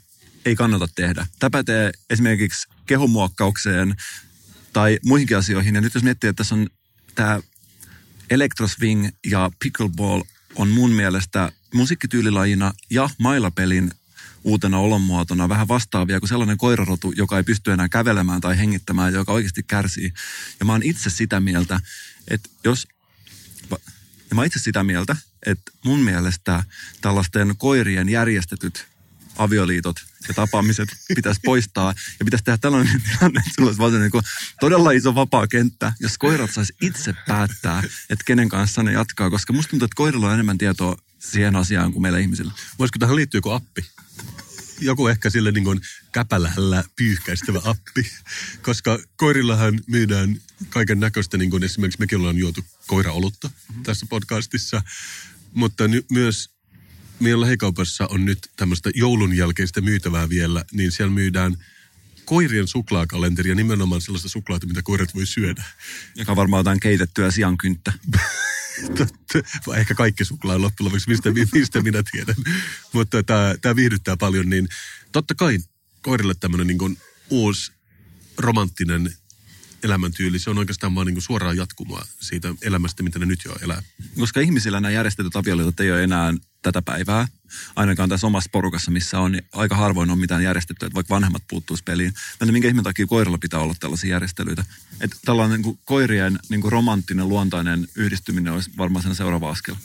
ei 0.45 0.55
kannata 0.55 0.87
tehdä. 0.95 1.27
Tämä 1.39 1.49
pätee 1.49 1.91
esimerkiksi 2.09 2.67
kehumuokkaukseen 2.85 3.95
tai 4.73 4.99
muihinkin 5.05 5.37
asioihin. 5.37 5.75
Ja 5.75 5.81
nyt 5.81 5.93
jos 5.93 6.03
miettii, 6.03 6.29
että 6.29 6.37
tässä 6.37 6.55
on 6.55 6.69
tämä 7.15 7.39
electroswing 8.29 9.07
ja 9.29 9.51
pickleball 9.63 10.23
on 10.55 10.69
mun 10.69 10.91
mielestä 10.91 11.51
musiikkityylilajina 11.73 12.73
ja 12.89 13.09
mailapelin 13.17 13.91
uutena 14.43 14.77
olonmuotona 14.77 15.49
vähän 15.49 15.67
vastaavia 15.67 16.19
kuin 16.19 16.29
sellainen 16.29 16.57
koirarotu, 16.57 17.13
joka 17.15 17.37
ei 17.37 17.43
pysty 17.43 17.71
enää 17.71 17.89
kävelemään 17.89 18.41
tai 18.41 18.57
hengittämään, 18.57 19.13
joka 19.13 19.31
oikeasti 19.31 19.63
kärsii. 19.63 20.13
Ja 20.59 20.65
mä 20.65 20.71
oon 20.71 20.83
itse 20.83 21.09
sitä 21.09 21.39
mieltä, 21.39 21.79
että 22.27 22.49
jos... 22.63 22.87
Ja 24.29 24.35
mä 24.35 24.45
itse 24.45 24.59
sitä 24.59 24.83
mieltä, 24.83 25.15
että 25.45 25.71
mun 25.85 25.99
mielestä 25.99 26.63
tällaisten 27.01 27.55
koirien 27.57 28.09
järjestetyt 28.09 28.87
avioliitot 29.37 30.10
ja 30.27 30.33
tapaamiset 30.33 30.89
pitäisi 31.15 31.39
poistaa. 31.45 31.93
Ja 32.19 32.25
pitäisi 32.25 32.43
tehdä 32.43 32.57
tällainen 32.57 33.01
tilanne, 33.11 33.39
että 33.39 33.51
sulla 33.55 33.85
olisi 33.85 33.99
niin 33.99 34.23
todella 34.59 34.91
iso 34.91 35.15
vapaa 35.15 35.47
kenttä, 35.47 35.93
jos 35.99 36.17
koirat 36.17 36.51
saisi 36.51 36.73
itse 36.81 37.13
päättää, 37.27 37.83
että 38.09 38.25
kenen 38.25 38.49
kanssa 38.49 38.83
ne 38.83 38.91
jatkaa. 38.91 39.29
Koska 39.29 39.53
musta 39.53 39.69
tuntuu, 39.69 39.85
että 39.85 39.95
koirilla 39.95 40.27
on 40.27 40.33
enemmän 40.33 40.57
tietoa 40.57 40.97
siihen 41.19 41.55
asiaan 41.55 41.91
kuin 41.91 42.01
meillä 42.01 42.19
ihmisillä. 42.19 42.51
Voisiko 42.79 42.99
tähän 42.99 43.15
liittyä 43.15 43.37
joku 43.37 43.49
appi? 43.49 43.85
Joku 44.79 45.07
ehkä 45.07 45.29
sille 45.29 45.51
niin 45.51 45.63
kuin 45.63 45.81
käpälällä 46.11 46.83
pyyhkäistävä 46.95 47.61
appi, 47.63 48.11
koska 48.61 48.99
koirillahan 49.15 49.79
myydään 49.87 50.41
kaiken 50.69 50.99
näköistä, 50.99 51.37
niin 51.37 51.49
kuin 51.49 51.63
esimerkiksi 51.63 51.99
mekin 51.99 52.17
ollaan 52.17 52.37
juotu 52.37 52.65
koiraolutta 52.87 53.49
tässä 53.83 54.05
podcastissa, 54.09 54.81
mutta 55.53 55.87
ny- 55.87 56.05
myös 56.11 56.49
meidän 57.21 57.41
lähikaupassa 57.41 58.07
on 58.07 58.25
nyt 58.25 58.39
tämmöistä 58.55 58.91
joulun 58.95 59.37
jälkeistä 59.37 59.81
myytävää 59.81 60.29
vielä, 60.29 60.65
niin 60.71 60.91
siellä 60.91 61.13
myydään 61.13 61.57
koirien 62.25 62.67
suklaakalenteria, 62.67 63.55
nimenomaan 63.55 64.01
sellaista 64.01 64.29
suklaata, 64.29 64.67
mitä 64.67 64.81
koirat 64.83 65.15
voi 65.15 65.25
syödä. 65.25 65.63
Joka 66.15 66.31
on 66.31 66.35
varmaan 66.35 66.59
jotain 66.59 66.79
keitettyä 66.79 67.31
siankynttä. 67.31 67.93
Vai 69.67 69.79
ehkä 69.79 69.95
kaikki 69.95 70.25
suklaa 70.25 70.61
loppujen 70.61 70.85
lopuksi, 70.85 71.09
mistä, 71.09 71.29
mistä 71.53 71.81
minä 71.81 72.03
tiedän. 72.11 72.35
Mutta 72.93 73.23
tämä, 73.23 73.55
tämä 73.61 73.75
viihdyttää 73.75 74.17
paljon, 74.17 74.49
niin 74.49 74.67
totta 75.11 75.35
kai 75.35 75.59
koirille 76.01 76.33
tämmöinen 76.39 76.67
niin 76.67 76.77
kuin 76.77 76.97
uusi 77.29 77.71
romanttinen 78.37 79.13
elämäntyyli, 79.83 80.39
se 80.39 80.49
on 80.49 80.57
oikeastaan 80.57 80.95
vaan 80.95 81.07
niin 81.07 81.15
kuin 81.15 81.23
suoraan 81.23 81.57
jatkumoa 81.57 82.05
siitä 82.19 82.55
elämästä, 82.61 83.03
mitä 83.03 83.19
ne 83.19 83.25
nyt 83.25 83.39
jo 83.45 83.55
elää. 83.61 83.83
Koska 84.19 84.39
ihmisillä 84.39 84.79
nämä 84.79 84.91
järjestetyt 84.91 85.35
avioliitot 85.35 85.79
ei 85.79 85.91
ole 85.91 86.03
enää 86.03 86.33
tätä 86.61 86.81
päivää, 86.81 87.27
ainakaan 87.75 88.09
tässä 88.09 88.27
omassa 88.27 88.49
porukassa, 88.51 88.91
missä 88.91 89.19
on, 89.19 89.31
niin 89.31 89.45
aika 89.53 89.75
harvoin 89.75 90.11
on 90.11 90.19
mitään 90.19 90.43
järjestettyä, 90.43 90.87
että 90.87 90.95
vaikka 90.95 91.15
vanhemmat 91.15 91.43
puuttuisi 91.49 91.83
peliin. 91.83 92.13
Mutta 92.39 92.51
minkä 92.51 92.67
ihmeen 92.67 92.83
takia 92.83 93.07
koiralla 93.07 93.37
pitää 93.37 93.59
olla 93.59 93.75
tällaisia 93.79 94.09
järjestelyitä? 94.09 94.65
Että 95.01 95.17
tällainen 95.25 95.57
niin 95.57 95.63
kuin 95.63 95.79
koirien 95.85 96.39
niin 96.49 96.61
kuin 96.61 96.71
romanttinen, 96.71 97.29
luontainen 97.29 97.87
yhdistyminen 97.95 98.53
olisi 98.53 98.71
varmaan 98.77 99.03
sen 99.03 99.15
seuraava 99.15 99.49
askel. 99.49 99.75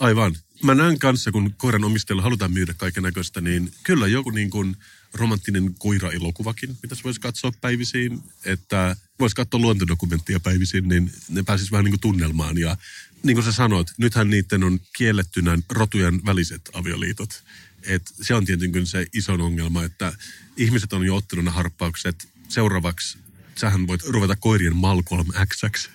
Aivan. 0.00 0.36
Mä 0.62 0.74
näen 0.74 0.98
kanssa, 0.98 1.32
kun 1.32 1.54
koiran 1.56 1.84
omistajalla 1.84 2.22
halutaan 2.22 2.52
myydä 2.52 2.74
kaiken 2.76 3.02
näköistä, 3.02 3.40
niin 3.40 3.72
kyllä 3.82 4.06
joku 4.06 4.30
niin 4.30 4.50
kuin 4.50 4.76
romanttinen 5.14 5.74
koira-elokuvakin, 5.78 6.76
mitä 6.82 6.94
se 6.94 7.02
voisi 7.04 7.20
katsoa 7.20 7.52
päivisiin, 7.60 8.22
että 8.44 8.96
voisi 9.20 9.36
katsoa 9.36 9.60
luontodokumenttia 9.60 10.40
päivisiin, 10.40 10.88
niin 10.88 11.12
ne 11.28 11.42
pääsisi 11.42 11.70
vähän 11.70 11.84
niin 11.84 11.92
kuin 11.92 12.00
tunnelmaan. 12.00 12.58
Ja 12.58 12.76
niin 13.22 13.36
kuin 13.36 13.44
sä 13.44 13.52
sanoit, 13.52 13.92
nythän 13.98 14.30
niiden 14.30 14.64
on 14.64 14.80
kiellettynä 14.96 15.58
rotujen 15.68 16.20
väliset 16.26 16.70
avioliitot. 16.72 17.44
Et 17.82 18.12
se 18.22 18.34
on 18.34 18.44
tietenkin 18.44 18.86
se 18.86 19.06
iso 19.12 19.32
ongelma, 19.32 19.84
että 19.84 20.12
ihmiset 20.56 20.92
on 20.92 21.06
jo 21.06 21.16
ottanut 21.16 21.44
ne 21.44 21.50
harppaukset. 21.50 22.28
Seuraavaksi 22.48 23.18
sähän 23.56 23.86
voit 23.86 24.02
ruveta 24.02 24.36
koirien 24.36 24.76
Malcolm 24.76 25.26
X. 25.54 25.88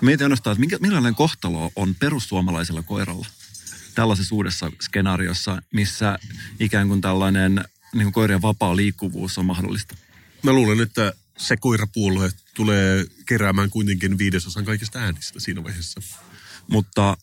Mietin 0.00 0.24
ainoastaan, 0.24 0.62
että 0.62 0.78
millainen 0.80 1.14
kohtalo 1.14 1.72
on 1.76 1.94
perussuomalaisella 1.94 2.82
koiralla 2.82 3.26
tällaisessa 3.94 4.34
uudessa 4.34 4.72
skenaariossa, 4.80 5.62
missä 5.72 6.18
ikään 6.60 6.88
kuin 6.88 7.00
tällainen 7.00 7.64
niin 7.94 8.04
kuin 8.04 8.12
koirien 8.12 8.42
vapaa 8.42 8.76
liikkuvuus 8.76 9.38
on 9.38 9.46
mahdollista. 9.46 9.96
Mä 10.42 10.52
luulen, 10.52 10.80
että 10.80 11.12
se 11.38 11.56
koirapuolue 11.56 12.30
tulee 12.54 13.04
keräämään 13.26 13.70
kuitenkin 13.70 14.18
viidesosan 14.18 14.64
kaikista 14.64 14.98
äänistä 14.98 15.40
siinä 15.40 15.64
vaiheessa. 15.64 16.00
Mutta 16.68 17.16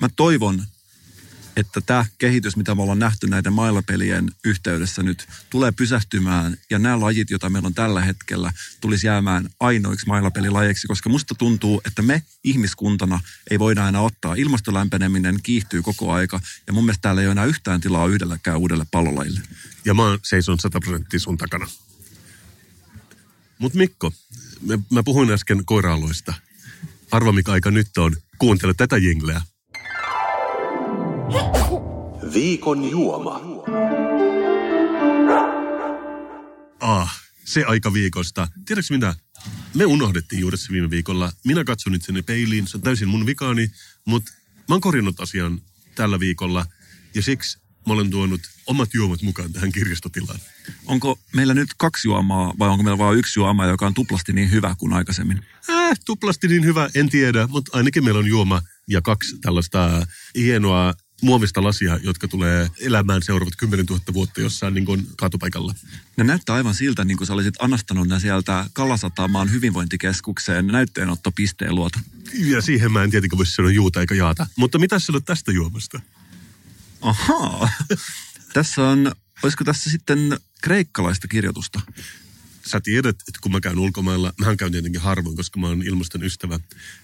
mä 0.00 0.08
toivon, 0.16 0.62
että 1.56 1.80
tämä 1.80 2.04
kehitys, 2.18 2.56
mitä 2.56 2.74
me 2.74 2.82
ollaan 2.82 2.98
nähty 2.98 3.26
näiden 3.26 3.52
mailapelien 3.52 4.30
yhteydessä 4.44 5.02
nyt, 5.02 5.28
tulee 5.50 5.72
pysähtymään 5.72 6.56
ja 6.70 6.78
nämä 6.78 7.00
lajit, 7.00 7.30
joita 7.30 7.50
meillä 7.50 7.66
on 7.66 7.74
tällä 7.74 8.00
hetkellä, 8.00 8.52
tulisi 8.80 9.06
jäämään 9.06 9.48
ainoiksi 9.60 10.06
mailapelilajeiksi, 10.06 10.86
koska 10.86 11.08
musta 11.08 11.34
tuntuu, 11.34 11.80
että 11.86 12.02
me 12.02 12.22
ihmiskuntana 12.44 13.20
ei 13.50 13.58
voida 13.58 13.88
enää 13.88 14.00
ottaa. 14.00 14.34
Ilmastolämpeneminen 14.34 15.38
kiihtyy 15.42 15.82
koko 15.82 16.12
aika 16.12 16.40
ja 16.66 16.72
mun 16.72 16.84
mielestä 16.84 17.02
täällä 17.02 17.20
ei 17.20 17.26
ole 17.26 17.32
enää 17.32 17.44
yhtään 17.44 17.80
tilaa 17.80 18.06
yhdelläkään 18.06 18.58
uudelle 18.58 18.86
pallolajille. 18.90 19.40
Ja 19.84 19.94
mä 19.94 20.02
seison 20.22 20.58
100 20.58 20.80
prosenttia 20.80 21.20
sun 21.20 21.38
takana. 21.38 21.66
Mut 23.58 23.74
Mikko, 23.74 24.12
mä, 24.90 25.02
puhuin 25.02 25.30
äsken 25.30 25.64
koira-alueista. 25.64 26.34
Arva 27.10 27.32
mikä 27.32 27.52
aika 27.52 27.70
nyt 27.70 27.98
on. 27.98 28.16
Kuuntele 28.38 28.74
tätä 28.74 28.96
jingleä. 28.96 29.42
Viikon 32.34 32.90
juoma. 32.90 33.40
Ah, 36.80 37.20
se 37.44 37.64
aika 37.64 37.92
viikosta. 37.92 38.48
Tiedätkö 38.66 38.94
mitä? 38.94 39.14
Me 39.74 39.86
unohdettiin 39.86 40.40
juuri 40.40 40.56
se 40.56 40.72
viime 40.72 40.90
viikolla. 40.90 41.32
Minä 41.44 41.64
katson 41.64 41.94
itseni 41.94 42.22
peiliin, 42.22 42.66
se 42.66 42.76
on 42.76 42.82
täysin 42.82 43.08
mun 43.08 43.26
vikaani, 43.26 43.70
mutta 44.04 44.32
mä 44.68 44.74
oon 44.74 44.80
korjannut 44.80 45.20
asian 45.20 45.60
tällä 45.94 46.20
viikolla 46.20 46.66
ja 47.14 47.22
siksi 47.22 47.58
mä 47.86 47.92
olen 47.92 48.10
tuonut 48.10 48.40
omat 48.66 48.94
juomat 48.94 49.22
mukaan 49.22 49.52
tähän 49.52 49.72
kirjastotilaan. 49.72 50.40
Onko 50.86 51.18
meillä 51.34 51.54
nyt 51.54 51.68
kaksi 51.76 52.08
juomaa 52.08 52.54
vai 52.58 52.68
onko 52.68 52.82
meillä 52.82 52.98
vain 52.98 53.18
yksi 53.18 53.40
juoma, 53.40 53.66
joka 53.66 53.86
on 53.86 53.94
tuplasti 53.94 54.32
niin 54.32 54.50
hyvä 54.50 54.74
kuin 54.78 54.92
aikaisemmin? 54.92 55.44
Äh, 55.70 55.98
tuplasti 56.06 56.48
niin 56.48 56.64
hyvä, 56.64 56.90
en 56.94 57.08
tiedä, 57.08 57.46
mutta 57.46 57.78
ainakin 57.78 58.04
meillä 58.04 58.18
on 58.18 58.26
juoma 58.26 58.62
ja 58.88 59.02
kaksi 59.02 59.38
tällaista 59.38 60.06
hienoa 60.34 60.94
muovista 61.20 61.62
lasia, 61.62 61.98
jotka 62.02 62.28
tulee 62.28 62.70
elämään 62.80 63.22
seuraavat 63.22 63.56
10 63.56 63.86
000 63.86 64.02
vuotta 64.12 64.40
jossain 64.40 64.74
niin 64.74 64.84
kuin 64.84 65.06
kaatopaikalla. 65.16 65.74
Ne 66.16 66.24
näyttää 66.24 66.54
aivan 66.54 66.74
siltä, 66.74 67.04
niin 67.04 67.16
kuin 67.16 67.26
sä 67.26 67.34
olisit 67.34 67.54
anastanut 67.58 68.08
ne 68.08 68.20
sieltä 68.20 68.66
Kalasatamaan 68.72 69.50
hyvinvointikeskukseen 69.50 70.66
näytteenottopisteen 70.66 71.74
luota. 71.74 72.00
Ja 72.34 72.62
siihen 72.62 72.92
mä 72.92 73.02
en 73.02 73.10
tietenkään 73.10 73.38
voisi 73.38 73.52
sanoa 73.52 73.70
juuta 73.70 74.00
eikä 74.00 74.14
jaata. 74.14 74.46
Mutta 74.56 74.78
mitä 74.78 74.98
sanot 74.98 75.24
tästä 75.24 75.52
juomasta? 75.52 76.00
Ahaa. 77.00 77.72
tässä 78.52 78.88
on, 78.88 79.12
olisiko 79.42 79.64
tässä 79.64 79.90
sitten 79.90 80.38
kreikkalaista 80.62 81.28
kirjoitusta? 81.28 81.80
Sä 82.70 82.80
tiedät, 82.80 83.16
että 83.28 83.40
kun 83.40 83.52
mä 83.52 83.60
käyn 83.60 83.78
ulkomailla, 83.78 84.32
mähän 84.38 84.56
käyn 84.56 84.72
tietenkin 84.72 85.00
harvoin, 85.00 85.36
koska 85.36 85.60
mä 85.60 85.66
oon 85.66 85.82
ilmaston 85.82 86.22
ystävä, 86.24 86.60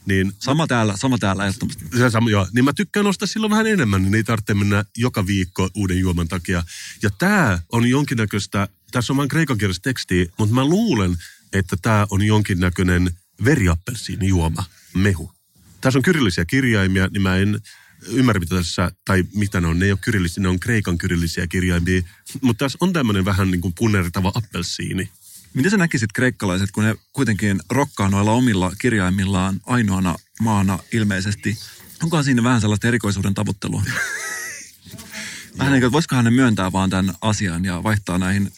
niin 0.06 0.32
Sama 0.38 0.66
täällä, 0.66 0.94
sama 0.96 1.18
täällä 1.18 1.46
ehdottomasti. 1.46 1.84
se 1.98 2.10
sama, 2.10 2.30
joo, 2.30 2.46
niin 2.52 2.64
mä 2.64 2.72
tykkään 2.72 3.06
ostaa 3.06 3.26
silloin 3.26 3.50
vähän 3.50 3.66
enemmän, 3.66 4.02
niin 4.02 4.14
ei 4.14 4.24
tarvitse 4.24 4.54
mennä 4.54 4.84
joka 4.96 5.26
viikko 5.26 5.70
uuden 5.74 5.98
juoman 5.98 6.28
takia. 6.28 6.64
Ja 7.02 7.10
tää 7.10 7.62
on 7.72 7.88
jonkinnäköistä, 7.88 8.68
tässä 8.90 9.12
on 9.12 9.16
vain 9.16 9.28
kreikan 9.28 9.58
kielessä 9.58 9.82
tekstiä, 9.82 10.26
mutta 10.38 10.54
mä 10.54 10.64
luulen, 10.64 11.16
että 11.52 11.76
tämä 11.82 12.06
on 12.10 12.22
jonkinnäköinen 12.22 13.10
veriappelsiini 13.44 14.28
juoma, 14.28 14.64
mehu. 14.94 15.32
Tässä 15.80 15.98
on 15.98 16.02
kyrillisiä 16.02 16.44
kirjaimia, 16.44 17.06
niin 17.06 17.22
mä 17.22 17.36
en 17.36 17.60
ymmärrä, 18.08 18.40
mitä 18.40 18.54
tässä, 18.54 18.90
tai 19.04 19.24
mitä 19.34 19.60
ne 19.60 19.66
on, 19.66 19.78
ne 19.78 19.84
ei 19.84 19.92
ole 19.92 19.98
kyrillisiä, 20.02 20.42
ne 20.42 20.48
on 20.48 20.60
kreikan 20.60 20.98
kyrillisiä 20.98 21.46
kirjaimia. 21.46 22.02
Mutta 22.40 22.64
tässä 22.64 22.78
on 22.80 22.92
tämmöinen 22.92 23.24
vähän 23.24 23.50
niin 23.50 23.60
kuin 23.60 23.74
punertava 23.74 24.32
appelsiini. 24.34 25.10
Miten 25.56 25.70
sä 25.70 25.76
näkisit 25.76 26.12
kreikkalaiset, 26.12 26.70
kun 26.70 26.84
ne 26.84 26.94
kuitenkin 27.12 27.60
rokkaa 27.70 28.08
noilla 28.08 28.32
omilla 28.32 28.72
kirjaimillaan 28.78 29.60
ainoana 29.66 30.14
maana 30.40 30.78
ilmeisesti? 30.92 31.58
Onkohan 32.02 32.24
siinä 32.24 32.42
vähän 32.42 32.60
sellaista 32.60 32.88
erikoisuuden 32.88 33.34
tavoittelua? 33.34 33.82
Vähän 35.58 35.72
niin 35.72 35.80
kuin, 35.80 35.92
voisikohan 35.92 36.24
ne 36.24 36.30
myöntää 36.30 36.72
vaan 36.72 36.90
tämän 36.90 37.14
asian 37.20 37.64
ja 37.64 37.82
vaihtaa 37.82 38.18
näihin 38.18 38.52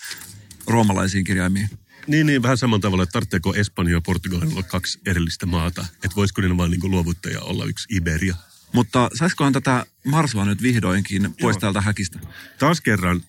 roomalaisiin 0.66 1.24
kirjaimiin? 1.24 1.70
Niin, 2.06 2.26
niin, 2.26 2.42
vähän 2.42 2.58
samalla 2.58 2.80
tavalla, 2.80 3.02
että 3.02 3.12
tarvitseeko 3.12 3.54
Espanja 3.54 3.94
ja 3.94 4.00
Portugalin 4.00 4.52
olla 4.52 4.62
kaksi 4.62 5.00
erillistä 5.06 5.46
maata. 5.46 5.86
Että 5.94 6.16
voisiko 6.16 6.40
niillä 6.40 6.56
vaan 6.56 6.70
niin 6.70 6.80
kuin 6.80 6.90
luovuttaja 6.90 7.40
olla 7.40 7.64
yksi 7.64 7.96
Iberia. 7.96 8.36
Mutta 8.72 9.10
saisikohan 9.14 9.52
tätä 9.52 9.86
Marsua 10.06 10.44
nyt 10.44 10.62
vihdoinkin 10.62 11.22
pois 11.22 11.54
Joo. 11.54 11.60
täältä 11.60 11.80
häkistä? 11.80 12.18
Taas 12.58 12.80
kerran, 12.80 13.22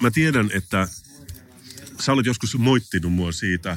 mä 0.00 0.10
tiedän, 0.10 0.50
että 0.54 0.88
sä 2.00 2.12
olet 2.12 2.26
joskus 2.26 2.58
moittinut 2.58 3.12
mua 3.12 3.32
siitä, 3.32 3.76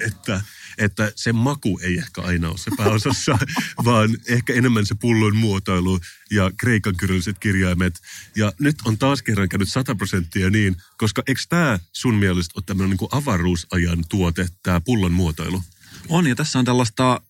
että, 0.00 0.40
että 0.78 1.12
se 1.16 1.32
maku 1.32 1.78
ei 1.82 1.98
ehkä 1.98 2.22
aina 2.22 2.48
ole 2.48 2.58
se 2.58 2.70
pääosassa, 2.76 3.38
vaan 3.84 4.18
ehkä 4.28 4.52
enemmän 4.52 4.86
se 4.86 4.94
pullon 4.94 5.36
muotoilu 5.36 6.00
ja 6.30 6.50
kreikan 6.56 6.96
kyrälliset 6.96 7.38
kirjaimet. 7.38 8.00
Ja 8.36 8.52
nyt 8.60 8.76
on 8.84 8.98
taas 8.98 9.22
kerran 9.22 9.48
käynyt 9.48 9.68
100 9.68 9.94
prosenttia 9.94 10.50
niin, 10.50 10.76
koska 10.98 11.22
eikö 11.26 11.40
tämä 11.48 11.78
sun 11.92 12.14
mielestä 12.14 12.52
ole 12.56 12.64
tämmöinen 12.66 12.96
niin 13.00 13.08
avaruusajan 13.12 14.04
tuote, 14.08 14.48
tämä 14.62 14.80
pullon 14.80 15.12
muotoilu? 15.12 15.62
On, 16.08 16.26
ja 16.26 16.34
tässä 16.34 16.58
on 16.58 16.64
tällaista 16.64 17.20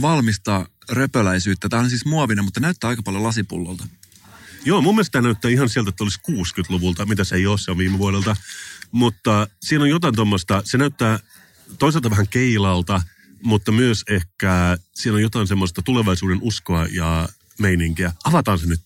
valmista 0.00 0.68
röpöläisyyttä. 0.90 1.68
Tämä 1.68 1.82
on 1.82 1.90
siis 1.90 2.04
muovinen, 2.04 2.44
mutta 2.44 2.60
näyttää 2.60 2.90
aika 2.90 3.02
paljon 3.02 3.22
lasipullolta. 3.22 3.86
Joo, 4.64 4.82
mun 4.82 4.94
mielestä 4.94 5.12
tämä 5.12 5.28
näyttää 5.28 5.50
ihan 5.50 5.68
sieltä, 5.68 5.88
että 5.88 6.04
olisi 6.04 6.20
60-luvulta, 6.30 7.06
mitä 7.06 7.24
se 7.24 7.36
ei 7.36 7.46
ole, 7.46 7.58
se 7.58 7.70
on 7.70 7.78
viime 7.78 7.98
vuodelta. 7.98 8.36
Mutta 8.92 9.48
siinä 9.62 9.84
on 9.84 9.90
jotain 9.90 10.14
tuommoista, 10.14 10.62
se 10.64 10.78
näyttää 10.78 11.18
toisaalta 11.78 12.10
vähän 12.10 12.28
keilalta, 12.28 13.02
mutta 13.42 13.72
myös 13.72 14.04
ehkä 14.08 14.78
siinä 14.94 15.14
on 15.14 15.22
jotain 15.22 15.46
semmoista 15.46 15.82
tulevaisuuden 15.82 16.38
uskoa 16.42 16.86
ja 16.86 17.28
meininkiä. 17.58 18.12
Avataan 18.24 18.58
se 18.58 18.66
nyt. 18.66 18.80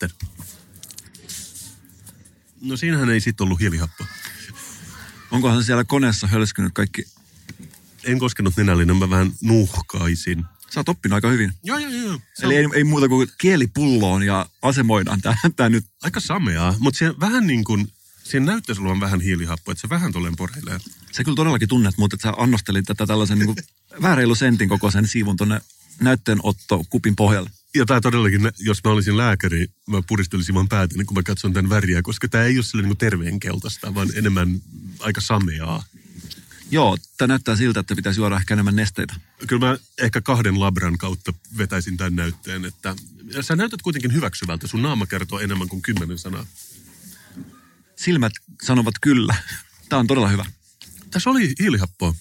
No 2.60 2.76
siinähän 2.76 3.10
ei 3.10 3.20
sitten 3.20 3.44
ollut 3.44 3.60
hiilihappoa. 3.60 4.06
Onkohan 5.30 5.64
siellä 5.64 5.84
koneessa 5.84 6.26
hölskynyt 6.26 6.72
kaikki? 6.74 7.04
En 8.04 8.18
koskenut 8.18 8.56
nenällinen, 8.56 8.96
mä 8.96 9.10
vähän 9.10 9.32
nuhkaisin. 9.40 10.44
Sä 10.70 10.80
oot 10.80 10.88
oppinut 10.88 11.14
aika 11.14 11.30
hyvin. 11.30 11.52
Joo, 11.62 11.78
joo, 11.78 11.90
joo. 11.90 12.20
Se 12.34 12.46
Eli 12.46 12.54
on 12.64 12.72
ei, 12.72 12.78
ei 12.78 12.84
muuta 12.84 13.08
kuin 13.08 13.28
kielipulloon 13.38 14.22
ja 14.22 14.46
asemoidaan 14.62 15.20
tämä 15.56 15.68
nyt. 15.68 15.84
aika 16.02 16.20
sameaa, 16.20 16.74
mutta 16.78 16.98
se 16.98 17.14
vähän 17.20 17.46
niin 17.46 17.64
kuin, 17.64 17.92
siinä 18.24 18.46
näyttäisi 18.46 18.80
olevan 18.80 19.00
vähän 19.00 19.20
hiilihappoa, 19.20 19.72
että 19.72 19.80
se 19.80 19.88
vähän 19.88 20.12
tolleen 20.12 20.36
porheilee. 20.36 20.78
Sä 21.12 21.24
kyllä 21.24 21.36
todellakin 21.36 21.68
tunnet, 21.68 21.94
mutta 21.98 22.14
että 22.14 22.28
sä 22.28 22.34
annostelit 22.36 22.84
tätä 22.84 23.06
tällaisen 23.06 23.38
niin 23.38 23.56
vähän 24.02 24.16
reilu 24.16 24.34
sentin 24.34 24.68
kokoisen 24.68 25.08
siivun 25.08 25.36
tuonne 25.36 25.60
näytteenotto 26.00 26.84
kupin 26.90 27.16
pohjalle. 27.16 27.50
Ja 27.74 27.86
tämä 27.86 28.00
todellakin, 28.00 28.52
jos 28.58 28.84
mä 28.84 28.90
olisin 28.90 29.16
lääkäri, 29.16 29.66
mä 29.88 30.02
puristelisin 30.08 30.54
vaan 30.54 30.68
päätä, 30.68 30.94
niin 30.96 31.06
kun 31.06 31.16
mä 31.16 31.22
katson 31.22 31.52
tämän 31.52 31.70
väriä, 31.70 32.02
koska 32.02 32.28
tämä 32.28 32.44
ei 32.44 32.58
ole 32.58 32.64
sille 32.64 32.82
niin 32.82 32.96
terveen 32.96 33.40
keltaista, 33.40 33.94
vaan 33.94 34.08
enemmän 34.14 34.60
aika 35.00 35.20
sameaa. 35.20 35.84
Joo, 36.70 36.96
tämä 37.18 37.26
näyttää 37.26 37.56
siltä, 37.56 37.80
että 37.80 37.96
pitäisi 37.96 38.20
juoda 38.20 38.36
ehkä 38.36 38.54
enemmän 38.54 38.76
nesteitä. 38.76 39.14
Kyllä 39.46 39.66
mä 39.66 39.78
ehkä 39.98 40.20
kahden 40.20 40.60
labran 40.60 40.98
kautta 40.98 41.32
vetäisin 41.58 41.96
tämän 41.96 42.16
näytteen, 42.16 42.64
että 42.64 42.96
sä 43.40 43.56
näytät 43.56 43.82
kuitenkin 43.82 44.12
hyväksyvältä. 44.12 44.66
Sun 44.66 44.82
naama 44.82 45.06
kertoo 45.06 45.40
enemmän 45.40 45.68
kuin 45.68 45.82
kymmenen 45.82 46.18
sanaa. 46.18 46.46
Silmät 48.04 48.32
sanovat 48.62 48.94
kyllä. 49.00 49.34
Tämä 49.88 50.00
on 50.00 50.06
todella 50.06 50.28
hyvä. 50.28 50.44
Tässä 51.10 51.30
oli 51.30 51.54
hiilihappoa. 51.60 52.14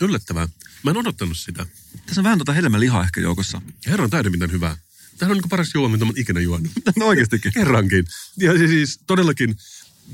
Yllättävää. 0.00 0.48
Mä 0.82 0.90
en 0.90 0.96
odottanut 0.96 1.36
sitä. 1.36 1.66
Tässä 2.06 2.20
on 2.20 2.24
vähän 2.24 2.38
tuota 2.38 2.80
lihaa 2.80 3.04
ehkä 3.04 3.20
joukossa. 3.20 3.62
Herran 3.86 4.10
täyden 4.10 4.32
miten 4.32 4.52
hyvää. 4.52 4.76
Tämä 5.18 5.30
on 5.32 5.36
niin 5.36 5.48
paras 5.48 5.70
juoma, 5.74 5.92
mitä 5.92 6.04
mä 6.04 6.08
oon 6.08 6.18
ikinä 6.18 6.40
juonut. 6.40 6.72
No 6.96 7.06
oikeastikin. 7.06 7.52
Kerrankin. 7.52 8.04
Ja 8.36 8.58
se 8.58 8.66
siis 8.66 9.00
todellakin, 9.06 9.56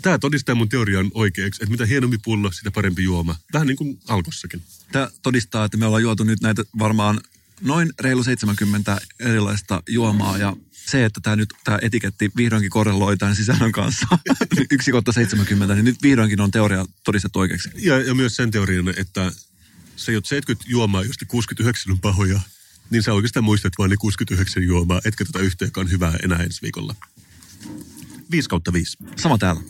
tämä 0.03 0.19
todistaa 0.19 0.55
mun 0.55 0.69
teorian 0.69 1.11
oikeaksi, 1.15 1.63
että 1.63 1.71
mitä 1.71 1.87
hienompi 1.87 2.19
pullo, 2.25 2.53
sitä 2.53 2.71
parempi 2.71 3.03
juoma. 3.05 3.37
Vähän 3.53 3.67
niin 3.67 3.77
kuin 3.77 4.01
alkossakin. 4.09 4.63
Tämä 4.93 5.11
todistaa, 5.23 5.65
että 5.65 5.77
me 5.77 5.87
ollaan 5.87 6.03
juotu 6.03 6.25
nyt 6.25 6.41
näitä 6.41 6.65
varmaan 6.79 7.21
noin 7.63 7.93
reilu 8.01 8.25
70 8.25 9.01
erilaista 9.21 9.83
juomaa 9.89 10.39
ja 10.39 10.57
se, 10.71 11.05
että 11.05 11.21
tämä 11.21 11.37
nyt 11.37 11.55
tämä 11.65 11.79
etiketti 11.83 12.31
vihdoinkin 12.37 12.71
korreloi 12.71 13.17
tämän 13.17 13.37
sisällön 13.37 13.73
kanssa 13.73 14.07
yksi 14.71 14.93
kohta 14.93 15.13
70, 15.13 15.75
niin 15.75 15.85
nyt 15.85 16.03
vihdoinkin 16.03 16.41
on 16.41 16.51
teoria 16.51 16.87
todistettu 17.05 17.39
oikeaksi. 17.39 17.71
Ja, 17.77 18.01
ja 18.01 18.15
myös 18.15 18.37
sen 18.37 18.51
teorian, 18.51 18.89
että 18.89 19.33
se, 19.97 20.13
jos 20.13 20.29
70 20.29 20.71
juomaa, 20.71 21.05
josta 21.05 21.25
69 21.25 21.93
on 21.93 22.01
pahoja, 22.01 22.41
niin 22.91 23.03
sä 23.03 23.13
oikeastaan 23.13 23.45
muistat 23.45 23.73
vain 23.79 23.91
ne 23.91 23.97
69 23.97 24.63
juomaa, 24.63 25.01
etkä 25.05 25.25
tätä 25.25 25.39
yhtä, 25.39 25.65
joka 25.65 25.81
on 25.81 25.91
hyvää 25.91 26.17
enää 26.23 26.39
ensi 26.39 26.63
viikolla. 26.63 26.95
5 28.31 28.49
kautta 28.49 28.73
5. 28.73 28.97
Sama 29.17 29.39
täällä. 29.39 29.63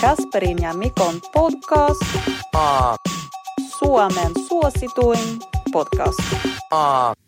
Kasperin 0.00 0.62
ja 0.62 0.74
Mikon 0.74 1.20
podcast. 1.32 2.00
Suomen 3.78 4.32
suosituin 4.48 5.38
podcast. 5.72 6.18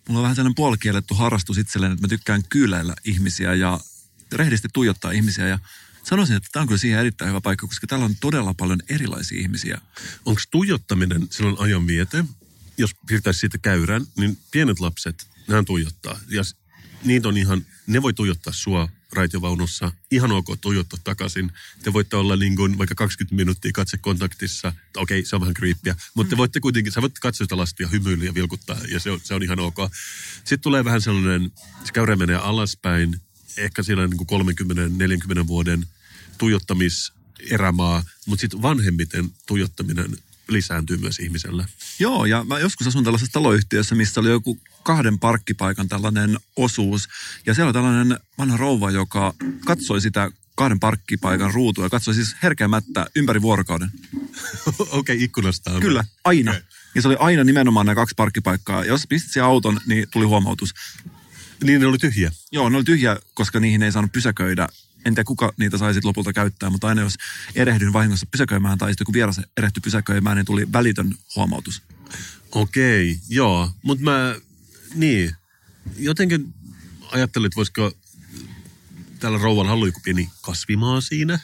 Mulla 0.09 0.19
on 0.19 0.23
vähän 0.23 0.37
sellainen 0.37 0.55
puolikielletty 0.55 1.15
harrastus 1.15 1.59
itselleen, 1.59 1.93
että 1.93 2.05
mä 2.05 2.09
tykkään 2.09 2.43
kyyläillä 2.49 2.95
ihmisiä 3.05 3.55
ja 3.55 3.81
rehdisti 4.33 4.69
tuijottaa 4.73 5.11
ihmisiä. 5.11 5.49
Ja 5.49 5.59
sanoisin, 6.03 6.37
että 6.37 6.49
tämä 6.53 6.61
on 6.61 6.67
kyllä 6.67 6.79
siihen 6.79 7.01
erittäin 7.01 7.29
hyvä 7.29 7.41
paikka, 7.41 7.67
koska 7.67 7.87
täällä 7.87 8.05
on 8.05 8.17
todella 8.21 8.55
paljon 8.55 8.79
erilaisia 8.89 9.41
ihmisiä. 9.41 9.81
Onko 10.25 10.41
tuijottaminen 10.51 11.27
silloin 11.31 11.57
ajan 11.59 11.87
viete? 11.87 12.25
Jos 12.79 12.91
piirtäisi 13.07 13.41
siitä 13.41 13.59
käyrän, 13.59 14.07
niin 14.17 14.39
pienet 14.51 14.81
lapset, 14.81 15.27
nämä 15.49 15.63
tuijottaa. 15.63 16.19
Ja 16.29 16.43
niitä 17.05 17.29
on 17.29 17.37
ihan, 17.37 17.67
ne 17.87 18.03
voi 18.03 18.13
tuijottaa 18.13 18.53
sua 18.53 18.89
raitiovaunussa. 19.13 19.93
Ihan 20.11 20.33
ok 20.33 20.47
tuijottaa 20.61 20.99
takaisin. 21.05 21.53
Te 21.83 21.93
voitte 21.93 22.17
olla 22.17 22.37
niin 22.37 22.57
kuin 22.57 22.79
vaikka 22.79 22.95
20 22.95 23.35
minuuttia 23.35 23.73
katsekontaktissa. 23.73 24.73
Okei, 24.97 25.25
se 25.25 25.37
on 25.37 25.41
vähän 25.41 25.55
creepyä. 25.55 25.97
Mutta 26.15 26.31
te 26.31 26.37
voitte 26.37 26.61
kuitenkin, 26.61 26.93
sä 26.93 27.03
voit 27.03 27.19
katsoa 27.19 27.45
sitä 27.45 27.57
lastia, 27.57 27.89
hymyillä 27.89 28.25
ja 28.25 28.35
vilkuttaa. 28.35 28.77
Ja 28.89 29.01
se 29.01 29.11
on, 29.11 29.21
se 29.25 29.35
on 29.35 29.43
ihan 29.43 29.61
ok. 29.61 29.77
Sitten 30.35 30.61
tulee 30.61 30.85
vähän 30.85 31.01
sellainen, 31.01 31.53
se 31.85 31.93
käyrä 31.93 32.17
menee 32.17 32.37
alaspäin. 32.37 33.21
Ehkä 33.57 33.83
siellä 33.83 34.07
niin 34.07 34.27
kuin 34.27 34.47
30-40 35.43 35.47
vuoden 35.47 35.87
tuijottamiserämaa. 36.39 38.05
Mutta 38.27 38.41
sitten 38.41 38.63
vanhemmiten 38.63 39.31
tuijottaminen 39.47 40.17
lisääntyy 40.53 40.97
myös 40.97 41.19
ihmisellä. 41.19 41.65
Joo, 41.99 42.25
ja 42.25 42.45
mä 42.45 42.59
joskus 42.59 42.87
asun 42.87 43.05
tällaisessa 43.05 43.33
taloyhtiössä, 43.33 43.95
missä 43.95 44.21
oli 44.21 44.29
joku 44.29 44.59
kahden 44.83 45.19
parkkipaikan 45.19 45.89
tällainen 45.89 46.39
osuus. 46.57 47.09
Ja 47.47 47.55
siellä 47.55 47.69
oli 47.69 47.73
tällainen 47.73 48.19
vanha 48.39 48.57
rouva, 48.57 48.91
joka 48.91 49.35
katsoi 49.65 50.01
sitä 50.01 50.31
kahden 50.55 50.81
parkkipaikan 50.81 51.55
ruutua 51.55 51.85
ja 51.85 51.91
katsoi 51.91 52.15
siis 52.15 52.37
herkeämättä 52.43 53.07
ympäri 53.17 53.43
vuorokauden. 53.43 53.91
Okei, 54.69 54.99
okay, 54.99 55.17
ikkunasta 55.19 55.71
on. 55.71 55.81
Kyllä, 55.81 56.05
aina. 56.25 56.51
Okei. 56.51 56.63
Ja 56.95 57.03
se 57.03 57.09
oli 57.09 57.17
aina 57.19 57.45
nimenomaan 57.45 57.87
nämä 57.87 57.95
kaksi 57.95 58.15
parkkipaikkaa. 58.17 58.85
Jos 58.85 59.07
pistit 59.09 59.33
siihen 59.33 59.47
auton, 59.47 59.81
niin 59.87 60.07
tuli 60.11 60.25
huomautus. 60.25 60.75
Niin 61.65 61.81
ne 61.81 61.87
oli 61.87 61.99
tyhjiä. 61.99 62.33
Joo, 62.53 62.69
ne 62.69 62.77
oli 62.77 62.85
tyhjä, 62.85 63.17
koska 63.35 63.61
niihin 63.61 63.83
ei 63.83 63.93
saanut 63.93 64.13
pysäköidä. 64.13 64.69
En 65.05 65.15
tiedä, 65.15 65.25
kuka 65.25 65.53
niitä 65.57 65.79
sai 65.79 65.95
sit 65.95 66.05
lopulta 66.05 66.33
käyttää, 66.33 66.71
mutta 66.71 66.87
aina 66.87 67.03
jos 67.03 67.15
erehdyin 67.55 67.93
vahingossa 67.93 68.27
pysäköimään 68.31 68.79
tai 68.79 68.91
sitten 68.91 69.05
kun 69.05 69.13
vieras 69.13 69.41
erehtyi 69.57 69.81
pysäköimään, 69.81 70.37
niin 70.37 70.47
tuli 70.47 70.73
välitön 70.73 71.15
huomautus. 71.37 71.83
Okei, 72.53 73.19
joo. 73.29 73.71
Mutta 73.83 74.05
mä, 74.05 74.35
niin, 74.95 75.37
jotenkin 75.99 76.55
ajattelin, 77.13 77.47
että 77.47 77.57
voisiko 77.57 77.93
tällä 79.19 79.39
rouvalla 79.39 79.73
olla 79.73 79.87
joku 79.87 80.01
pieni 80.05 80.31
kasvimaa 80.41 81.01
siinä. 81.01 81.39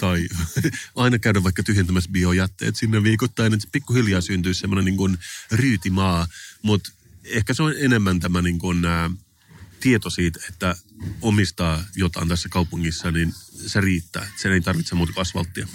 Tai 0.00 0.28
aina 0.96 1.18
käydä 1.18 1.42
vaikka 1.42 1.62
tyhjentämässä 1.62 2.10
biojätteet 2.10 2.76
sinne 2.76 3.02
viikoittain, 3.02 3.54
että 3.54 3.68
pikkuhiljaa 3.72 4.20
syntyisi 4.20 4.60
semmoinen 4.60 4.84
niin 4.84 5.18
ryytimaa. 5.50 6.26
Mutta 6.62 6.92
ehkä 7.24 7.54
se 7.54 7.62
on 7.62 7.74
enemmän 7.78 8.20
tämä 8.20 8.42
niin 8.42 8.58
kuin, 8.58 8.84
ää, 8.84 9.10
tieto 9.82 10.10
siitä, 10.10 10.40
että 10.48 10.76
omistaa 11.20 11.84
jotain 11.96 12.28
tässä 12.28 12.48
kaupungissa, 12.48 13.10
niin 13.10 13.34
se 13.66 13.80
riittää. 13.80 14.26
Sen 14.36 14.52
ei 14.52 14.60
tarvitse 14.60 14.94
muuta 14.94 15.12
kuin 15.12 15.22
asfalttia. 15.22 15.68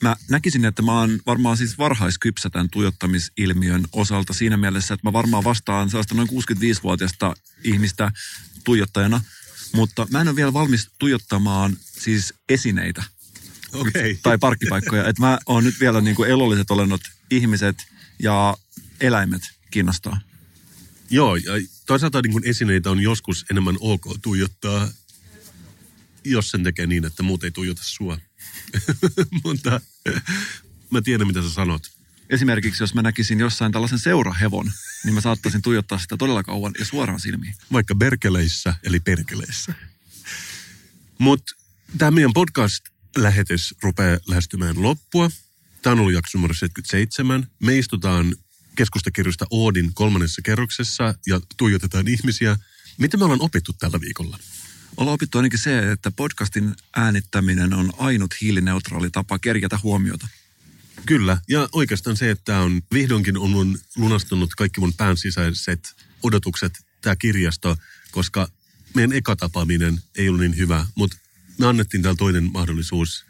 Mä 0.00 0.16
näkisin, 0.28 0.64
että 0.64 0.82
mä 0.82 1.00
oon 1.00 1.20
varmaan 1.26 1.56
siis 1.56 1.78
varhaiskypsä 1.78 2.50
tämän 2.50 2.70
tuijottamisilmiön 2.70 3.84
osalta 3.92 4.32
siinä 4.32 4.56
mielessä, 4.56 4.94
että 4.94 5.08
mä 5.08 5.12
varmaan 5.12 5.44
vastaan 5.44 5.90
sellaista 5.90 6.14
noin 6.14 6.28
65-vuotiaista 6.28 7.34
ihmistä 7.64 8.12
tuijottajana, 8.64 9.20
mutta 9.72 10.06
mä 10.10 10.20
en 10.20 10.28
ole 10.28 10.36
vielä 10.36 10.52
valmis 10.52 10.90
tuijottamaan 10.98 11.76
siis 11.80 12.34
esineitä 12.48 13.04
Okei. 13.72 14.18
tai 14.22 14.38
parkkipaikkoja. 14.38 15.08
Että 15.08 15.22
mä 15.22 15.38
oon 15.46 15.64
nyt 15.64 15.80
vielä 15.80 16.00
niin 16.00 16.16
kuin 16.16 16.30
elolliset 16.30 16.70
olennot, 16.70 17.00
ihmiset 17.30 17.76
ja 18.18 18.56
eläimet 19.00 19.42
kiinnostaa. 19.70 20.20
Joo, 21.12 21.36
ja 21.36 21.52
toisaalta 21.86 22.22
niin 22.22 22.32
kuin 22.32 22.46
esineitä 22.46 22.90
on 22.90 23.00
joskus 23.00 23.44
enemmän 23.50 23.76
ok 23.80 24.04
tuijottaa, 24.22 24.88
jos 26.24 26.50
sen 26.50 26.64
tekee 26.64 26.86
niin, 26.86 27.04
että 27.04 27.22
muut 27.22 27.44
ei 27.44 27.50
tuijota 27.50 27.82
sua. 27.84 28.18
Mutta 29.44 29.80
mä 30.90 31.00
tiedän, 31.02 31.26
mitä 31.26 31.42
sä 31.42 31.50
sanot. 31.50 31.90
Esimerkiksi 32.30 32.82
jos 32.82 32.94
mä 32.94 33.02
näkisin 33.02 33.40
jossain 33.40 33.72
tällaisen 33.72 33.98
seurahevon, 33.98 34.72
niin 35.04 35.14
mä 35.14 35.20
saattaisin 35.20 35.62
tuijottaa 35.62 35.98
sitä 35.98 36.16
todella 36.16 36.42
kauan 36.42 36.72
ja 36.78 36.84
suoraan 36.84 37.20
silmiin. 37.20 37.54
Vaikka 37.72 37.94
Berkeleissä, 37.94 38.74
eli 38.82 39.00
Perkeleissä. 39.00 39.74
Mutta 41.18 41.54
tämä 41.98 42.10
meidän 42.10 42.32
podcast-lähetys 42.32 43.74
rupeaa 43.82 44.18
lähestymään 44.26 44.82
loppua. 44.82 45.30
Tämä 45.82 45.92
on 45.92 46.00
ollut 46.00 46.12
jakso 46.12 46.38
numero 46.38 46.54
77. 46.54 47.46
Me 47.58 47.78
istutaan 47.78 48.34
keskustakirjoista 48.74 49.46
Oodin 49.50 49.94
kolmannessa 49.94 50.42
kerroksessa 50.42 51.14
ja 51.26 51.40
tuijotetaan 51.56 52.08
ihmisiä. 52.08 52.56
Mitä 52.98 53.16
me 53.16 53.24
ollaan 53.24 53.42
opittu 53.42 53.72
tällä 53.72 54.00
viikolla? 54.00 54.38
Ollaan 54.96 55.14
opittu 55.14 55.38
ainakin 55.38 55.58
se, 55.58 55.92
että 55.92 56.10
podcastin 56.10 56.74
äänittäminen 56.96 57.74
on 57.74 57.92
ainut 57.98 58.34
hiilineutraali 58.40 59.10
tapa 59.10 59.38
kerjätä 59.38 59.78
huomiota. 59.82 60.28
Kyllä, 61.06 61.38
ja 61.48 61.68
oikeastaan 61.72 62.16
se, 62.16 62.30
että 62.30 62.58
on 62.58 62.82
vihdoinkin 62.92 63.38
on 63.38 63.50
mun 63.50 63.78
lunastunut 63.96 64.54
kaikki 64.54 64.80
mun 64.80 64.94
pään 64.94 65.16
sisäiset 65.16 65.94
odotukset, 66.22 66.72
tämä 67.00 67.16
kirjasto, 67.16 67.76
koska 68.10 68.48
meidän 68.94 69.12
eka 69.12 69.36
tapaaminen 69.36 70.00
ei 70.14 70.28
ollut 70.28 70.40
niin 70.40 70.56
hyvä, 70.56 70.86
mutta 70.94 71.16
me 71.58 71.66
annettiin 71.66 72.02
täällä 72.02 72.18
toinen 72.18 72.52
mahdollisuus. 72.52 73.24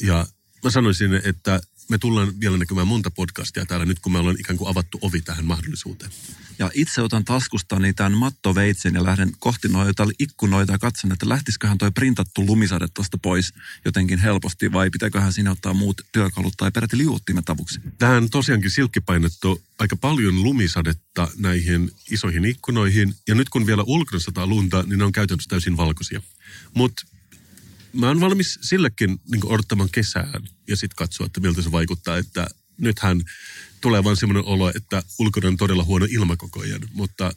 Ja 0.00 0.26
mä 0.64 0.70
sanoisin, 0.70 1.14
että 1.14 1.60
me 1.92 1.98
tullaan 1.98 2.40
vielä 2.40 2.58
näkemään 2.58 2.88
monta 2.88 3.10
podcastia 3.10 3.66
täällä 3.66 3.86
nyt, 3.86 4.00
kun 4.00 4.12
me 4.12 4.18
ollaan 4.18 4.40
ikään 4.40 4.56
kuin 4.56 4.70
avattu 4.70 4.98
ovi 5.00 5.20
tähän 5.20 5.44
mahdollisuuteen. 5.44 6.10
Ja 6.58 6.70
itse 6.74 7.02
otan 7.02 7.24
taskustani 7.24 7.92
tämän 7.92 8.18
mattoveitsen 8.18 8.94
ja 8.94 9.04
lähden 9.04 9.32
kohti 9.38 9.68
noita 9.68 10.06
ikkunoita 10.18 10.72
ja 10.72 10.78
katson, 10.78 11.12
että 11.12 11.28
lähtisiköhän 11.28 11.78
toi 11.78 11.90
printattu 11.90 12.46
lumisade 12.46 12.88
tuosta 12.94 13.18
pois 13.18 13.54
jotenkin 13.84 14.18
helposti 14.18 14.72
vai 14.72 14.90
pitääköhän 14.90 15.32
siinä 15.32 15.50
ottaa 15.50 15.74
muut 15.74 16.00
työkalut 16.12 16.54
tai 16.56 16.70
peräti 16.70 16.98
liuuttimet 16.98 17.50
avuksi. 17.50 17.80
Tähän 17.98 18.30
tosiaankin 18.30 18.70
silkkipainettu 18.70 19.62
aika 19.78 19.96
paljon 19.96 20.42
lumisadetta 20.42 21.28
näihin 21.36 21.90
isoihin 22.10 22.44
ikkunoihin. 22.44 23.14
Ja 23.28 23.34
nyt 23.34 23.48
kun 23.48 23.66
vielä 23.66 23.82
ulkona 23.86 24.20
sataa 24.20 24.46
lunta, 24.46 24.82
niin 24.82 24.98
ne 24.98 25.04
on 25.04 25.12
käytännössä 25.12 25.48
täysin 25.48 25.76
valkoisia. 25.76 26.22
Mutta 26.74 27.02
mä 27.92 28.08
oon 28.08 28.20
valmis 28.20 28.58
sillekin 28.62 29.20
niin 29.30 29.46
odottamaan 29.46 29.88
kesään 29.92 30.42
ja 30.72 30.76
sitten 30.76 30.96
katsoa, 30.96 31.26
että 31.26 31.40
miltä 31.40 31.62
se 31.62 31.72
vaikuttaa. 31.72 32.16
Että 32.16 32.46
nythän 32.78 33.22
tulee 33.80 34.04
vaan 34.04 34.16
semmoinen 34.16 34.44
olo, 34.44 34.72
että 34.74 35.02
ulkona 35.18 35.48
on 35.48 35.56
todella 35.56 35.84
huono 35.84 36.06
ilma 36.10 36.36
koko 36.36 36.60
ajan. 36.60 36.80
Mutta 36.92 37.32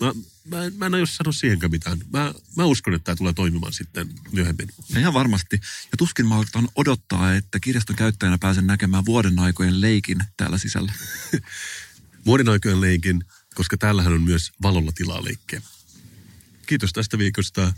mä, 0.00 0.12
mä, 0.44 0.64
en- 0.64 0.74
mä 0.74 0.86
en 0.86 0.94
aio 0.94 1.06
sanoa 1.06 1.32
siihenkään 1.32 1.70
mitään. 1.70 1.98
Mä, 2.12 2.34
mä 2.56 2.64
uskon, 2.64 2.94
että 2.94 3.04
tämä 3.04 3.16
tulee 3.16 3.32
toimimaan 3.32 3.72
sitten 3.72 4.08
myöhemmin. 4.32 4.68
Ja 4.88 5.00
ihan 5.00 5.14
varmasti. 5.14 5.56
Ja 5.62 5.96
tuskin 5.98 6.26
mä 6.26 6.36
aletaan 6.36 6.68
odottaa, 6.74 7.34
että 7.34 7.60
kirjaston 7.60 7.96
käyttäjänä 7.96 8.38
pääsen 8.38 8.66
näkemään 8.66 9.04
vuoden 9.04 9.38
aikojen 9.38 9.80
leikin 9.80 10.18
täällä 10.36 10.58
sisällä. 10.58 10.92
Vuoden 12.26 12.48
aikojen 12.48 12.80
leikin, 12.80 13.24
koska 13.54 13.76
täällähän 13.76 14.12
on 14.12 14.22
myös 14.22 14.52
valolla 14.62 14.92
tilaa 14.92 15.24
leikkiä. 15.24 15.62
Kiitos 16.66 16.92
tästä 16.92 17.18
viikosta. 17.18 17.74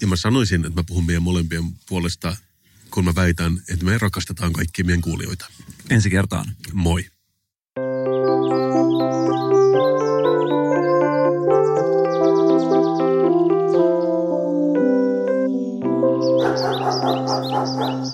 Ja 0.00 0.06
mä 0.06 0.16
sanoisin, 0.16 0.64
että 0.64 0.80
mä 0.80 0.84
puhun 0.84 1.06
meidän 1.06 1.22
molempien 1.22 1.72
puolesta, 1.88 2.36
kun 2.94 3.04
mä 3.04 3.14
väitän, 3.14 3.58
että 3.68 3.84
me 3.84 3.98
rakastetaan 3.98 4.52
kaikkia 4.52 4.84
meidän 4.84 5.00
kuulijoita. 5.00 5.46
Ensi 5.90 6.10
kertaan. 6.10 6.46
Moi. 6.72 7.04
Thank 7.74 7.86
you. 18.06 18.11